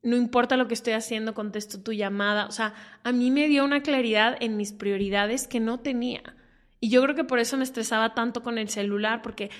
no 0.02 0.16
importa 0.16 0.56
lo 0.56 0.66
que 0.66 0.74
estoy 0.74 0.94
haciendo, 0.94 1.32
contesto 1.32 1.80
tu 1.80 1.92
llamada. 1.92 2.46
O 2.46 2.50
sea, 2.50 2.74
a 3.04 3.12
mí 3.12 3.30
me 3.30 3.46
dio 3.46 3.64
una 3.64 3.82
claridad 3.82 4.36
en 4.40 4.56
mis 4.56 4.72
prioridades 4.72 5.46
que 5.46 5.60
no 5.60 5.78
tenía. 5.78 6.34
Y 6.82 6.88
yo 6.88 7.00
creo 7.00 7.14
que 7.14 7.22
por 7.22 7.38
eso 7.38 7.56
me 7.56 7.62
estresaba 7.62 8.12
tanto 8.12 8.42
con 8.42 8.58
el 8.58 8.68
celular, 8.68 9.22
porque... 9.22 9.50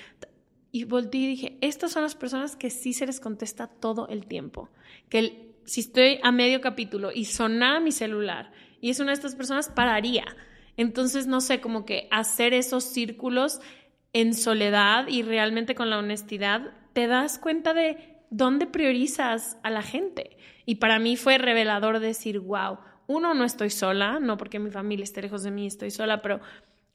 Y 0.73 0.85
volteé 0.85 1.20
y 1.20 1.27
dije, 1.29 1.59
estas 1.61 1.93
son 1.93 2.03
las 2.03 2.16
personas 2.16 2.57
que 2.57 2.68
sí 2.68 2.95
se 2.95 3.07
les 3.07 3.20
contesta 3.20 3.68
todo 3.68 4.09
el 4.09 4.27
tiempo. 4.27 4.70
Que 5.09 5.18
el- 5.20 5.55
si 5.64 5.83
estoy 5.83 6.18
a 6.25 6.33
medio 6.33 6.61
capítulo 6.61 7.12
y 7.14 7.27
sonara 7.27 7.79
mi 7.79 7.93
celular 7.93 8.51
y 8.81 8.91
es 8.91 8.99
una 8.99 9.11
de 9.11 9.14
estas 9.14 9.37
personas, 9.37 9.68
pararía. 9.68 10.25
Entonces, 10.77 11.29
no 11.29 11.41
sé, 11.41 11.61
como 11.61 11.85
que 11.85 12.09
hacer 12.11 12.55
esos 12.55 12.83
círculos 12.83 13.61
en 14.12 14.35
soledad 14.35 15.07
y 15.07 15.23
realmente 15.23 15.77
con 15.77 15.91
la 15.91 15.99
honestidad, 15.99 16.73
te 16.93 17.07
das 17.07 17.39
cuenta 17.39 17.73
de 17.73 18.16
dónde 18.31 18.66
priorizas 18.66 19.59
a 19.62 19.70
la 19.70 19.83
gente. 19.83 20.39
Y 20.66 20.77
para 20.77 20.99
mí 20.99 21.16
fue 21.16 21.39
revelador 21.39 22.01
decir, 22.01 22.41
wow, 22.41 22.79
uno, 23.07 23.33
no 23.35 23.45
estoy 23.45 23.70
sola, 23.70 24.18
no 24.18 24.37
porque 24.37 24.59
mi 24.59 24.70
familia 24.70 25.05
esté 25.05 25.23
lejos 25.23 25.45
de 25.45 25.53
mí, 25.53 25.66
estoy 25.68 25.93
sola, 25.93 26.20
pero 26.23 26.41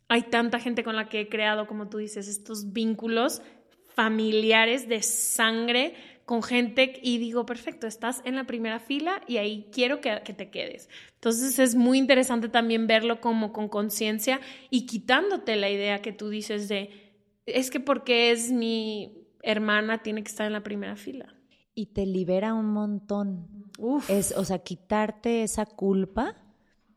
hay 0.08 0.24
tanta 0.24 0.60
gente 0.60 0.84
con 0.84 0.96
la 0.96 1.10
que 1.10 1.22
he 1.22 1.30
creado, 1.30 1.68
como 1.68 1.90
tú 1.90 1.98
dices, 1.98 2.28
estos 2.28 2.72
vínculos 2.72 3.42
familiares 3.88 4.88
de 4.88 5.02
sangre 5.02 5.96
con 6.26 6.44
gente 6.44 7.00
y 7.02 7.18
digo, 7.18 7.46
perfecto, 7.46 7.88
estás 7.88 8.22
en 8.26 8.36
la 8.36 8.46
primera 8.46 8.80
fila 8.80 9.22
y 9.28 9.38
ahí 9.38 9.70
quiero 9.72 10.02
que, 10.02 10.22
que 10.24 10.34
te 10.34 10.50
quedes. 10.50 10.90
Entonces 11.16 11.58
es 11.58 11.74
muy 11.74 11.98
interesante 11.98 12.50
también 12.50 12.86
verlo 12.86 13.22
como 13.22 13.54
con 13.54 13.70
conciencia 13.70 14.40
y 14.70 14.86
quitándote 14.86 15.56
la 15.56 15.70
idea 15.70 16.02
que 16.02 16.12
tú 16.12 16.30
dices 16.30 16.68
de, 16.68 17.14
es 17.46 17.72
que 17.72 17.80
porque 17.80 18.32
es 18.32 18.52
mi 18.52 19.26
hermana 19.42 20.04
tiene 20.04 20.22
que 20.22 20.30
estar 20.30 20.46
en 20.46 20.54
la 20.54 20.64
primera 20.64 20.96
fila. 20.96 21.34
Y 21.74 21.88
te 21.88 22.06
libera 22.06 22.54
un 22.54 22.72
montón. 22.72 23.72
Uf. 23.80 24.10
Es, 24.10 24.34
o 24.36 24.44
sea, 24.44 24.60
quitarte 24.60 25.44
esa 25.44 25.66
culpa 25.66 26.36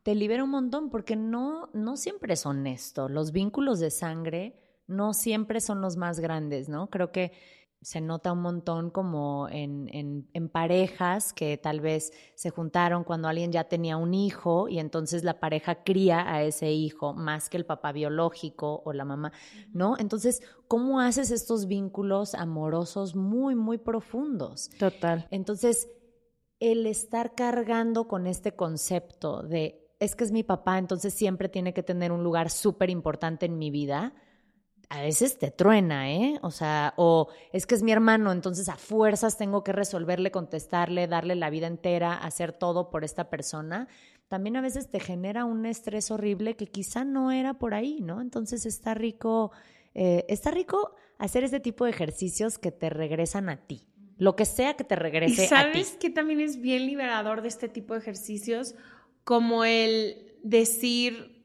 te 0.03 0.15
libera 0.15 0.43
un 0.43 0.49
montón 0.49 0.89
porque 0.89 1.15
no, 1.15 1.69
no 1.73 1.97
siempre 1.97 2.33
es 2.33 2.45
honesto. 2.45 3.09
Los 3.09 3.31
vínculos 3.31 3.79
de 3.79 3.91
sangre 3.91 4.55
no 4.87 5.13
siempre 5.13 5.61
son 5.61 5.81
los 5.81 5.95
más 5.97 6.19
grandes, 6.19 6.69
¿no? 6.69 6.89
Creo 6.89 7.11
que 7.11 7.31
se 7.81 7.99
nota 7.99 8.31
un 8.31 8.41
montón 8.41 8.91
como 8.91 9.49
en, 9.49 9.89
en, 9.91 10.29
en, 10.33 10.49
parejas 10.49 11.33
que 11.33 11.57
tal 11.57 11.81
vez 11.81 12.13
se 12.35 12.51
juntaron 12.51 13.03
cuando 13.03 13.27
alguien 13.27 13.51
ya 13.51 13.63
tenía 13.63 13.97
un 13.97 14.13
hijo 14.13 14.69
y 14.69 14.77
entonces 14.77 15.23
la 15.23 15.39
pareja 15.39 15.83
cría 15.83 16.31
a 16.31 16.43
ese 16.43 16.71
hijo 16.71 17.13
más 17.15 17.49
que 17.49 17.57
el 17.57 17.65
papá 17.65 17.91
biológico 17.91 18.83
o 18.85 18.93
la 18.93 19.03
mamá, 19.03 19.31
¿no? 19.73 19.95
Entonces, 19.97 20.43
¿cómo 20.67 20.99
haces 20.99 21.31
estos 21.31 21.67
vínculos 21.67 22.35
amorosos 22.35 23.15
muy, 23.15 23.55
muy 23.55 23.79
profundos? 23.79 24.69
Total. 24.77 25.27
Entonces, 25.31 25.89
el 26.59 26.85
estar 26.85 27.33
cargando 27.33 28.07
con 28.07 28.27
este 28.27 28.55
concepto 28.55 29.41
de 29.41 29.80
es 30.01 30.15
que 30.15 30.23
es 30.23 30.31
mi 30.31 30.41
papá, 30.41 30.79
entonces 30.79 31.13
siempre 31.13 31.47
tiene 31.47 31.73
que 31.73 31.83
tener 31.83 32.11
un 32.11 32.23
lugar 32.23 32.49
súper 32.49 32.89
importante 32.89 33.45
en 33.45 33.59
mi 33.59 33.69
vida, 33.69 34.13
a 34.89 34.99
veces 34.99 35.37
te 35.37 35.51
truena, 35.51 36.11
¿eh? 36.11 36.39
O 36.41 36.49
sea, 36.49 36.95
o 36.97 37.29
es 37.53 37.67
que 37.67 37.75
es 37.75 37.83
mi 37.83 37.91
hermano, 37.91 38.31
entonces 38.31 38.67
a 38.67 38.75
fuerzas 38.75 39.37
tengo 39.37 39.63
que 39.63 39.71
resolverle, 39.71 40.31
contestarle, 40.31 41.07
darle 41.07 41.35
la 41.35 41.51
vida 41.51 41.67
entera, 41.67 42.15
hacer 42.15 42.51
todo 42.51 42.89
por 42.89 43.05
esta 43.05 43.29
persona. 43.29 43.87
También 44.27 44.57
a 44.57 44.61
veces 44.61 44.89
te 44.89 44.99
genera 44.99 45.45
un 45.45 45.67
estrés 45.67 46.09
horrible 46.09 46.55
que 46.55 46.65
quizá 46.65 47.05
no 47.05 47.31
era 47.31 47.53
por 47.53 47.75
ahí, 47.75 48.01
¿no? 48.01 48.21
Entonces 48.21 48.65
está 48.65 48.95
rico, 48.95 49.51
eh, 49.93 50.25
está 50.27 50.49
rico 50.49 50.95
hacer 51.19 51.43
este 51.43 51.59
tipo 51.59 51.85
de 51.85 51.91
ejercicios 51.91 52.57
que 52.57 52.71
te 52.71 52.89
regresan 52.89 53.49
a 53.49 53.67
ti. 53.67 53.87
Lo 54.17 54.35
que 54.35 54.45
sea 54.45 54.75
que 54.75 54.83
te 54.83 54.95
regrese 54.95 55.45
¿Y 55.45 55.47
sabes 55.47 55.89
a 55.89 55.91
ti. 55.93 55.97
que 55.99 56.09
también 56.09 56.41
es 56.41 56.59
bien 56.59 56.85
liberador 56.85 57.43
de 57.43 57.47
este 57.47 57.69
tipo 57.69 57.93
de 57.93 58.01
ejercicios? 58.01 58.75
Como 59.23 59.63
el 59.63 60.35
decir, 60.43 61.43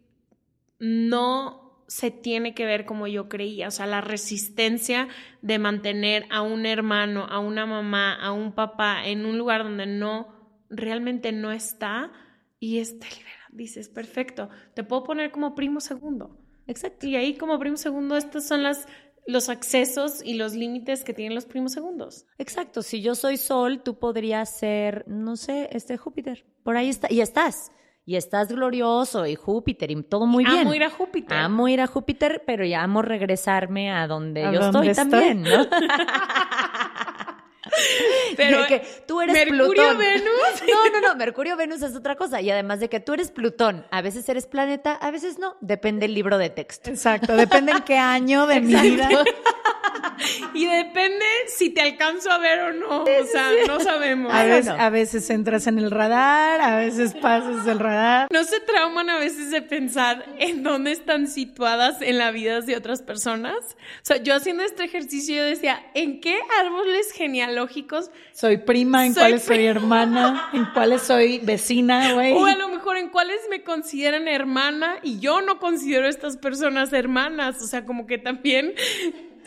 no 0.79 1.85
se 1.89 2.11
tiene 2.11 2.55
que 2.55 2.66
ver 2.66 2.85
como 2.85 3.07
yo 3.07 3.29
creía, 3.29 3.68
o 3.68 3.70
sea, 3.70 3.87
la 3.87 4.01
resistencia 4.01 5.09
de 5.43 5.59
mantener 5.59 6.27
a 6.31 6.43
un 6.43 6.66
hermano, 6.66 7.27
a 7.31 7.39
una 7.39 7.64
mamá, 7.64 8.14
a 8.14 8.33
un 8.33 8.53
papá 8.53 9.07
en 9.07 9.24
un 9.24 9.39
lugar 9.39 9.62
donde 9.62 9.87
no, 9.87 10.35
realmente 10.68 11.31
no 11.33 11.53
está 11.53 12.12
y 12.59 12.79
es 12.79 12.99
te 12.99 13.09
libera. 13.09 13.33
Dices, 13.51 13.89
perfecto, 13.89 14.51
te 14.74 14.85
puedo 14.85 15.05
poner 15.05 15.31
como 15.31 15.55
primo 15.55 15.81
segundo. 15.81 16.39
Exacto. 16.66 17.07
Y 17.07 17.16
ahí 17.16 17.37
como 17.37 17.59
primo 17.59 17.77
segundo, 17.77 18.16
estos 18.16 18.45
son 18.45 18.62
las, 18.62 18.87
los 19.27 19.49
accesos 19.49 20.22
y 20.24 20.35
los 20.35 20.55
límites 20.55 21.03
que 21.05 21.12
tienen 21.12 21.35
los 21.35 21.47
primos 21.47 21.72
segundos. 21.72 22.27
Exacto, 22.39 22.83
si 22.83 23.03
yo 23.03 23.14
soy 23.14 23.37
Sol, 23.37 23.83
tú 23.83 23.99
podrías 23.99 24.57
ser, 24.57 25.05
no 25.09 25.37
sé, 25.37 25.68
este 25.72 25.97
Júpiter. 25.97 26.45
Por 26.62 26.77
ahí 26.77 26.89
está, 26.89 27.09
y 27.11 27.20
estás. 27.20 27.72
Y 28.09 28.14
estás 28.14 28.49
glorioso 28.49 29.27
y 29.27 29.35
Júpiter 29.35 29.91
y 29.91 30.01
todo 30.05 30.27
muy 30.27 30.45
bien. 30.45 30.61
Amo 30.61 30.74
ir 30.74 30.85
a 30.85 30.91
Júpiter. 30.91 31.37
Amo 31.37 31.66
ir 31.66 31.81
a 31.81 31.89
Júpiter, 31.89 32.45
pero 32.47 32.64
ya 32.64 32.85
amo 32.85 33.03
regresarme 33.03 33.91
a 33.91 34.07
donde 34.07 34.45
¿A 34.45 34.53
yo 34.53 34.61
estoy, 34.61 34.89
estoy? 34.89 35.11
también, 35.11 35.43
¿no? 35.43 35.66
Pero 38.36 38.62
de 38.62 38.66
que 38.66 38.86
tú 39.06 39.20
eres 39.20 39.34
Mercurio, 39.34 39.66
Plutón. 39.74 39.98
Venus. 39.98 40.32
No, 40.66 40.90
no, 40.90 41.08
no, 41.08 41.16
Mercurio, 41.16 41.56
Venus 41.56 41.82
es 41.82 41.94
otra 41.94 42.16
cosa. 42.16 42.40
Y 42.40 42.50
además 42.50 42.80
de 42.80 42.88
que 42.88 43.00
tú 43.00 43.14
eres 43.14 43.30
Plutón, 43.30 43.86
a 43.90 44.02
veces 44.02 44.28
eres 44.28 44.46
planeta, 44.46 44.92
a 44.92 45.10
veces 45.10 45.38
no. 45.38 45.56
Depende 45.60 46.06
el 46.06 46.14
libro 46.14 46.38
de 46.38 46.50
texto. 46.50 46.90
Exacto, 46.90 47.36
depende 47.36 47.72
en 47.72 47.82
qué 47.82 47.98
año 47.98 48.46
de 48.46 48.60
mi 48.60 48.74
vida. 48.74 49.08
Y 50.54 50.66
depende 50.66 51.24
si 51.48 51.70
te 51.70 51.82
alcanzo 51.82 52.30
a 52.30 52.38
ver 52.38 52.60
o 52.60 52.72
no. 52.72 53.02
O 53.02 53.26
sea, 53.30 53.50
no 53.66 53.80
sabemos. 53.80 54.32
A 54.32 54.44
veces, 54.44 54.68
a 54.68 54.90
veces 54.90 55.30
entras 55.30 55.66
en 55.66 55.78
el 55.78 55.90
radar, 55.90 56.60
a 56.60 56.76
veces 56.76 57.14
pasas 57.14 57.66
el 57.66 57.78
radar. 57.78 58.28
¿No 58.30 58.44
se 58.44 58.60
trauman 58.60 59.10
a 59.10 59.18
veces 59.18 59.50
de 59.50 59.62
pensar 59.62 60.24
en 60.38 60.62
dónde 60.62 60.92
están 60.92 61.26
situadas 61.26 62.00
en 62.00 62.18
la 62.18 62.30
vida 62.30 62.60
de 62.60 62.76
otras 62.76 63.02
personas? 63.02 63.56
O 63.58 64.02
sea, 64.02 64.16
yo 64.18 64.34
haciendo 64.34 64.62
este 64.62 64.84
ejercicio 64.84 65.36
yo 65.36 65.44
decía, 65.44 65.84
¿en 65.94 66.20
qué 66.20 66.38
árboles 66.60 67.12
genealógicos 67.12 68.10
soy 68.32 68.58
prima, 68.58 69.06
en 69.06 69.14
Soy 69.14 69.22
cuáles 69.22 69.42
soy 69.44 69.66
hermana, 69.66 70.50
en 70.52 70.66
cuáles 70.72 71.02
soy 71.02 71.38
vecina, 71.38 72.12
güey? 72.12 72.32
O 72.32 72.46
a 72.46 72.54
lo 72.54 72.68
mejor 72.68 72.96
en 72.96 73.08
cuáles 73.08 73.40
me 73.50 73.62
consideran 73.62 74.28
hermana 74.28 74.96
y 75.02 75.18
yo 75.20 75.40
no 75.40 75.58
considero 75.58 76.06
a 76.06 76.08
estas 76.08 76.36
personas 76.36 76.92
hermanas. 76.92 77.62
O 77.62 77.66
sea, 77.66 77.84
como 77.84 78.06
que 78.06 78.18
también 78.18 78.74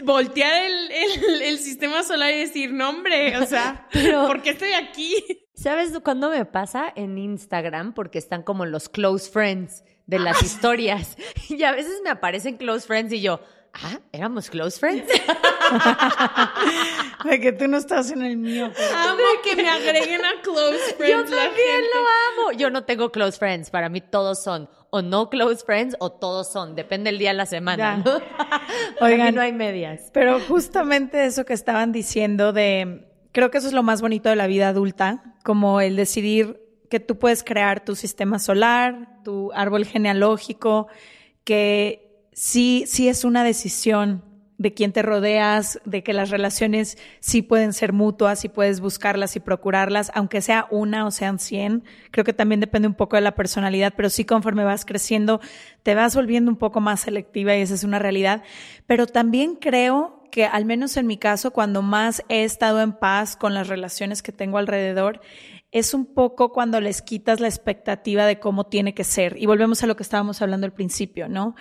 voltear 0.03 0.63
el, 0.65 0.91
el- 0.91 1.41
el 1.43 1.59
sistema 1.59 2.03
solar 2.03 2.33
y 2.33 2.39
decir, 2.39 2.71
no, 2.73 2.89
hombre, 2.89 3.37
o 3.37 3.45
sea, 3.45 3.87
Pero- 3.93 4.27
¿por 4.27 4.41
qué 4.41 4.51
estoy 4.51 4.73
aquí? 4.73 5.13
¿Sabes 5.53 5.91
cuándo 6.03 6.29
me 6.29 6.45
pasa? 6.45 6.91
En 6.95 7.17
Instagram, 7.17 7.93
porque 7.93 8.17
están 8.17 8.43
como 8.43 8.65
los 8.65 8.87
close 8.89 9.29
friends 9.29 9.83
de 10.05 10.19
las 10.19 10.41
historias. 10.43 11.17
Y 11.49 11.63
a 11.63 11.71
veces 11.71 12.01
me 12.03 12.09
aparecen 12.09 12.57
close 12.57 12.85
friends 12.87 13.11
y 13.13 13.21
yo, 13.21 13.41
ah, 13.73 13.99
éramos 14.11 14.49
close 14.49 14.79
friends. 14.79 15.07
De 17.25 17.39
que 17.39 17.51
tú 17.51 17.67
no 17.67 17.77
estás 17.77 18.11
en 18.11 18.23
el 18.23 18.37
mío. 18.37 18.71
Amo 18.95 19.23
que 19.43 19.55
me 19.55 19.69
agreguen 19.69 20.21
a 20.23 20.41
close 20.41 20.93
friends. 20.97 21.29
Yo 21.29 21.35
también 21.35 21.81
lo 21.93 22.43
amo. 22.43 22.51
Yo 22.57 22.69
no 22.69 22.83
tengo 22.85 23.11
close 23.11 23.37
friends. 23.37 23.69
Para 23.69 23.89
mí 23.89 24.01
todos 24.01 24.41
son 24.41 24.69
o 24.89 25.01
no 25.01 25.29
close 25.29 25.63
friends 25.65 25.95
o 25.99 26.11
todos 26.11 26.51
son. 26.51 26.75
Depende 26.75 27.11
del 27.11 27.19
día 27.19 27.29
de 27.29 27.35
la 27.37 27.45
semana. 27.45 28.01
Ya. 28.03 28.11
¿no? 28.11 28.19
Para 28.99 29.01
Oigan. 29.01 29.27
mí 29.27 29.31
no 29.33 29.41
hay 29.41 29.53
medias. 29.53 30.09
Pero 30.13 30.39
justamente 30.39 31.25
eso 31.25 31.45
que 31.45 31.53
estaban 31.53 31.91
diciendo 31.91 32.53
de, 32.53 33.07
creo 33.31 33.51
que 33.51 33.59
eso 33.59 33.67
es 33.67 33.73
lo 33.73 33.83
más 33.83 34.01
bonito 34.01 34.29
de 34.29 34.35
la 34.35 34.47
vida 34.47 34.69
adulta, 34.69 35.35
como 35.43 35.81
el 35.81 35.95
decidir 35.95 36.61
que 36.89 36.99
tú 36.99 37.19
puedes 37.19 37.43
crear 37.43 37.85
tu 37.85 37.95
sistema 37.95 38.39
solar, 38.39 39.21
tu 39.23 39.51
árbol 39.53 39.85
genealógico, 39.85 40.87
que 41.43 42.08
sí, 42.31 42.85
sí 42.87 43.07
es 43.07 43.23
una 43.23 43.43
decisión 43.43 44.23
de 44.59 44.73
quién 44.73 44.91
te 44.91 45.01
rodeas, 45.01 45.79
de 45.85 46.03
que 46.03 46.11
las 46.11 46.29
relaciones 46.29 46.97
sí 47.21 47.41
pueden 47.41 47.71
ser 47.71 47.93
mutuas 47.93 48.43
y 48.43 48.49
puedes 48.49 48.81
buscarlas 48.81 49.37
y 49.37 49.39
procurarlas, 49.39 50.11
aunque 50.13 50.41
sea 50.41 50.67
una 50.69 51.05
o 51.05 51.11
sean 51.11 51.39
cien. 51.39 51.85
Creo 52.11 52.25
que 52.25 52.33
también 52.33 52.59
depende 52.59 52.89
un 52.89 52.93
poco 52.93 53.15
de 53.15 53.21
la 53.21 53.35
personalidad, 53.35 53.93
pero 53.95 54.09
sí 54.09 54.25
conforme 54.25 54.65
vas 54.65 54.83
creciendo, 54.83 55.39
te 55.81 55.95
vas 55.95 56.13
volviendo 56.13 56.51
un 56.51 56.57
poco 56.57 56.81
más 56.81 56.99
selectiva 56.99 57.55
y 57.55 57.61
esa 57.61 57.73
es 57.73 57.85
una 57.85 57.99
realidad. 57.99 58.43
Pero 58.85 59.07
también 59.07 59.55
creo 59.55 60.25
que, 60.29 60.43
al 60.43 60.65
menos 60.65 60.97
en 60.97 61.07
mi 61.07 61.17
caso, 61.17 61.51
cuando 61.51 61.81
más 61.81 62.21
he 62.27 62.43
estado 62.43 62.81
en 62.81 62.91
paz 62.91 63.37
con 63.37 63.53
las 63.53 63.69
relaciones 63.69 64.21
que 64.21 64.33
tengo 64.33 64.57
alrededor, 64.57 65.21
es 65.71 65.93
un 65.93 66.05
poco 66.05 66.51
cuando 66.51 66.81
les 66.81 67.01
quitas 67.01 67.39
la 67.39 67.47
expectativa 67.47 68.25
de 68.25 68.39
cómo 68.39 68.65
tiene 68.65 68.93
que 68.93 69.05
ser. 69.05 69.37
Y 69.37 69.45
volvemos 69.45 69.83
a 69.83 69.87
lo 69.87 69.95
que 69.95 70.03
estábamos 70.03 70.41
hablando 70.41 70.65
al 70.65 70.73
principio, 70.73 71.29
¿no? 71.29 71.55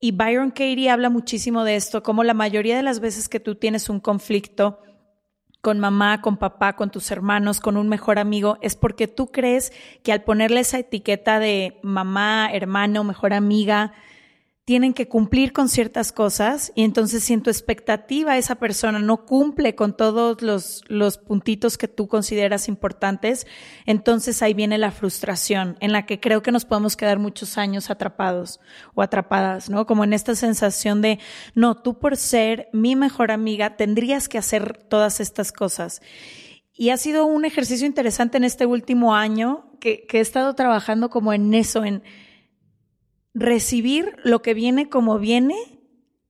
Y 0.00 0.12
Byron 0.12 0.50
Katie 0.50 0.88
habla 0.88 1.10
muchísimo 1.10 1.62
de 1.62 1.76
esto, 1.76 2.02
como 2.02 2.24
la 2.24 2.32
mayoría 2.32 2.74
de 2.74 2.82
las 2.82 3.00
veces 3.00 3.28
que 3.28 3.38
tú 3.38 3.54
tienes 3.54 3.90
un 3.90 4.00
conflicto 4.00 4.80
con 5.60 5.78
mamá, 5.78 6.22
con 6.22 6.38
papá, 6.38 6.74
con 6.74 6.90
tus 6.90 7.10
hermanos, 7.10 7.60
con 7.60 7.76
un 7.76 7.90
mejor 7.90 8.18
amigo, 8.18 8.56
es 8.62 8.76
porque 8.76 9.08
tú 9.08 9.30
crees 9.30 9.74
que 10.02 10.12
al 10.12 10.22
ponerle 10.22 10.60
esa 10.60 10.78
etiqueta 10.78 11.38
de 11.38 11.78
mamá, 11.82 12.48
hermano, 12.50 13.04
mejor 13.04 13.34
amiga, 13.34 13.92
tienen 14.64 14.94
que 14.94 15.08
cumplir 15.08 15.52
con 15.52 15.68
ciertas 15.68 16.12
cosas 16.12 16.70
y 16.74 16.84
entonces 16.84 17.24
si 17.24 17.32
en 17.32 17.42
tu 17.42 17.50
expectativa 17.50 18.36
esa 18.36 18.56
persona 18.56 18.98
no 18.98 19.24
cumple 19.24 19.74
con 19.74 19.96
todos 19.96 20.42
los, 20.42 20.84
los 20.86 21.18
puntitos 21.18 21.76
que 21.76 21.88
tú 21.88 22.06
consideras 22.06 22.68
importantes, 22.68 23.46
entonces 23.86 24.42
ahí 24.42 24.54
viene 24.54 24.78
la 24.78 24.92
frustración 24.92 25.76
en 25.80 25.92
la 25.92 26.06
que 26.06 26.20
creo 26.20 26.42
que 26.42 26.52
nos 26.52 26.66
podemos 26.66 26.96
quedar 26.96 27.18
muchos 27.18 27.58
años 27.58 27.90
atrapados 27.90 28.60
o 28.94 29.02
atrapadas, 29.02 29.70
¿no? 29.70 29.86
Como 29.86 30.04
en 30.04 30.12
esta 30.12 30.34
sensación 30.34 31.02
de, 31.02 31.18
no, 31.54 31.76
tú 31.76 31.98
por 31.98 32.16
ser 32.16 32.68
mi 32.72 32.94
mejor 32.96 33.32
amiga 33.32 33.76
tendrías 33.76 34.28
que 34.28 34.38
hacer 34.38 34.76
todas 34.88 35.20
estas 35.20 35.52
cosas. 35.52 36.00
Y 36.74 36.90
ha 36.90 36.96
sido 36.96 37.26
un 37.26 37.44
ejercicio 37.44 37.86
interesante 37.86 38.36
en 38.36 38.44
este 38.44 38.66
último 38.66 39.14
año 39.14 39.70
que, 39.80 40.06
que 40.06 40.18
he 40.18 40.20
estado 40.20 40.54
trabajando 40.54 41.10
como 41.10 41.32
en 41.32 41.52
eso, 41.54 41.84
en 41.84 42.02
recibir 43.34 44.16
lo 44.24 44.42
que 44.42 44.54
viene 44.54 44.88
como 44.88 45.18
viene 45.18 45.80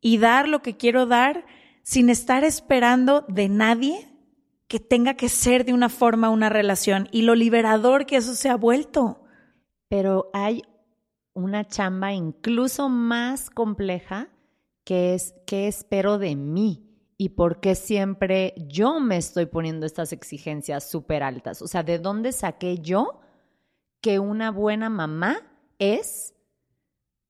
y 0.01 0.19
dar 0.19 0.49
lo 0.49 0.63
que 0.63 0.77
quiero 0.77 1.07
dar 1.07 1.45
sin 1.83 2.11
estar 2.11 2.45
esperando 2.45 3.25
de 3.29 3.49
nadie 3.49 4.09
que 4.69 4.79
tenga 4.79 5.15
que 5.15 5.29
ser 5.29 5.65
de 5.65 5.73
una 5.73 5.89
forma 5.89 6.31
una 6.31 6.49
relación 6.49 7.09
y 7.11 7.23
lo 7.23 7.35
liberador 7.35 8.07
que 8.07 8.17
eso 8.17 8.35
se 8.35 8.49
ha 8.49 8.57
vuelto. 8.57 9.25
Pero 9.89 10.31
hay 10.33 10.63
una 11.33 11.67
chamba 11.67 12.13
incluso 12.13 12.89
más 12.89 13.51
compleja 13.51 14.29
que 14.85 15.15
es 15.15 15.35
qué 15.47 15.67
espero 15.67 16.19
de 16.19 16.37
mí 16.37 16.87
y 17.17 17.31
por 17.31 17.61
qué 17.61 17.75
siempre 17.75 18.55
yo 18.69 19.01
me 19.01 19.17
estoy 19.17 19.47
poniendo 19.47 19.87
estas 19.87 20.13
exigencias 20.13 20.89
súper 20.89 21.23
altas. 21.23 21.63
O 21.63 21.67
sea, 21.67 21.83
¿de 21.83 21.99
dónde 21.99 22.33
saqué 22.33 22.79
yo 22.79 23.21
que 24.01 24.19
una 24.19 24.51
buena 24.51 24.89
mamá 24.89 25.43
es 25.79 26.35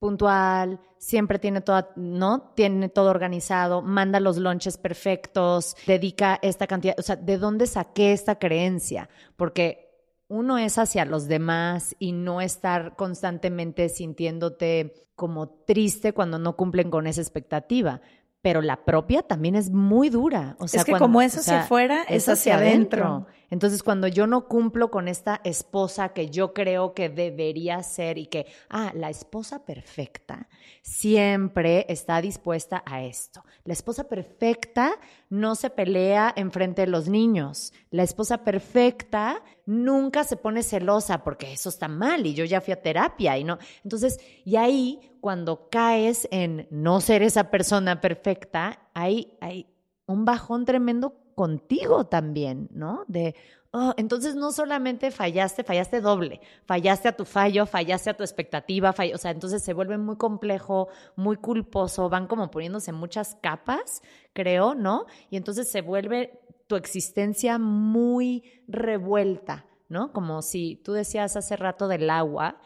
puntual, 0.01 0.79
siempre 0.97 1.37
tiene 1.37 1.61
toda, 1.61 1.91
¿no? 1.95 2.51
Tiene 2.55 2.89
todo 2.89 3.11
organizado, 3.11 3.83
manda 3.83 4.19
los 4.19 4.37
lunches 4.37 4.79
perfectos, 4.79 5.75
dedica 5.85 6.39
esta 6.41 6.65
cantidad, 6.65 6.95
o 6.97 7.03
sea, 7.03 7.15
¿de 7.17 7.37
dónde 7.37 7.67
saqué 7.67 8.11
esta 8.11 8.39
creencia? 8.39 9.09
Porque 9.35 9.91
uno 10.27 10.57
es 10.57 10.79
hacia 10.79 11.05
los 11.05 11.27
demás 11.27 11.95
y 11.99 12.13
no 12.13 12.41
estar 12.41 12.95
constantemente 12.95 13.89
sintiéndote 13.89 14.93
como 15.13 15.49
triste 15.49 16.13
cuando 16.13 16.39
no 16.39 16.55
cumplen 16.55 16.89
con 16.89 17.05
esa 17.05 17.21
expectativa. 17.21 18.01
Pero 18.41 18.63
la 18.63 18.85
propia 18.85 19.21
también 19.21 19.53
es 19.53 19.69
muy 19.69 20.09
dura. 20.09 20.55
O 20.57 20.67
sea, 20.67 20.79
es 20.79 20.85
que 20.85 20.93
cuando- 20.93 21.03
como 21.05 21.21
es 21.21 21.35
o 21.37 21.41
hacia 21.41 21.53
sea, 21.53 21.61
afuera, 21.61 22.03
es 22.09 22.27
hacia 22.27 22.55
adentro. 22.55 23.27
Entonces, 23.51 23.83
cuando 23.83 24.07
yo 24.07 24.27
no 24.27 24.47
cumplo 24.47 24.89
con 24.89 25.09
esta 25.09 25.41
esposa 25.43 26.13
que 26.13 26.29
yo 26.29 26.53
creo 26.53 26.93
que 26.93 27.09
debería 27.09 27.83
ser 27.83 28.17
y 28.17 28.27
que, 28.27 28.47
ah, 28.69 28.93
la 28.95 29.09
esposa 29.09 29.65
perfecta 29.65 30.47
siempre 30.81 31.85
está 31.89 32.21
dispuesta 32.21 32.81
a 32.85 33.03
esto. 33.03 33.43
La 33.65 33.73
esposa 33.73 34.07
perfecta 34.07 34.93
no 35.29 35.55
se 35.55 35.69
pelea 35.69 36.33
enfrente 36.35 36.83
de 36.83 36.87
los 36.87 37.09
niños. 37.09 37.73
La 37.89 38.03
esposa 38.03 38.45
perfecta 38.45 39.43
nunca 39.65 40.23
se 40.23 40.37
pone 40.37 40.63
celosa 40.63 41.23
porque 41.23 41.51
eso 41.51 41.67
está 41.67 41.89
mal 41.89 42.25
y 42.25 42.33
yo 42.33 42.45
ya 42.45 42.61
fui 42.61 42.71
a 42.71 42.81
terapia 42.81 43.37
y 43.37 43.43
no. 43.43 43.59
Entonces, 43.83 44.17
y 44.45 44.55
ahí, 44.55 45.17
cuando 45.19 45.69
caes 45.69 46.25
en 46.31 46.67
no 46.71 47.01
ser 47.01 47.21
esa 47.21 47.51
persona 47.51 47.99
perfecta, 47.99 48.79
hay, 48.93 49.37
hay 49.41 49.67
un 50.05 50.23
bajón 50.23 50.63
tremendo 50.63 51.20
contigo 51.35 52.05
también, 52.05 52.69
¿no? 52.71 53.03
De, 53.07 53.35
oh, 53.71 53.93
entonces 53.97 54.35
no 54.35 54.51
solamente 54.51 55.11
fallaste, 55.11 55.63
fallaste 55.63 56.01
doble, 56.01 56.41
fallaste 56.65 57.07
a 57.07 57.15
tu 57.15 57.25
fallo, 57.25 57.65
fallaste 57.65 58.09
a 58.09 58.17
tu 58.17 58.23
expectativa, 58.23 58.93
fall- 58.93 59.13
o 59.13 59.17
sea, 59.17 59.31
entonces 59.31 59.63
se 59.63 59.73
vuelve 59.73 59.97
muy 59.97 60.17
complejo, 60.17 60.89
muy 61.15 61.37
culposo, 61.37 62.09
van 62.09 62.27
como 62.27 62.51
poniéndose 62.51 62.91
muchas 62.91 63.37
capas, 63.41 64.01
creo, 64.33 64.75
¿no? 64.75 65.05
Y 65.29 65.37
entonces 65.37 65.71
se 65.71 65.81
vuelve 65.81 66.39
tu 66.67 66.75
existencia 66.75 67.57
muy 67.59 68.43
revuelta, 68.67 69.65
¿no? 69.89 70.13
Como 70.13 70.41
si 70.41 70.77
tú 70.77 70.93
decías 70.93 71.35
hace 71.35 71.55
rato 71.55 71.87
del 71.87 72.09
agua, 72.09 72.61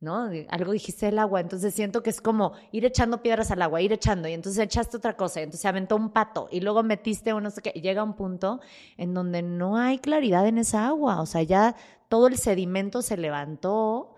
¿no? 0.00 0.30
Algo 0.48 0.72
dijiste 0.72 1.06
del 1.06 1.18
agua, 1.18 1.40
entonces 1.40 1.74
siento 1.74 2.02
que 2.02 2.10
es 2.10 2.20
como 2.20 2.52
ir 2.70 2.84
echando 2.84 3.22
piedras 3.22 3.50
al 3.50 3.62
agua, 3.62 3.80
ir 3.80 3.92
echando, 3.92 4.28
y 4.28 4.32
entonces 4.32 4.62
echaste 4.62 4.96
otra 4.96 5.16
cosa, 5.16 5.40
y 5.40 5.44
entonces 5.44 5.64
aventó 5.64 5.96
un 5.96 6.10
pato, 6.10 6.48
y 6.50 6.60
luego 6.60 6.82
metiste 6.82 7.32
uno, 7.32 7.42
no 7.42 7.50
sé 7.50 7.62
qué, 7.62 7.72
y 7.74 7.80
llega 7.80 8.02
un 8.02 8.14
punto 8.14 8.60
en 8.96 9.14
donde 9.14 9.42
no 9.42 9.76
hay 9.76 9.98
claridad 9.98 10.46
en 10.46 10.58
esa 10.58 10.86
agua, 10.86 11.20
o 11.20 11.26
sea, 11.26 11.42
ya 11.42 11.76
todo 12.08 12.28
el 12.28 12.36
sedimento 12.36 13.02
se 13.02 13.16
levantó 13.16 14.14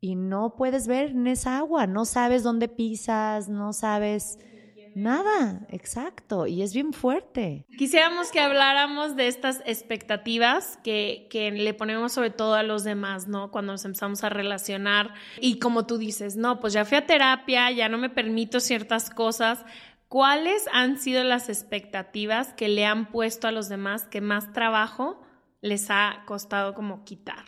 y 0.00 0.14
no 0.14 0.54
puedes 0.56 0.86
ver 0.86 1.10
en 1.10 1.26
esa 1.26 1.58
agua, 1.58 1.86
no 1.86 2.04
sabes 2.04 2.42
dónde 2.42 2.68
pisas, 2.68 3.48
no 3.48 3.72
sabes 3.72 4.38
nada, 5.02 5.66
exacto, 5.70 6.46
y 6.46 6.62
es 6.62 6.74
bien 6.74 6.92
fuerte. 6.92 7.66
Quisiéramos 7.76 8.30
que 8.30 8.40
habláramos 8.40 9.16
de 9.16 9.28
estas 9.28 9.62
expectativas 9.64 10.78
que, 10.82 11.26
que 11.30 11.50
le 11.50 11.74
ponemos 11.74 12.12
sobre 12.12 12.30
todo 12.30 12.54
a 12.54 12.62
los 12.62 12.84
demás, 12.84 13.28
¿no? 13.28 13.50
Cuando 13.50 13.72
nos 13.72 13.84
empezamos 13.84 14.24
a 14.24 14.28
relacionar 14.28 15.14
y 15.40 15.58
como 15.58 15.86
tú 15.86 15.98
dices, 15.98 16.36
no, 16.36 16.60
pues 16.60 16.72
ya 16.72 16.84
fui 16.84 16.98
a 16.98 17.06
terapia, 17.06 17.70
ya 17.70 17.88
no 17.88 17.98
me 17.98 18.10
permito 18.10 18.60
ciertas 18.60 19.10
cosas. 19.10 19.64
¿Cuáles 20.08 20.64
han 20.72 20.98
sido 20.98 21.22
las 21.24 21.48
expectativas 21.48 22.52
que 22.54 22.68
le 22.68 22.86
han 22.86 23.10
puesto 23.10 23.46
a 23.46 23.52
los 23.52 23.68
demás 23.68 24.04
que 24.04 24.20
más 24.20 24.52
trabajo 24.52 25.20
les 25.60 25.90
ha 25.90 26.22
costado 26.26 26.74
como 26.74 27.04
quitar? 27.04 27.44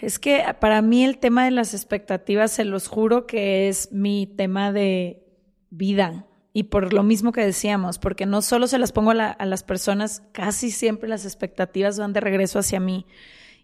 Es 0.00 0.18
que 0.18 0.44
para 0.58 0.82
mí 0.82 1.04
el 1.04 1.18
tema 1.18 1.44
de 1.44 1.50
las 1.50 1.74
expectativas, 1.74 2.52
se 2.52 2.64
los 2.64 2.88
juro 2.88 3.26
que 3.26 3.68
es 3.68 3.92
mi 3.92 4.26
tema 4.26 4.72
de 4.72 5.26
vida. 5.70 6.26
Y 6.52 6.64
por 6.64 6.92
lo 6.92 7.02
mismo 7.02 7.30
que 7.32 7.44
decíamos, 7.44 7.98
porque 7.98 8.26
no 8.26 8.42
solo 8.42 8.66
se 8.66 8.78
las 8.78 8.90
pongo 8.92 9.12
a, 9.12 9.14
la- 9.14 9.30
a 9.30 9.46
las 9.46 9.62
personas, 9.62 10.22
casi 10.32 10.70
siempre 10.70 11.08
las 11.08 11.24
expectativas 11.24 11.98
van 11.98 12.12
de 12.12 12.20
regreso 12.20 12.58
hacia 12.58 12.80
mí. 12.80 13.06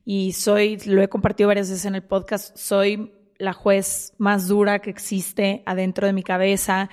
Y 0.05 0.33
soy, 0.33 0.79
lo 0.87 1.03
he 1.03 1.09
compartido 1.09 1.49
varias 1.49 1.69
veces 1.69 1.85
en 1.85 1.97
el 1.97 2.03
podcast, 2.05 2.57
soy 2.57 3.13
la 3.39 3.53
juez 3.53 4.15
más 4.19 4.47
dura 4.49 4.79
que 4.79 4.89
existe 4.91 5.63
adentro 5.67 6.07
de 6.07 6.13
mi 6.13 6.23
cabeza. 6.23 6.89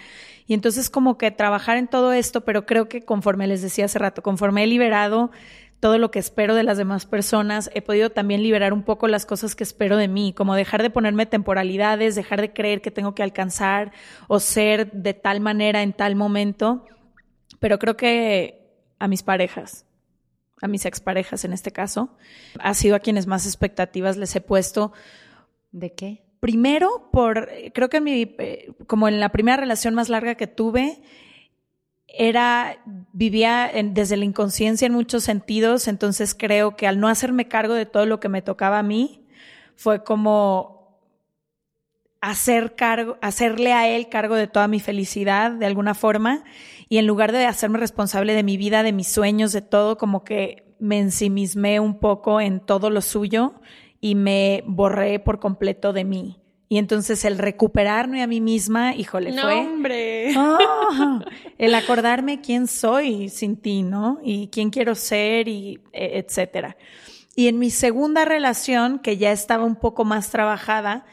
Y 0.47 0.55
entonces 0.55 0.89
como 0.89 1.17
que 1.17 1.29
trabajar 1.31 1.77
en 1.77 1.87
todo 1.87 2.11
esto, 2.11 2.41
pero 2.43 2.65
creo 2.65 2.89
que 2.89 3.03
conforme 3.03 3.47
les 3.47 3.61
decía 3.61 3.85
hace 3.85 3.99
rato, 3.99 4.23
conforme 4.23 4.63
he 4.63 4.67
liberado 4.67 5.29
todo 5.83 5.97
lo 5.97 6.11
que 6.11 6.19
espero 6.19 6.55
de 6.55 6.63
las 6.63 6.77
demás 6.77 7.05
personas, 7.05 7.69
he 7.73 7.81
podido 7.81 8.09
también 8.09 8.41
liberar 8.41 8.71
un 8.71 8.83
poco 8.83 9.09
las 9.09 9.25
cosas 9.25 9.53
que 9.53 9.65
espero 9.65 9.97
de 9.97 10.07
mí, 10.07 10.31
como 10.31 10.55
dejar 10.55 10.81
de 10.81 10.89
ponerme 10.89 11.25
temporalidades, 11.25 12.15
dejar 12.15 12.39
de 12.39 12.53
creer 12.53 12.81
que 12.81 12.89
tengo 12.89 13.13
que 13.15 13.21
alcanzar 13.21 13.91
o 14.29 14.39
ser 14.39 14.93
de 14.93 15.13
tal 15.13 15.41
manera 15.41 15.83
en 15.83 15.91
tal 15.91 16.15
momento. 16.15 16.85
Pero 17.59 17.79
creo 17.79 17.97
que 17.97 18.65
a 18.97 19.09
mis 19.09 19.23
parejas, 19.23 19.85
a 20.61 20.69
mis 20.69 20.85
exparejas 20.85 21.43
en 21.43 21.51
este 21.51 21.73
caso, 21.73 22.15
ha 22.59 22.73
sido 22.75 22.95
a 22.95 23.01
quienes 23.01 23.27
más 23.27 23.45
expectativas 23.45 24.15
les 24.15 24.33
he 24.37 24.39
puesto. 24.39 24.93
¿De 25.73 25.91
qué? 25.91 26.23
Primero, 26.39 27.09
por, 27.11 27.49
creo 27.73 27.89
que 27.89 27.97
en 27.97 28.03
mi, 28.05 28.35
eh, 28.39 28.71
como 28.87 29.09
en 29.09 29.19
la 29.19 29.33
primera 29.33 29.57
relación 29.57 29.95
más 29.95 30.07
larga 30.07 30.35
que 30.35 30.47
tuve, 30.47 31.01
era, 32.13 32.77
vivía 33.11 33.71
desde 33.83 34.17
la 34.17 34.25
inconsciencia 34.25 34.85
en 34.85 34.93
muchos 34.93 35.23
sentidos, 35.23 35.87
entonces 35.87 36.35
creo 36.37 36.75
que 36.75 36.87
al 36.87 36.99
no 36.99 37.07
hacerme 37.07 37.47
cargo 37.47 37.73
de 37.73 37.87
todo 37.87 38.05
lo 38.05 38.19
que 38.19 38.29
me 38.29 38.43
tocaba 38.43 38.79
a 38.79 38.83
mí, 38.83 39.25
fue 39.75 40.03
como 40.03 40.99
hacer 42.21 42.75
cargo, 42.75 43.17
hacerle 43.21 43.73
a 43.73 43.89
él 43.89 44.09
cargo 44.09 44.35
de 44.35 44.47
toda 44.47 44.67
mi 44.67 44.79
felicidad 44.79 45.51
de 45.51 45.65
alguna 45.65 45.95
forma, 45.95 46.43
y 46.87 46.99
en 46.99 47.07
lugar 47.07 47.31
de 47.31 47.47
hacerme 47.47 47.79
responsable 47.79 48.33
de 48.33 48.43
mi 48.43 48.57
vida, 48.57 48.83
de 48.83 48.93
mis 48.93 49.07
sueños, 49.07 49.51
de 49.51 49.61
todo, 49.61 49.97
como 49.97 50.23
que 50.23 50.75
me 50.79 50.99
ensimismé 50.99 51.79
un 51.79 51.99
poco 51.99 52.39
en 52.39 52.59
todo 52.59 52.91
lo 52.91 53.01
suyo 53.01 53.55
y 53.99 54.13
me 54.13 54.63
borré 54.67 55.19
por 55.19 55.39
completo 55.39 55.93
de 55.93 56.03
mí. 56.03 56.42
Y 56.73 56.79
entonces 56.79 57.23
el 57.23 57.37
recuperarme 57.37 58.23
a 58.23 58.27
mí 58.27 58.41
misma, 58.41 58.95
híjole, 58.95 59.31
No, 59.31 59.43
fue 59.43 59.53
hombre. 59.53 60.33
Ah, 60.35 61.23
el 61.59 61.75
acordarme 61.75 62.41
quién 62.41 62.65
soy 62.65 63.29
sin 63.29 63.57
ti, 63.57 63.83
¿no? 63.83 64.19
Y 64.23 64.47
quién 64.47 64.71
quiero 64.71 64.95
ser 64.95 65.47
y 65.47 65.81
e- 65.91 66.17
etcétera. 66.17 66.75
Y 67.35 67.47
en 67.47 67.59
mi 67.59 67.69
segunda 67.69 68.25
relación, 68.25 68.97
que 68.97 69.17
ya 69.17 69.31
estaba 69.31 69.65
un 69.65 69.75
poco 69.75 70.03
más 70.03 70.31
trabajada, 70.31 71.05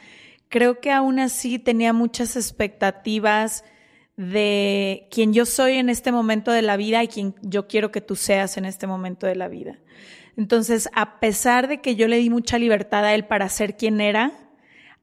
creo 0.49 0.81
que 0.81 0.93
aún 0.93 1.19
así 1.19 1.59
tenía 1.59 1.93
muchas 1.93 2.37
expectativas 2.37 3.63
de 4.17 5.09
quién 5.11 5.35
yo 5.35 5.45
soy 5.45 5.75
en 5.75 5.91
este 5.91 6.11
momento 6.11 6.53
de 6.53 6.63
la 6.63 6.79
vida 6.79 7.05
y 7.05 7.09
quién 7.09 7.35
yo 7.43 7.69
quiero 7.69 7.91
que 7.93 8.01
tú 8.01 8.17
seas 8.17 8.57
en 8.57 8.65
este 8.65 8.87
momento 8.87 9.27
de 9.27 9.37
la 9.37 9.49
vida. 9.49 9.79
Entonces, 10.39 10.89
a 10.95 11.21
pesar 11.21 11.69
de 11.69 11.83
que 11.83 11.97
yo 11.97 12.09
le 12.09 12.17
di 12.17 12.31
mucha 12.31 12.59
libertad 12.59 13.05
a 13.05 13.15
él 13.15 13.27
para 13.27 13.47
ser 13.51 13.77
quien 13.77 14.01
era, 14.01 14.33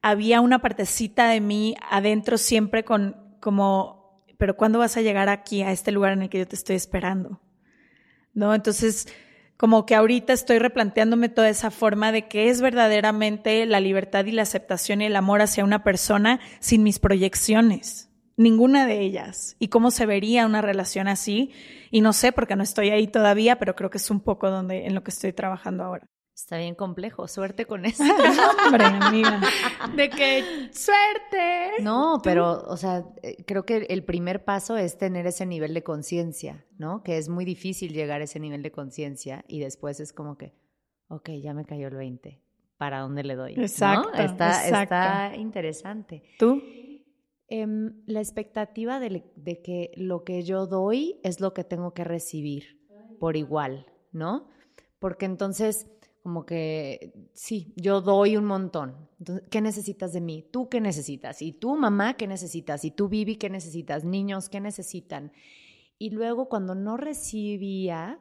había 0.02 0.40
una 0.40 0.60
partecita 0.60 1.28
de 1.28 1.40
mí 1.40 1.74
adentro 1.90 2.38
siempre 2.38 2.84
con 2.84 3.16
como, 3.40 4.22
pero 4.38 4.56
¿cuándo 4.56 4.78
vas 4.78 4.96
a 4.96 5.02
llegar 5.02 5.28
aquí, 5.28 5.62
a 5.62 5.72
este 5.72 5.92
lugar 5.92 6.12
en 6.12 6.22
el 6.22 6.28
que 6.28 6.38
yo 6.38 6.48
te 6.48 6.56
estoy 6.56 6.76
esperando? 6.76 7.40
¿No? 8.34 8.54
Entonces, 8.54 9.08
como 9.56 9.86
que 9.86 9.96
ahorita 9.96 10.32
estoy 10.32 10.58
replanteándome 10.60 11.28
toda 11.28 11.48
esa 11.48 11.70
forma 11.70 12.12
de 12.12 12.28
que 12.28 12.48
es 12.48 12.60
verdaderamente 12.60 13.66
la 13.66 13.80
libertad 13.80 14.24
y 14.26 14.32
la 14.32 14.42
aceptación 14.42 15.02
y 15.02 15.06
el 15.06 15.16
amor 15.16 15.42
hacia 15.42 15.64
una 15.64 15.82
persona 15.82 16.38
sin 16.60 16.84
mis 16.84 17.00
proyecciones, 17.00 18.10
ninguna 18.36 18.86
de 18.86 19.00
ellas. 19.00 19.56
Y 19.58 19.68
cómo 19.68 19.90
se 19.90 20.06
vería 20.06 20.46
una 20.46 20.62
relación 20.62 21.08
así. 21.08 21.50
Y 21.90 22.02
no 22.02 22.12
sé, 22.12 22.30
porque 22.30 22.54
no 22.54 22.62
estoy 22.62 22.90
ahí 22.90 23.08
todavía, 23.08 23.58
pero 23.58 23.74
creo 23.74 23.90
que 23.90 23.98
es 23.98 24.10
un 24.10 24.20
poco 24.20 24.48
donde, 24.50 24.86
en 24.86 24.94
lo 24.94 25.02
que 25.02 25.10
estoy 25.10 25.32
trabajando 25.32 25.82
ahora. 25.82 26.06
Está 26.38 26.56
bien 26.56 26.76
complejo, 26.76 27.26
suerte 27.26 27.66
con 27.66 27.84
eso. 27.84 28.04
Hombre, 28.64 28.84
amiga. 28.84 29.40
De 29.96 30.08
que 30.08 30.70
suerte. 30.72 31.82
No, 31.82 32.20
pero, 32.22 32.62
o 32.62 32.76
sea, 32.76 33.04
eh, 33.24 33.42
creo 33.44 33.64
que 33.64 33.78
el 33.90 34.04
primer 34.04 34.44
paso 34.44 34.76
es 34.76 34.96
tener 34.96 35.26
ese 35.26 35.46
nivel 35.46 35.74
de 35.74 35.82
conciencia, 35.82 36.64
¿no? 36.78 37.02
Que 37.02 37.18
es 37.18 37.28
muy 37.28 37.44
difícil 37.44 37.92
llegar 37.92 38.20
a 38.20 38.24
ese 38.24 38.38
nivel 38.38 38.62
de 38.62 38.70
conciencia 38.70 39.44
y 39.48 39.58
después 39.58 39.98
es 39.98 40.12
como 40.12 40.38
que, 40.38 40.54
ok, 41.08 41.28
ya 41.42 41.54
me 41.54 41.64
cayó 41.64 41.88
el 41.88 41.96
20. 41.96 42.40
¿Para 42.76 43.00
dónde 43.00 43.24
le 43.24 43.34
doy? 43.34 43.56
¿No? 43.56 43.62
Exacto, 43.62 44.10
Está, 44.14 44.64
exacto. 44.64 44.94
está 44.94 45.36
interesante. 45.36 46.22
¿Tú? 46.38 46.62
Em, 47.48 48.00
la 48.06 48.20
expectativa 48.20 49.00
de, 49.00 49.24
de 49.34 49.60
que 49.60 49.90
lo 49.96 50.22
que 50.22 50.44
yo 50.44 50.68
doy 50.68 51.18
es 51.24 51.40
lo 51.40 51.52
que 51.52 51.64
tengo 51.64 51.94
que 51.94 52.04
recibir 52.04 52.80
por 53.18 53.36
igual, 53.36 53.86
¿no? 54.12 54.48
Porque 55.00 55.26
entonces, 55.26 55.88
como 56.28 56.44
que, 56.44 57.30
sí, 57.32 57.72
yo 57.74 58.02
doy 58.02 58.36
un 58.36 58.44
montón. 58.44 59.08
¿qué 59.50 59.62
necesitas 59.62 60.12
de 60.12 60.20
mí? 60.20 60.46
¿Tú 60.52 60.68
qué 60.68 60.78
necesitas? 60.78 61.40
¿Y 61.40 61.52
tú, 61.52 61.74
mamá, 61.74 62.18
qué 62.18 62.26
necesitas? 62.26 62.84
¿Y 62.84 62.90
tú, 62.90 63.08
Vivi, 63.08 63.36
qué 63.36 63.48
necesitas? 63.48 64.04
Niños, 64.04 64.50
¿qué 64.50 64.60
necesitan? 64.60 65.32
Y 65.96 66.10
luego 66.10 66.50
cuando 66.50 66.74
no 66.74 66.98
recibía, 66.98 68.20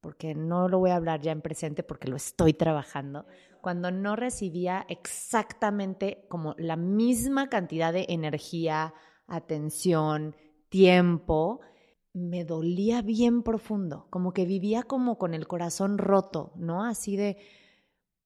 porque 0.00 0.34
no 0.34 0.66
lo 0.66 0.78
voy 0.78 0.92
a 0.92 0.96
hablar 0.96 1.20
ya 1.20 1.30
en 1.30 1.42
presente 1.42 1.82
porque 1.82 2.08
lo 2.08 2.16
estoy 2.16 2.54
trabajando, 2.54 3.26
cuando 3.60 3.90
no 3.90 4.16
recibía 4.16 4.86
exactamente 4.88 6.24
como 6.30 6.54
la 6.56 6.76
misma 6.76 7.50
cantidad 7.50 7.92
de 7.92 8.06
energía, 8.08 8.94
atención, 9.26 10.34
tiempo, 10.70 11.60
me 12.14 12.44
dolía 12.44 13.02
bien 13.02 13.42
profundo, 13.42 14.06
como 14.10 14.32
que 14.32 14.44
vivía 14.44 14.82
como 14.82 15.18
con 15.18 15.34
el 15.34 15.46
corazón 15.46 15.98
roto, 15.98 16.52
¿no? 16.56 16.84
Así 16.84 17.16
de, 17.16 17.38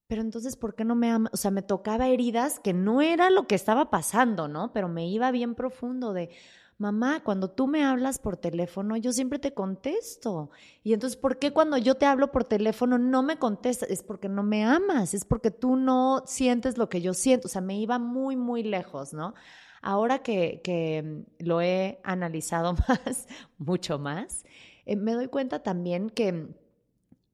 pero 0.07 0.21
entonces, 0.21 0.55
¿por 0.55 0.75
qué 0.75 0.85
no 0.85 0.95
me 0.95 1.11
ama? 1.11 1.29
O 1.33 1.37
sea, 1.37 1.51
me 1.51 1.61
tocaba 1.61 2.07
heridas 2.07 2.59
que 2.59 2.73
no 2.73 3.01
era 3.01 3.29
lo 3.29 3.47
que 3.47 3.55
estaba 3.55 3.89
pasando, 3.89 4.47
¿no? 4.47 4.71
Pero 4.73 4.87
me 4.87 5.07
iba 5.07 5.31
bien 5.31 5.53
profundo 5.55 6.13
de, 6.13 6.29
mamá, 6.77 7.23
cuando 7.23 7.49
tú 7.49 7.67
me 7.67 7.83
hablas 7.83 8.19
por 8.19 8.37
teléfono, 8.37 8.95
yo 8.97 9.11
siempre 9.11 9.39
te 9.39 9.53
contesto. 9.53 10.49
Y 10.83 10.93
entonces, 10.93 11.17
¿por 11.17 11.39
qué 11.39 11.51
cuando 11.51 11.77
yo 11.77 11.95
te 11.95 12.05
hablo 12.05 12.31
por 12.31 12.45
teléfono 12.45 12.97
no 12.97 13.23
me 13.23 13.37
contestas? 13.37 13.89
Es 13.89 14.03
porque 14.03 14.29
no 14.29 14.43
me 14.43 14.63
amas, 14.63 15.13
es 15.13 15.25
porque 15.25 15.51
tú 15.51 15.75
no 15.75 16.23
sientes 16.25 16.77
lo 16.77 16.87
que 16.89 17.01
yo 17.01 17.13
siento. 17.13 17.47
O 17.47 17.49
sea, 17.51 17.61
me 17.61 17.77
iba 17.79 17.99
muy, 17.99 18.35
muy 18.37 18.63
lejos, 18.63 19.13
¿no? 19.13 19.33
Ahora 19.81 20.19
que, 20.19 20.61
que 20.63 21.23
lo 21.39 21.61
he 21.61 21.99
analizado 22.03 22.73
más, 22.87 23.27
mucho 23.57 23.99
más, 23.99 24.45
eh, 24.85 24.95
me 24.95 25.13
doy 25.13 25.27
cuenta 25.27 25.63
también 25.63 26.09
que 26.09 26.47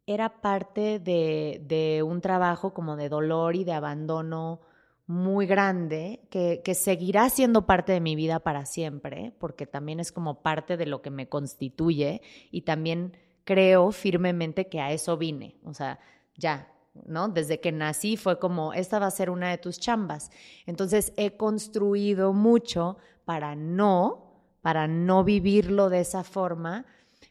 era 0.06 0.41
parte 0.41 1.00
de, 1.00 1.62
de, 1.66 2.04
un 2.04 2.22
trabajo 2.22 2.74
como 2.74 2.98
de 2.98 3.10
dolor 3.10 3.56
y 3.56 3.64
de 3.64 3.72
abandono 3.74 4.62
muy 5.06 5.46
grande, 5.46 6.22
que, 6.30 6.62
que, 6.64 6.76
seguirá 6.76 7.30
siendo 7.30 7.66
parte 7.66 7.91
de 7.91 8.02
mi 8.02 8.16
vida 8.16 8.39
para 8.39 8.66
siempre, 8.66 9.34
porque 9.39 9.66
también 9.66 10.00
es 10.00 10.12
como 10.12 10.41
parte 10.41 10.78
de 10.78 10.86
lo 10.86 11.02
que 11.02 11.10
me 11.10 11.28
constituye 11.28 12.22
y 12.52 12.62
también 12.62 13.18
creo 13.44 13.91
firmemente 13.91 14.68
que 14.68 14.80
a 14.80 14.91
eso 14.91 15.18
vine, 15.18 15.58
o 15.64 15.74
sea, 15.74 16.00
ya, 16.38 16.74
¿no? 17.06 17.28
Desde 17.28 17.60
que 17.60 17.72
nací 17.72 18.18
fue 18.18 18.39
como, 18.39 18.74
esta 18.74 19.00
va 19.00 19.08
a 19.08 19.12
ser 19.12 19.30
una 19.30 19.50
de 19.50 19.58
tus 19.58 19.80
chambas. 19.80 20.32
Entonces 20.66 21.14
he 21.18 21.36
construido 21.36 22.34
mucho 22.34 22.98
para 23.26 23.56
no, 23.56 24.41
para 24.62 24.88
no 24.88 25.24
vivirlo 25.24 25.89
de 25.89 26.02
esa 26.02 26.24
forma, 26.24 26.86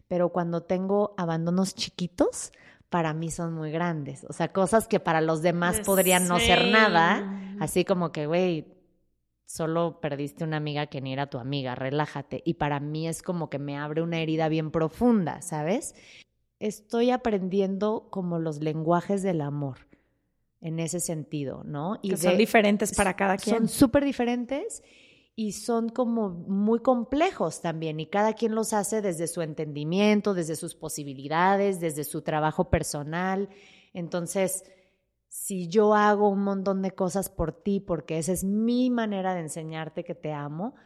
pero 0.08 0.30
cuando 0.30 0.62
tengo 0.62 1.14
abandonos 1.16 1.74
chiquitos, 1.74 2.52
para 2.90 3.14
mí 3.14 3.30
son 3.30 3.54
muy 3.54 3.70
grandes. 3.70 4.24
O 4.28 4.34
sea, 4.34 4.52
cosas 4.52 4.86
que 4.86 5.00
para 5.00 5.22
los 5.22 5.40
demás 5.40 5.78
Yes, 5.78 5.86
podrían 5.86 6.28
no 6.28 6.38
ser 6.38 6.70
nada. 6.70 7.40
Así 7.58 7.86
como 7.86 8.12
que, 8.12 8.26
güey, 8.26 8.66
solo 9.46 10.00
perdiste 10.00 10.44
una 10.44 10.58
amiga 10.58 10.86
que 10.88 11.00
ni 11.00 11.14
era 11.14 11.28
tu 11.28 11.38
amiga, 11.38 11.74
relájate. 11.74 12.42
Y 12.44 12.54
para 12.54 12.80
mí 12.80 13.08
es 13.08 13.22
como 13.22 13.48
que 13.48 13.58
me 13.58 13.78
abre 13.78 14.02
una 14.02 14.18
herida 14.18 14.48
bien 14.48 14.70
profunda, 14.70 15.40
¿sabes? 15.40 15.94
Estoy 16.62 17.10
aprendiendo 17.10 18.06
como 18.10 18.38
los 18.38 18.60
lenguajes 18.60 19.24
del 19.24 19.40
amor 19.40 19.78
en 20.60 20.78
ese 20.78 21.00
sentido, 21.00 21.64
¿no? 21.64 21.98
Y 22.02 22.10
que 22.10 22.16
son 22.16 22.38
diferentes 22.38 22.94
para 22.94 23.16
cada 23.16 23.36
quien. 23.36 23.56
Son 23.56 23.68
súper 23.68 24.04
diferentes 24.04 24.80
y 25.34 25.52
son 25.52 25.88
como 25.88 26.28
muy 26.30 26.78
complejos 26.78 27.62
también 27.62 27.98
y 27.98 28.06
cada 28.06 28.34
quien 28.34 28.54
los 28.54 28.72
hace 28.74 29.02
desde 29.02 29.26
su 29.26 29.42
entendimiento, 29.42 30.34
desde 30.34 30.54
sus 30.54 30.76
posibilidades, 30.76 31.80
desde 31.80 32.04
su 32.04 32.22
trabajo 32.22 32.70
personal. 32.70 33.48
Entonces, 33.92 34.64
si 35.28 35.66
yo 35.66 35.96
hago 35.96 36.28
un 36.28 36.44
montón 36.44 36.80
de 36.80 36.92
cosas 36.92 37.28
por 37.28 37.50
ti 37.50 37.80
porque 37.80 38.18
esa 38.18 38.30
es 38.30 38.44
mi 38.44 38.88
manera 38.88 39.34
de 39.34 39.40
enseñarte 39.40 40.04
que 40.04 40.14
te 40.14 40.32
amo, 40.32 40.76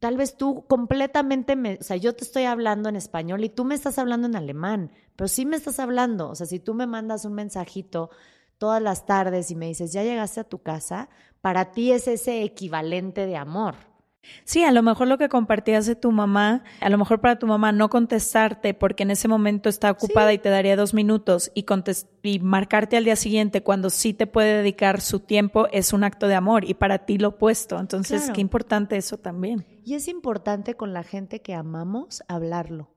tal 0.00 0.16
vez 0.16 0.36
tú 0.36 0.66
completamente 0.66 1.56
me, 1.56 1.74
o 1.74 1.82
sea, 1.82 1.96
yo 1.96 2.14
te 2.14 2.24
estoy 2.24 2.44
hablando 2.44 2.88
en 2.88 2.96
español 2.96 3.44
y 3.44 3.48
tú 3.48 3.64
me 3.64 3.74
estás 3.74 3.98
hablando 3.98 4.26
en 4.26 4.36
alemán, 4.36 4.90
pero 5.16 5.28
sí 5.28 5.46
me 5.46 5.56
estás 5.56 5.78
hablando, 5.78 6.30
o 6.30 6.34
sea, 6.34 6.46
si 6.46 6.58
tú 6.58 6.74
me 6.74 6.86
mandas 6.86 7.24
un 7.24 7.34
mensajito 7.34 8.10
todas 8.58 8.82
las 8.82 9.06
tardes 9.06 9.50
y 9.50 9.56
me 9.56 9.66
dices, 9.66 9.92
ya 9.92 10.02
llegaste 10.02 10.40
a 10.40 10.44
tu 10.44 10.62
casa, 10.62 11.08
para 11.40 11.72
ti 11.72 11.92
es 11.92 12.08
ese 12.08 12.42
equivalente 12.42 13.26
de 13.26 13.36
amor. 13.36 13.74
Sí, 14.44 14.64
a 14.64 14.72
lo 14.72 14.82
mejor 14.82 15.08
lo 15.08 15.18
que 15.18 15.28
compartías 15.28 15.86
de 15.86 15.96
tu 15.96 16.12
mamá, 16.12 16.64
a 16.80 16.88
lo 16.88 16.98
mejor 16.98 17.20
para 17.20 17.38
tu 17.38 17.46
mamá 17.46 17.72
no 17.72 17.88
contestarte 17.90 18.74
porque 18.74 19.02
en 19.02 19.10
ese 19.10 19.28
momento 19.28 19.68
está 19.68 19.90
ocupada 19.90 20.32
y 20.32 20.38
te 20.38 20.50
daría 20.50 20.76
dos 20.76 20.94
minutos 20.94 21.50
y, 21.54 21.64
y 22.22 22.38
marcarte 22.40 22.96
al 22.96 23.04
día 23.04 23.16
siguiente 23.16 23.62
cuando 23.62 23.90
sí 23.90 24.14
te 24.14 24.26
puede 24.26 24.58
dedicar 24.58 25.00
su 25.00 25.20
tiempo 25.20 25.68
es 25.72 25.92
un 25.92 26.04
acto 26.04 26.28
de 26.28 26.34
amor 26.34 26.64
y 26.64 26.74
para 26.74 27.06
ti 27.06 27.18
lo 27.18 27.28
opuesto. 27.28 27.78
Entonces, 27.78 28.30
qué 28.30 28.40
importante 28.40 28.96
eso 28.96 29.18
también. 29.18 29.66
Y 29.84 29.94
es 29.94 30.08
importante 30.08 30.74
con 30.74 30.92
la 30.92 31.02
gente 31.02 31.42
que 31.42 31.54
amamos 31.54 32.22
hablarlo. 32.28 32.90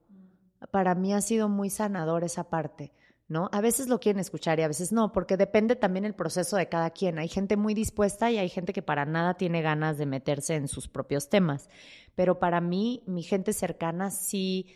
Para 0.71 0.95
mí 0.95 1.13
ha 1.13 1.21
sido 1.21 1.49
muy 1.49 1.69
sanador 1.69 2.23
esa 2.23 2.49
parte. 2.49 2.93
¿No? 3.27 3.49
A 3.51 3.61
veces 3.61 3.87
lo 3.87 3.99
quieren 3.99 4.19
escuchar 4.19 4.59
y 4.59 4.63
a 4.63 4.67
veces 4.67 4.91
no, 4.91 5.11
porque 5.11 5.37
depende 5.37 5.75
también 5.75 6.05
el 6.05 6.15
proceso 6.15 6.55
de 6.55 6.69
cada 6.69 6.91
quien. 6.91 7.19
Hay 7.19 7.27
gente 7.27 7.57
muy 7.57 7.73
dispuesta 7.73 8.31
y 8.31 8.37
hay 8.37 8.49
gente 8.49 8.73
que 8.73 8.81
para 8.81 9.05
nada 9.05 9.33
tiene 9.35 9.61
ganas 9.61 9.97
de 9.97 10.05
meterse 10.05 10.55
en 10.55 10.67
sus 10.67 10.87
propios 10.87 11.29
temas. 11.29 11.69
Pero 12.15 12.39
para 12.39 12.61
mí, 12.61 13.03
mi 13.05 13.23
gente 13.23 13.53
cercana 13.53 14.11
sí 14.11 14.67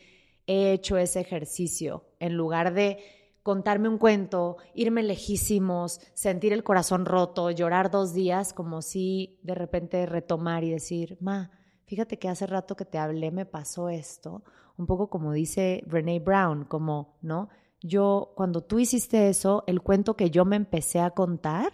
he 0.48 0.74
hecho 0.74 0.98
ese 0.98 1.22
ejercicio 1.22 2.06
en 2.20 2.36
lugar 2.36 2.74
de 2.74 3.00
contarme 3.44 3.88
un 3.88 3.98
cuento, 3.98 4.58
irme 4.76 5.02
lejísimos, 5.02 6.00
sentir 6.14 6.54
el 6.54 6.64
corazón 6.64 7.06
roto, 7.06 7.50
llorar 7.52 7.90
dos 7.90 8.14
días, 8.14 8.54
como 8.54 8.82
si 8.82 9.40
de 9.44 9.56
repente 9.56 10.06
retomar 10.06 10.64
y 10.64 10.72
decir, 10.72 11.18
ma, 11.22 11.52
fíjate 11.86 12.20
que 12.20 12.30
hace 12.30 12.46
rato 12.46 12.76
que 12.76 12.86
te 12.86 12.98
hablé 12.98 13.32
me 13.32 13.46
pasó 13.46 13.90
esto, 13.90 14.44
un 14.78 14.86
poco 14.86 15.10
como 15.10 15.34
dice 15.34 15.84
Brene 15.88 16.20
Brown, 16.20 16.66
como, 16.66 17.18
¿no? 17.22 17.50
Yo, 17.82 18.34
cuando 18.36 18.62
tú 18.62 18.80
hiciste 18.80 19.30
eso, 19.30 19.64
el 19.68 19.82
cuento 19.82 20.16
que 20.16 20.30
yo 20.30 20.46
me 20.46 20.56
empecé 20.56 21.00
a 21.00 21.12
contar 21.12 21.74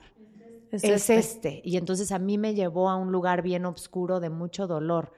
es, 0.71 0.83
este. 0.83 1.17
este. 1.17 1.61
Y 1.63 1.77
entonces 1.77 2.11
a 2.11 2.19
mí 2.19 2.37
me 2.37 2.53
llevó 2.53 2.89
a 2.89 2.95
un 2.95 3.11
lugar 3.11 3.41
bien 3.41 3.65
oscuro 3.65 4.19
de 4.19 4.29
mucho 4.29 4.67
dolor. 4.67 5.11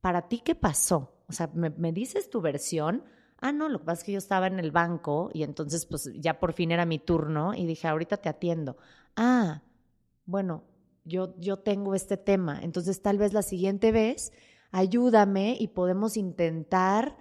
¿Para 0.00 0.28
ti 0.28 0.40
qué 0.44 0.54
pasó? 0.54 1.12
O 1.28 1.32
sea, 1.32 1.50
¿me, 1.54 1.92
dices 1.92 2.30
tu 2.30 2.40
versión? 2.40 3.04
Ah, 3.40 3.52
no, 3.52 3.68
lo 3.68 3.80
que 3.80 3.84
pasa 3.86 4.00
es 4.00 4.04
que 4.04 4.12
yo 4.12 4.18
estaba 4.18 4.46
en 4.46 4.58
el 4.58 4.70
banco 4.70 5.30
y 5.32 5.42
entonces 5.42 5.86
pues 5.86 6.10
ya 6.14 6.38
por 6.38 6.52
fin 6.52 6.70
era 6.72 6.84
mi 6.84 6.98
turno 6.98 7.54
y 7.54 7.66
dije, 7.66 7.88
ahorita 7.88 8.16
te 8.18 8.28
atiendo. 8.28 8.76
Ah, 9.16 9.62
bueno, 10.26 10.64
yo, 11.04 11.34
yo 11.38 11.58
tengo 11.58 11.94
este 11.94 12.16
tema. 12.16 12.60
Entonces 12.62 13.02
tal 13.02 13.18
vez 13.18 13.32
la 13.32 13.42
siguiente 13.42 13.92
vez 13.92 14.32
ayúdame 14.70 15.56
y 15.58 15.68
podemos 15.68 16.16
intentar 16.16 17.16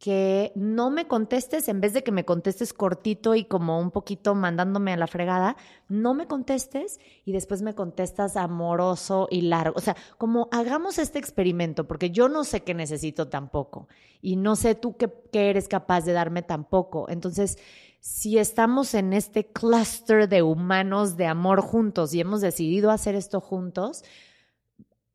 que 0.00 0.50
no 0.54 0.88
me 0.88 1.06
contestes, 1.06 1.68
en 1.68 1.82
vez 1.82 1.92
de 1.92 2.02
que 2.02 2.10
me 2.10 2.24
contestes 2.24 2.72
cortito 2.72 3.34
y 3.34 3.44
como 3.44 3.78
un 3.78 3.90
poquito 3.90 4.34
mandándome 4.34 4.94
a 4.94 4.96
la 4.96 5.06
fregada, 5.06 5.58
no 5.88 6.14
me 6.14 6.26
contestes 6.26 6.98
y 7.26 7.32
después 7.32 7.60
me 7.60 7.74
contestas 7.74 8.38
amoroso 8.38 9.28
y 9.30 9.42
largo. 9.42 9.76
O 9.76 9.82
sea, 9.82 9.94
como 10.16 10.48
hagamos 10.52 10.98
este 10.98 11.18
experimento, 11.18 11.86
porque 11.86 12.10
yo 12.10 12.30
no 12.30 12.44
sé 12.44 12.62
qué 12.62 12.72
necesito 12.72 13.28
tampoco 13.28 13.88
y 14.22 14.36
no 14.36 14.56
sé 14.56 14.74
tú 14.74 14.96
qué, 14.96 15.12
qué 15.30 15.50
eres 15.50 15.68
capaz 15.68 16.06
de 16.06 16.14
darme 16.14 16.40
tampoco. 16.40 17.10
Entonces, 17.10 17.58
si 18.00 18.38
estamos 18.38 18.94
en 18.94 19.12
este 19.12 19.52
cluster 19.52 20.30
de 20.30 20.40
humanos 20.42 21.18
de 21.18 21.26
amor 21.26 21.60
juntos 21.60 22.14
y 22.14 22.20
hemos 22.20 22.40
decidido 22.40 22.90
hacer 22.90 23.14
esto 23.14 23.42
juntos, 23.42 24.02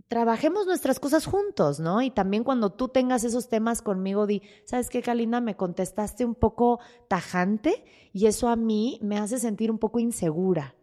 trabajemos 0.07 0.65
nuestras 0.65 0.99
cosas 0.99 1.25
juntos, 1.25 1.79
¿no? 1.79 2.01
Y 2.01 2.11
también 2.11 2.43
cuando 2.43 2.71
tú 2.71 2.87
tengas 2.89 3.23
esos 3.23 3.49
temas 3.49 3.81
conmigo, 3.81 4.27
di, 4.27 4.41
¿sabes 4.65 4.89
qué, 4.89 5.01
Kalina? 5.01 5.41
Me 5.41 5.55
contestaste 5.55 6.25
un 6.25 6.35
poco 6.35 6.79
tajante 7.07 7.83
y 8.13 8.27
eso 8.27 8.47
a 8.47 8.55
mí 8.55 8.99
me 9.01 9.17
hace 9.17 9.39
sentir 9.39 9.71
un 9.71 9.79
poco 9.79 9.99
insegura. 9.99 10.75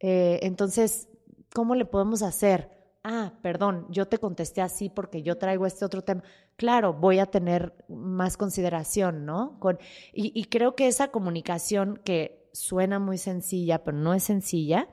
Eh, 0.00 0.40
entonces, 0.42 1.08
¿cómo 1.54 1.74
le 1.74 1.84
podemos 1.84 2.22
hacer? 2.22 2.70
Ah, 3.04 3.34
perdón, 3.40 3.86
yo 3.90 4.08
te 4.08 4.18
contesté 4.18 4.62
así 4.62 4.88
porque 4.88 5.22
yo 5.22 5.38
traigo 5.38 5.66
este 5.66 5.84
otro 5.84 6.02
tema. 6.02 6.24
Claro, 6.56 6.94
voy 6.94 7.18
a 7.18 7.26
tener 7.26 7.84
más 7.88 8.36
consideración, 8.36 9.24
¿no? 9.24 9.60
Con, 9.60 9.78
y, 10.12 10.32
y 10.34 10.46
creo 10.46 10.74
que 10.74 10.88
esa 10.88 11.08
comunicación 11.08 12.00
que 12.04 12.50
suena 12.52 12.98
muy 12.98 13.18
sencilla, 13.18 13.84
pero 13.84 13.96
no 13.96 14.14
es 14.14 14.24
sencilla, 14.24 14.88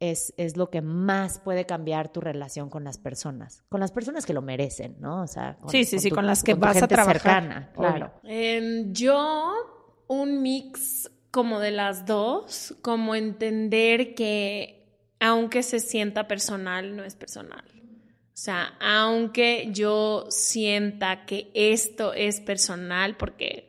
es, 0.00 0.34
es, 0.36 0.56
lo 0.56 0.70
que 0.70 0.82
más 0.82 1.38
puede 1.38 1.66
cambiar 1.66 2.12
tu 2.12 2.20
relación 2.20 2.68
con 2.68 2.84
las 2.84 2.98
personas, 2.98 3.64
con 3.68 3.80
las 3.80 3.92
personas 3.92 4.26
que 4.26 4.32
lo 4.32 4.42
merecen, 4.42 4.96
¿no? 5.00 5.22
O 5.22 5.26
sea, 5.26 5.56
con, 5.60 5.70
sí, 5.70 5.84
sí, 5.84 5.98
sí, 5.98 6.10
con 6.10 6.26
las 6.26 6.42
que 6.42 6.54
vas 6.54 6.82
a 6.82 6.88
trabajar. 6.88 7.20
Cercana, 7.20 7.72
claro. 7.74 8.12
Em, 8.24 8.92
yo, 8.92 9.52
un 10.08 10.42
mix 10.42 11.10
como 11.30 11.60
de 11.60 11.70
las 11.70 12.06
dos, 12.06 12.76
como 12.82 13.14
entender 13.14 14.14
que 14.14 14.84
aunque 15.20 15.62
se 15.62 15.80
sienta 15.80 16.28
personal, 16.28 16.96
no 16.96 17.04
es 17.04 17.14
personal. 17.14 17.64
O 18.34 18.36
sea, 18.36 18.74
aunque 18.80 19.68
yo 19.72 20.26
sienta 20.28 21.24
que 21.24 21.50
esto 21.54 22.12
es 22.12 22.40
personal, 22.40 23.16
porque 23.16 23.68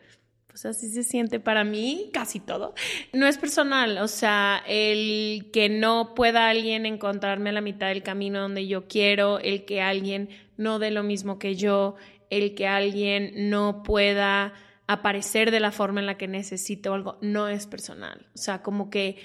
pues 0.56 0.66
así 0.68 0.88
se 0.88 1.04
siente 1.04 1.42
para 1.42 1.66
mí 1.66 2.10
casi 2.14 2.40
todo. 2.40 2.76
No 3.12 3.28
es 3.28 3.38
personal, 3.38 3.98
o 3.98 4.08
sea, 4.08 4.64
el 4.66 5.50
que 5.52 5.68
no 5.68 6.16
pueda 6.16 6.48
alguien 6.48 6.86
encontrarme 6.86 7.50
a 7.50 7.54
la 7.54 7.60
mitad 7.60 7.90
del 7.90 8.04
camino 8.04 8.40
donde 8.40 8.66
yo 8.66 8.88
quiero, 8.88 9.40
el 9.40 9.66
que 9.66 9.82
alguien 9.82 10.30
no 10.56 10.80
dé 10.80 10.92
lo 10.92 11.04
mismo 11.04 11.40
que 11.40 11.58
yo, 11.58 11.96
el 12.30 12.56
que 12.56 12.68
alguien 12.68 13.50
no 13.50 13.84
pueda 13.84 14.54
aparecer 14.88 15.52
de 15.52 15.60
la 15.60 15.74
forma 15.74 16.00
en 16.00 16.06
la 16.06 16.18
que 16.18 16.30
necesito 16.30 16.94
algo, 16.94 17.18
no 17.20 17.50
es 17.50 17.68
personal. 17.68 18.26
O 18.34 18.38
sea, 18.38 18.62
como 18.62 18.90
que 18.90 19.18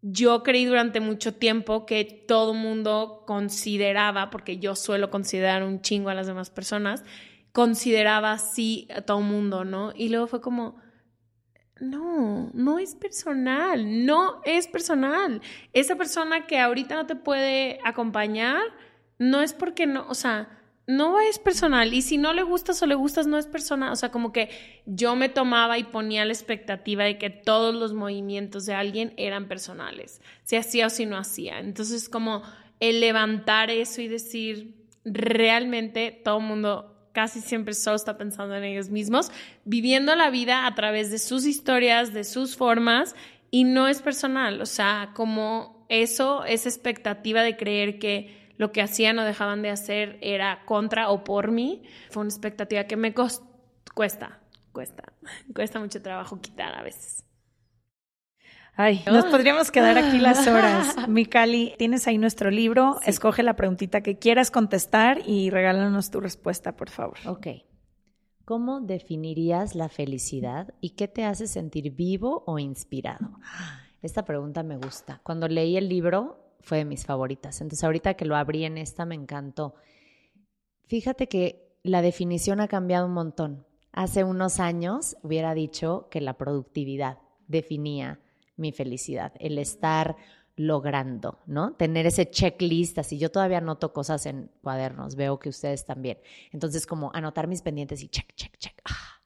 yo 0.00 0.44
creí 0.44 0.64
durante 0.64 1.00
mucho 1.00 1.34
tiempo 1.34 1.86
que 1.86 2.04
todo 2.04 2.54
mundo 2.54 3.24
consideraba, 3.26 4.30
porque 4.30 4.58
yo 4.58 4.76
suelo 4.76 5.10
considerar 5.10 5.64
un 5.64 5.82
chingo 5.82 6.08
a 6.08 6.14
las 6.14 6.28
demás 6.28 6.50
personas, 6.50 7.02
consideraba 7.54 8.32
así 8.32 8.88
a 8.92 9.02
todo 9.02 9.20
mundo, 9.20 9.64
¿no? 9.64 9.92
Y 9.94 10.08
luego 10.08 10.26
fue 10.26 10.40
como, 10.40 10.74
no, 11.80 12.50
no 12.52 12.80
es 12.80 12.96
personal, 12.96 14.04
no 14.04 14.40
es 14.44 14.66
personal. 14.66 15.40
Esa 15.72 15.94
persona 15.94 16.48
que 16.48 16.58
ahorita 16.58 16.96
no 16.96 17.06
te 17.06 17.14
puede 17.14 17.78
acompañar, 17.84 18.60
no 19.20 19.40
es 19.40 19.52
porque 19.52 19.86
no, 19.86 20.04
o 20.08 20.16
sea, 20.16 20.48
no 20.88 21.20
es 21.20 21.38
personal. 21.38 21.94
Y 21.94 22.02
si 22.02 22.18
no 22.18 22.32
le 22.32 22.42
gustas 22.42 22.82
o 22.82 22.86
le 22.86 22.96
gustas, 22.96 23.28
no 23.28 23.38
es 23.38 23.46
personal. 23.46 23.92
O 23.92 23.96
sea, 23.96 24.10
como 24.10 24.32
que 24.32 24.50
yo 24.84 25.14
me 25.14 25.28
tomaba 25.28 25.78
y 25.78 25.84
ponía 25.84 26.24
la 26.24 26.32
expectativa 26.32 27.04
de 27.04 27.18
que 27.18 27.30
todos 27.30 27.72
los 27.72 27.94
movimientos 27.94 28.66
de 28.66 28.74
alguien 28.74 29.14
eran 29.16 29.46
personales, 29.46 30.20
si 30.42 30.56
hacía 30.56 30.88
o 30.88 30.90
si 30.90 31.06
no 31.06 31.16
hacía. 31.16 31.60
Entonces, 31.60 32.08
como 32.08 32.42
el 32.80 32.98
levantar 32.98 33.70
eso 33.70 34.00
y 34.00 34.08
decir, 34.08 34.74
realmente 35.04 36.10
todo 36.24 36.38
el 36.38 36.44
mundo 36.46 36.93
casi 37.14 37.40
siempre 37.40 37.72
solo 37.72 37.96
está 37.96 38.18
pensando 38.18 38.54
en 38.56 38.64
ellos 38.64 38.90
mismos, 38.90 39.30
viviendo 39.64 40.14
la 40.16 40.28
vida 40.28 40.66
a 40.66 40.74
través 40.74 41.10
de 41.10 41.18
sus 41.18 41.46
historias, 41.46 42.12
de 42.12 42.24
sus 42.24 42.56
formas, 42.56 43.14
y 43.50 43.64
no 43.64 43.86
es 43.86 44.02
personal, 44.02 44.60
o 44.60 44.66
sea, 44.66 45.12
como 45.14 45.86
eso, 45.88 46.44
esa 46.44 46.68
expectativa 46.68 47.42
de 47.42 47.56
creer 47.56 48.00
que 48.00 48.52
lo 48.58 48.72
que 48.72 48.82
hacían 48.82 49.18
o 49.18 49.24
dejaban 49.24 49.62
de 49.62 49.70
hacer 49.70 50.18
era 50.22 50.64
contra 50.64 51.08
o 51.08 51.22
por 51.22 51.52
mí, 51.52 51.84
fue 52.10 52.22
una 52.22 52.30
expectativa 52.30 52.84
que 52.84 52.96
me 52.96 53.14
cuesta, 53.14 54.40
cuesta, 54.72 55.12
cuesta 55.54 55.78
mucho 55.78 56.02
trabajo 56.02 56.40
quitar 56.40 56.74
a 56.74 56.82
veces. 56.82 57.23
Ay, 58.76 59.04
nos 59.06 59.26
podríamos 59.26 59.70
quedar 59.70 59.96
aquí 59.98 60.18
las 60.18 60.46
horas. 60.48 61.08
Mikali, 61.08 61.74
tienes 61.78 62.08
ahí 62.08 62.18
nuestro 62.18 62.50
libro. 62.50 62.98
Escoge 63.06 63.42
la 63.42 63.54
preguntita 63.54 64.02
que 64.02 64.18
quieras 64.18 64.50
contestar 64.50 65.20
y 65.26 65.50
regálanos 65.50 66.10
tu 66.10 66.20
respuesta, 66.20 66.76
por 66.76 66.90
favor. 66.90 67.16
Ok. 67.26 67.46
¿Cómo 68.44 68.80
definirías 68.80 69.74
la 69.74 69.88
felicidad 69.88 70.74
y 70.80 70.90
qué 70.90 71.08
te 71.08 71.24
hace 71.24 71.46
sentir 71.46 71.92
vivo 71.92 72.42
o 72.46 72.58
inspirado? 72.58 73.30
Esta 74.02 74.24
pregunta 74.24 74.62
me 74.62 74.76
gusta. 74.76 75.20
Cuando 75.22 75.48
leí 75.48 75.76
el 75.76 75.88
libro 75.88 76.56
fue 76.60 76.78
de 76.78 76.84
mis 76.84 77.06
favoritas. 77.06 77.60
Entonces 77.60 77.84
ahorita 77.84 78.14
que 78.14 78.24
lo 78.24 78.36
abrí 78.36 78.64
en 78.64 78.76
esta 78.76 79.06
me 79.06 79.14
encantó. 79.14 79.76
Fíjate 80.84 81.28
que 81.28 81.78
la 81.82 82.02
definición 82.02 82.60
ha 82.60 82.68
cambiado 82.68 83.06
un 83.06 83.14
montón. 83.14 83.64
Hace 83.92 84.24
unos 84.24 84.58
años 84.58 85.16
hubiera 85.22 85.54
dicho 85.54 86.08
que 86.10 86.20
la 86.20 86.36
productividad 86.36 87.18
definía 87.46 88.20
mi 88.56 88.72
felicidad, 88.72 89.32
el 89.38 89.58
estar 89.58 90.16
logrando, 90.56 91.40
¿no? 91.46 91.74
Tener 91.74 92.06
ese 92.06 92.30
checklist, 92.30 92.98
así 92.98 93.18
yo 93.18 93.30
todavía 93.30 93.58
anoto 93.58 93.92
cosas 93.92 94.26
en 94.26 94.50
cuadernos, 94.62 95.16
veo 95.16 95.38
que 95.38 95.48
ustedes 95.48 95.84
también. 95.84 96.18
Entonces, 96.52 96.86
como 96.86 97.10
anotar 97.12 97.48
mis 97.48 97.62
pendientes 97.62 98.02
y 98.02 98.08
check, 98.08 98.34
check, 98.34 98.56
check. 98.58 98.80
¡Ah! 98.84 99.20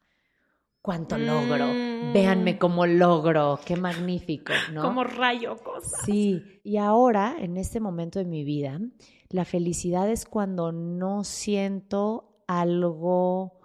¿Cuánto 0.81 1.18
logro? 1.18 1.66
Mm. 1.66 2.12
Véanme 2.14 2.59
cómo 2.59 2.87
logro, 2.87 3.61
qué 3.64 3.76
magnífico, 3.76 4.55
¿no? 4.72 4.83
Como 4.83 5.05
rayo 5.05 5.57
cosas. 5.59 6.01
Sí, 6.07 6.61
y 6.64 6.79
ahora, 6.79 7.37
en 7.39 7.59
este 7.59 7.79
momento 7.79 8.18
de 8.18 8.24
mi 8.24 8.43
vida, 8.43 8.81
la 9.29 9.45
felicidad 9.45 10.09
es 10.09 10.24
cuando 10.24 10.72
no 10.72 11.24
siento 11.24 12.43
algo 12.47 13.61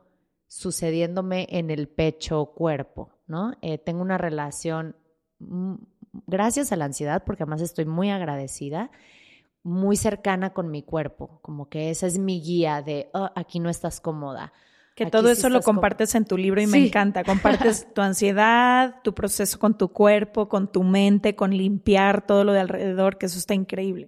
sucediéndome 0.47 1.47
en 1.49 1.71
el 1.71 1.87
pecho 1.87 2.41
o 2.41 2.53
cuerpo, 2.53 3.09
¿no? 3.25 3.53
Eh, 3.61 3.77
tengo 3.77 4.01
una 4.01 4.17
relación 4.17 4.97
gracias 6.27 6.71
a 6.71 6.75
la 6.75 6.85
ansiedad, 6.85 7.23
porque 7.25 7.43
además 7.43 7.61
estoy 7.61 7.85
muy 7.85 8.09
agradecida, 8.09 8.91
muy 9.63 9.95
cercana 9.95 10.53
con 10.53 10.69
mi 10.71 10.83
cuerpo, 10.83 11.39
como 11.41 11.69
que 11.69 11.89
esa 11.89 12.07
es 12.07 12.17
mi 12.19 12.41
guía 12.41 12.81
de, 12.81 13.09
oh, 13.13 13.29
aquí 13.35 13.59
no 13.59 13.69
estás 13.69 14.01
cómoda. 14.01 14.51
Que 14.95 15.05
Aquí 15.05 15.11
todo 15.11 15.23
sí 15.33 15.39
eso 15.39 15.49
lo 15.49 15.57
estás 15.57 15.65
cómoda". 15.65 15.81
compartes 15.81 16.15
en 16.15 16.25
tu 16.25 16.37
libro 16.37 16.61
y 16.61 16.67
me 16.67 16.77
encanta. 16.85 17.23
Compartes 17.23 17.87
tu 17.93 18.01
ansiedad, 18.01 19.01
tu 19.03 19.13
proceso 19.13 19.57
con 19.57 19.77
tu 19.77 19.87
cuerpo, 19.89 20.47
con 20.49 20.71
tu 20.71 20.83
mente, 20.83 21.35
con 21.35 21.51
limpiar 21.55 22.27
todo 22.27 22.43
lo 22.43 22.53
de 22.53 22.59
alrededor, 22.59 23.17
que 23.17 23.25
eso 23.25 23.39
está 23.39 23.53
increíble. 23.55 24.07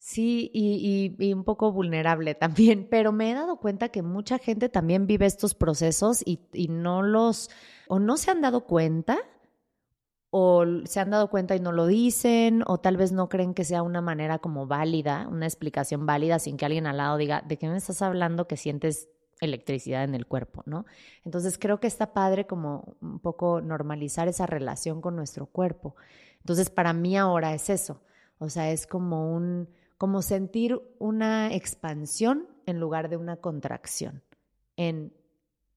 Sí, 0.00 0.50
y, 0.54 1.14
y- 1.20 1.26
y 1.28 1.32
un 1.34 1.44
poco 1.44 1.72
vulnerable 1.72 2.34
también, 2.34 2.86
pero 2.90 3.12
me 3.12 3.30
he 3.30 3.34
dado 3.34 3.56
cuenta 3.58 3.88
que 3.90 4.02
mucha 4.02 4.38
gente 4.38 4.68
también 4.68 5.06
vive 5.06 5.26
estos 5.26 5.54
procesos 5.54 6.22
y, 6.24 6.40
y 6.54 6.68
no 6.68 7.02
los, 7.02 7.50
o 7.88 7.98
no 7.98 8.16
se 8.16 8.30
han 8.30 8.40
dado 8.40 8.64
cuenta, 8.64 9.18
o 10.30 10.64
se 10.84 11.00
han 11.00 11.10
dado 11.10 11.30
cuenta 11.30 11.56
y 11.56 11.60
no 11.60 11.72
lo 11.72 11.86
dicen, 11.86 12.62
o 12.66 12.78
tal 12.78 12.96
vez 12.96 13.12
no 13.12 13.28
creen 13.28 13.54
que 13.54 13.64
sea 13.64 13.82
una 13.82 14.00
manera 14.00 14.38
como 14.38 14.66
válida, 14.66 15.26
una 15.28 15.46
explicación 15.46 16.04
válida 16.04 16.38
sin 16.38 16.56
que 16.56 16.66
alguien 16.66 16.86
al 16.86 16.98
lado 16.98 17.16
diga, 17.16 17.42
¿de 17.46 17.56
qué 17.56 17.68
me 17.68 17.76
estás 17.76 18.02
hablando 18.02 18.46
que 18.46 18.56
sientes 18.56 19.08
electricidad 19.40 20.04
en 20.04 20.14
el 20.14 20.26
cuerpo, 20.26 20.62
¿no? 20.66 20.84
Entonces 21.24 21.58
creo 21.58 21.80
que 21.80 21.86
está 21.86 22.12
padre 22.12 22.46
como 22.46 22.96
un 23.00 23.20
poco 23.20 23.60
normalizar 23.60 24.28
esa 24.28 24.46
relación 24.46 25.00
con 25.00 25.16
nuestro 25.16 25.46
cuerpo. 25.46 25.94
Entonces 26.40 26.70
para 26.70 26.92
mí 26.92 27.16
ahora 27.16 27.54
es 27.54 27.70
eso, 27.70 28.02
o 28.38 28.48
sea, 28.50 28.70
es 28.70 28.86
como 28.86 29.32
un, 29.34 29.68
como 29.96 30.22
sentir 30.22 30.80
una 30.98 31.54
expansión 31.54 32.48
en 32.66 32.80
lugar 32.80 33.08
de 33.08 33.16
una 33.16 33.36
contracción 33.36 34.22
en 34.76 35.12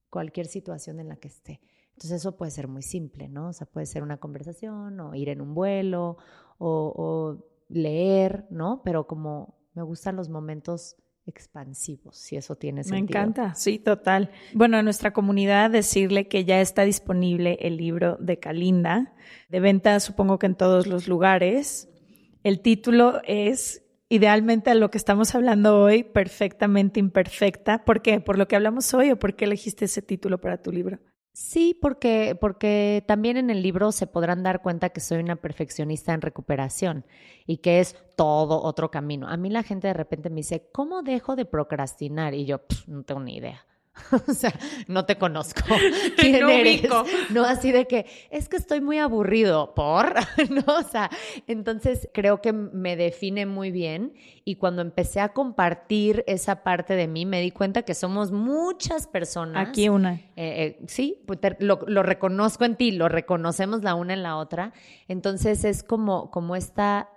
cualquier 0.10 0.48
situación 0.48 1.00
en 1.00 1.08
la 1.08 1.16
que 1.16 1.28
esté. 1.30 1.62
Entonces 2.02 2.22
eso 2.22 2.36
puede 2.36 2.50
ser 2.50 2.68
muy 2.68 2.82
simple, 2.82 3.28
¿no? 3.30 3.50
O 3.50 3.54
sea, 3.54 3.68
puede 3.68 3.86
ser 3.86 4.02
una 4.02 4.18
conversación 4.18 5.00
o 5.00 5.14
ir 5.14 5.30
en 5.30 5.40
un 5.40 5.54
vuelo 5.54 6.18
o, 6.58 6.94
o 6.98 7.46
leer, 7.70 8.48
¿no? 8.50 8.82
Pero 8.84 9.06
como 9.06 9.60
me 9.76 9.84
gustan 9.84 10.16
los 10.16 10.28
momentos 10.28 10.96
expansivos, 11.28 12.18
si 12.18 12.38
eso 12.38 12.56
tiene 12.56 12.80
Me 12.80 12.86
sentido. 12.86 13.20
encanta, 13.20 13.54
sí, 13.54 13.78
total. 13.78 14.32
Bueno, 14.56 14.78
a 14.78 14.82
nuestra 14.82 15.14
comunidad 15.14 15.70
decirle 15.70 16.28
que 16.28 16.44
ya 16.44 16.60
está 16.60 16.86
disponible 16.86 17.60
el 17.62 17.78
libro 17.78 18.18
de 18.20 18.40
Kalinda, 18.40 19.14
de 19.50 19.60
venta 19.60 20.00
supongo 20.00 20.40
que 20.40 20.48
en 20.48 20.56
todos 20.56 20.88
los 20.88 21.08
lugares. 21.08 21.88
El 22.42 22.62
título 22.62 23.22
es 23.26 23.86
idealmente 24.10 24.72
a 24.72 24.74
lo 24.74 24.90
que 24.90 24.98
estamos 24.98 25.36
hablando 25.36 25.80
hoy, 25.80 26.02
perfectamente 26.04 27.00
imperfecta. 27.00 27.86
¿Por 27.86 28.02
qué? 28.02 28.20
¿Por 28.22 28.40
lo 28.40 28.48
que 28.48 28.56
hablamos 28.56 28.92
hoy 28.96 29.12
o 29.12 29.20
por 29.20 29.36
qué 29.36 29.46
elegiste 29.46 29.86
ese 29.86 30.02
título 30.02 30.42
para 30.42 30.64
tu 30.64 30.72
libro? 30.72 30.98
Sí, 31.34 31.78
porque, 31.82 32.36
porque 32.40 33.04
también 33.08 33.38
en 33.38 33.50
el 33.50 33.62
libro 33.64 33.92
se 33.94 34.06
podrán 34.06 34.44
dar 34.44 34.62
cuenta 34.62 34.90
que 34.90 35.00
soy 35.00 35.20
una 35.20 35.38
perfeccionista 35.38 36.14
en 36.14 36.22
recuperación 36.22 37.06
y 37.46 37.58
que 37.58 37.80
es 37.80 37.96
todo 38.18 38.62
otro 38.62 38.92
camino. 38.92 39.28
A 39.30 39.38
mí 39.38 39.50
la 39.50 39.64
gente 39.64 39.88
de 39.88 39.94
repente 39.94 40.30
me 40.30 40.38
dice, 40.38 40.68
¿cómo 40.74 41.04
dejo 41.04 41.36
de 41.38 41.46
procrastinar? 41.46 42.34
Y 42.34 42.46
yo, 42.46 42.60
"Pff, 42.68 42.88
no 42.90 43.04
tengo 43.04 43.22
ni 43.22 43.38
idea. 43.38 43.66
o 44.28 44.34
sea, 44.34 44.54
no 44.88 45.06
te 45.06 45.18
conozco. 45.18 45.62
¿Quién 46.18 46.40
No 46.40 46.50
eres? 46.50 46.82
ubico. 46.82 47.04
No 47.32 47.44
así 47.44 47.72
de 47.72 47.88
que 47.88 48.06
es 48.30 48.50
que 48.50 48.58
estoy 48.58 48.82
muy 48.82 49.00
aburrido 49.00 49.74
por, 49.74 50.16
¿no? 50.50 50.64
O 50.76 50.84
sea, 50.84 51.10
entonces 51.48 52.10
creo 52.14 52.42
que 52.42 52.54
me 52.54 52.96
define 52.96 53.46
muy 53.46 53.72
bien 53.72 54.14
y 54.46 54.56
cuando 54.56 54.82
empecé 54.82 55.20
a 55.20 55.30
compartir 55.30 56.24
esa 56.28 56.64
parte 56.64 56.96
de 56.96 57.08
mí 57.08 57.26
me 57.26 57.42
di 57.42 57.52
cuenta 57.52 57.84
que 57.84 57.94
somos 57.94 58.32
muchas 58.32 59.08
personas. 59.08 59.70
Aquí 59.70 59.90
una. 59.90 60.14
Eh, 60.14 60.30
eh, 60.36 60.80
sí, 60.88 61.22
pues 61.26 61.40
lo, 61.60 61.80
lo 61.88 62.04
reconozco 62.04 62.66
en 62.66 62.76
ti, 62.76 62.92
lo 62.92 63.10
reconocemos 63.10 63.84
la 63.84 63.96
una 63.96 64.14
en 64.14 64.24
la 64.24 64.38
otra. 64.38 64.74
Entonces 65.08 65.64
es 65.64 65.84
como, 65.84 66.32
como 66.32 66.56
esta 66.56 67.10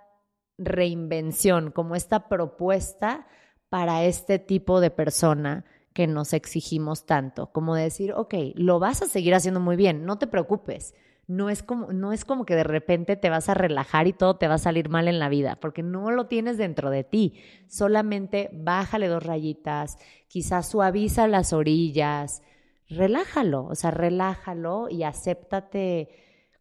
reinvención, 0.57 1.71
como 1.71 1.95
esta 1.95 2.27
propuesta 2.27 3.27
para 3.69 4.03
este 4.05 4.39
tipo 4.39 4.79
de 4.79 4.91
persona 4.91 5.65
que 5.95 6.07
nos 6.07 6.33
exigimos 6.33 7.05
tanto, 7.05 7.53
como 7.53 7.73
decir, 7.73 8.11
ok, 8.11 8.33
lo 8.55 8.79
vas 8.79 9.01
a 9.01 9.05
seguir 9.05 9.33
haciendo 9.33 9.61
muy 9.61 9.77
bien, 9.77 10.05
no 10.05 10.17
te 10.17 10.27
preocupes. 10.27 10.93
No 11.25 11.49
es, 11.49 11.63
como, 11.63 11.93
no 11.93 12.11
es 12.11 12.25
como 12.25 12.45
que 12.45 12.53
de 12.53 12.65
repente 12.65 13.15
te 13.15 13.29
vas 13.29 13.47
a 13.47 13.53
relajar 13.53 14.05
y 14.05 14.11
todo 14.11 14.35
te 14.35 14.49
va 14.49 14.55
a 14.55 14.59
salir 14.59 14.89
mal 14.89 15.07
en 15.07 15.19
la 15.19 15.29
vida, 15.29 15.57
porque 15.61 15.83
no 15.83 16.11
lo 16.11 16.27
tienes 16.27 16.57
dentro 16.57 16.89
de 16.89 17.05
ti. 17.05 17.39
Solamente 17.67 18.49
bájale 18.51 19.07
dos 19.07 19.23
rayitas, 19.23 19.97
quizás 20.27 20.67
suaviza 20.67 21.29
las 21.29 21.53
orillas, 21.53 22.43
relájalo, 22.89 23.65
o 23.65 23.75
sea, 23.75 23.91
relájalo 23.91 24.89
y 24.89 25.03
acéptate 25.03 26.09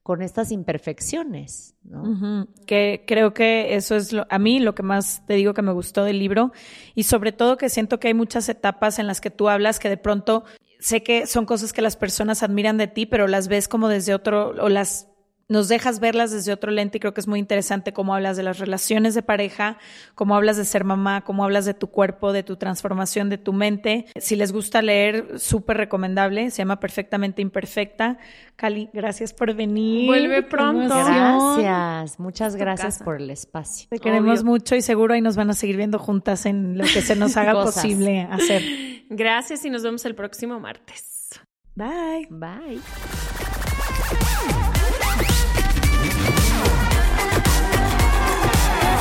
con 0.04 0.20
estas 0.20 0.52
imperfecciones, 0.52 1.74
¿no? 1.82 2.46
Que 2.66 3.04
creo 3.06 3.32
que 3.32 3.74
eso 3.74 3.96
es 3.96 4.12
lo, 4.12 4.26
a 4.28 4.38
mí 4.38 4.60
lo 4.60 4.74
que 4.74 4.82
más 4.82 5.24
te 5.26 5.32
digo 5.32 5.54
que 5.54 5.62
me 5.62 5.72
gustó 5.72 6.04
del 6.04 6.18
libro 6.18 6.52
y 6.94 7.04
sobre 7.04 7.32
todo 7.32 7.56
que 7.56 7.70
siento 7.70 7.98
que 7.98 8.08
hay 8.08 8.14
muchas 8.14 8.50
etapas 8.50 8.98
en 8.98 9.06
las 9.06 9.22
que 9.22 9.30
tú 9.30 9.48
hablas 9.48 9.78
que 9.78 9.88
de 9.88 9.96
pronto 9.96 10.44
sé 10.78 11.02
que 11.02 11.26
son 11.26 11.46
cosas 11.46 11.72
que 11.72 11.80
las 11.80 11.96
personas 11.96 12.42
admiran 12.42 12.76
de 12.76 12.86
ti, 12.86 13.06
pero 13.06 13.26
las 13.26 13.48
ves 13.48 13.66
como 13.66 13.88
desde 13.88 14.12
otro 14.12 14.50
o 14.50 14.68
las 14.68 15.08
nos 15.48 15.68
dejas 15.68 16.00
verlas 16.00 16.30
desde 16.30 16.52
otro 16.52 16.70
lente 16.70 16.98
y 16.98 17.00
creo 17.00 17.14
que 17.14 17.20
es 17.20 17.28
muy 17.28 17.38
interesante 17.38 17.92
cómo 17.92 18.14
hablas 18.14 18.36
de 18.36 18.42
las 18.42 18.58
relaciones 18.58 19.14
de 19.14 19.22
pareja, 19.22 19.78
cómo 20.14 20.34
hablas 20.36 20.56
de 20.56 20.64
ser 20.64 20.84
mamá, 20.84 21.22
cómo 21.22 21.44
hablas 21.44 21.64
de 21.64 21.74
tu 21.74 21.88
cuerpo, 21.88 22.32
de 22.32 22.42
tu 22.42 22.56
transformación, 22.56 23.28
de 23.28 23.38
tu 23.38 23.52
mente. 23.52 24.06
Si 24.16 24.36
les 24.36 24.52
gusta 24.52 24.82
leer, 24.82 25.38
súper 25.38 25.76
recomendable, 25.76 26.50
se 26.50 26.58
llama 26.58 26.80
Perfectamente 26.80 27.42
Imperfecta. 27.42 28.18
Cali, 28.56 28.88
gracias 28.92 29.32
por 29.32 29.54
venir. 29.54 30.06
Vuelve 30.06 30.42
pronto. 30.42 30.94
Gracias, 30.94 32.18
muchas 32.18 32.56
gracias 32.56 33.02
por 33.02 33.20
el 33.20 33.30
espacio. 33.30 33.88
Te 33.90 33.98
queremos 33.98 34.40
Obvio. 34.40 34.52
mucho 34.52 34.76
y 34.76 34.82
seguro 34.82 35.14
ahí 35.14 35.20
nos 35.20 35.36
van 35.36 35.50
a 35.50 35.54
seguir 35.54 35.76
viendo 35.76 35.98
juntas 35.98 36.46
en 36.46 36.78
lo 36.78 36.84
que 36.84 37.02
se 37.02 37.16
nos 37.16 37.36
haga 37.36 37.52
posible 37.52 38.26
hacer. 38.30 38.62
Gracias 39.10 39.64
y 39.64 39.70
nos 39.70 39.82
vemos 39.82 40.04
el 40.04 40.14
próximo 40.14 40.60
martes. 40.60 41.40
Bye. 41.76 42.28
Bye. 42.30 42.80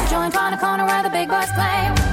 Joint 0.09 0.35
on 0.37 0.53
a 0.53 0.57
corner 0.57 0.85
where 0.85 1.03
the 1.03 1.09
big 1.09 1.27
boys 1.27 1.51
play. 1.51 2.12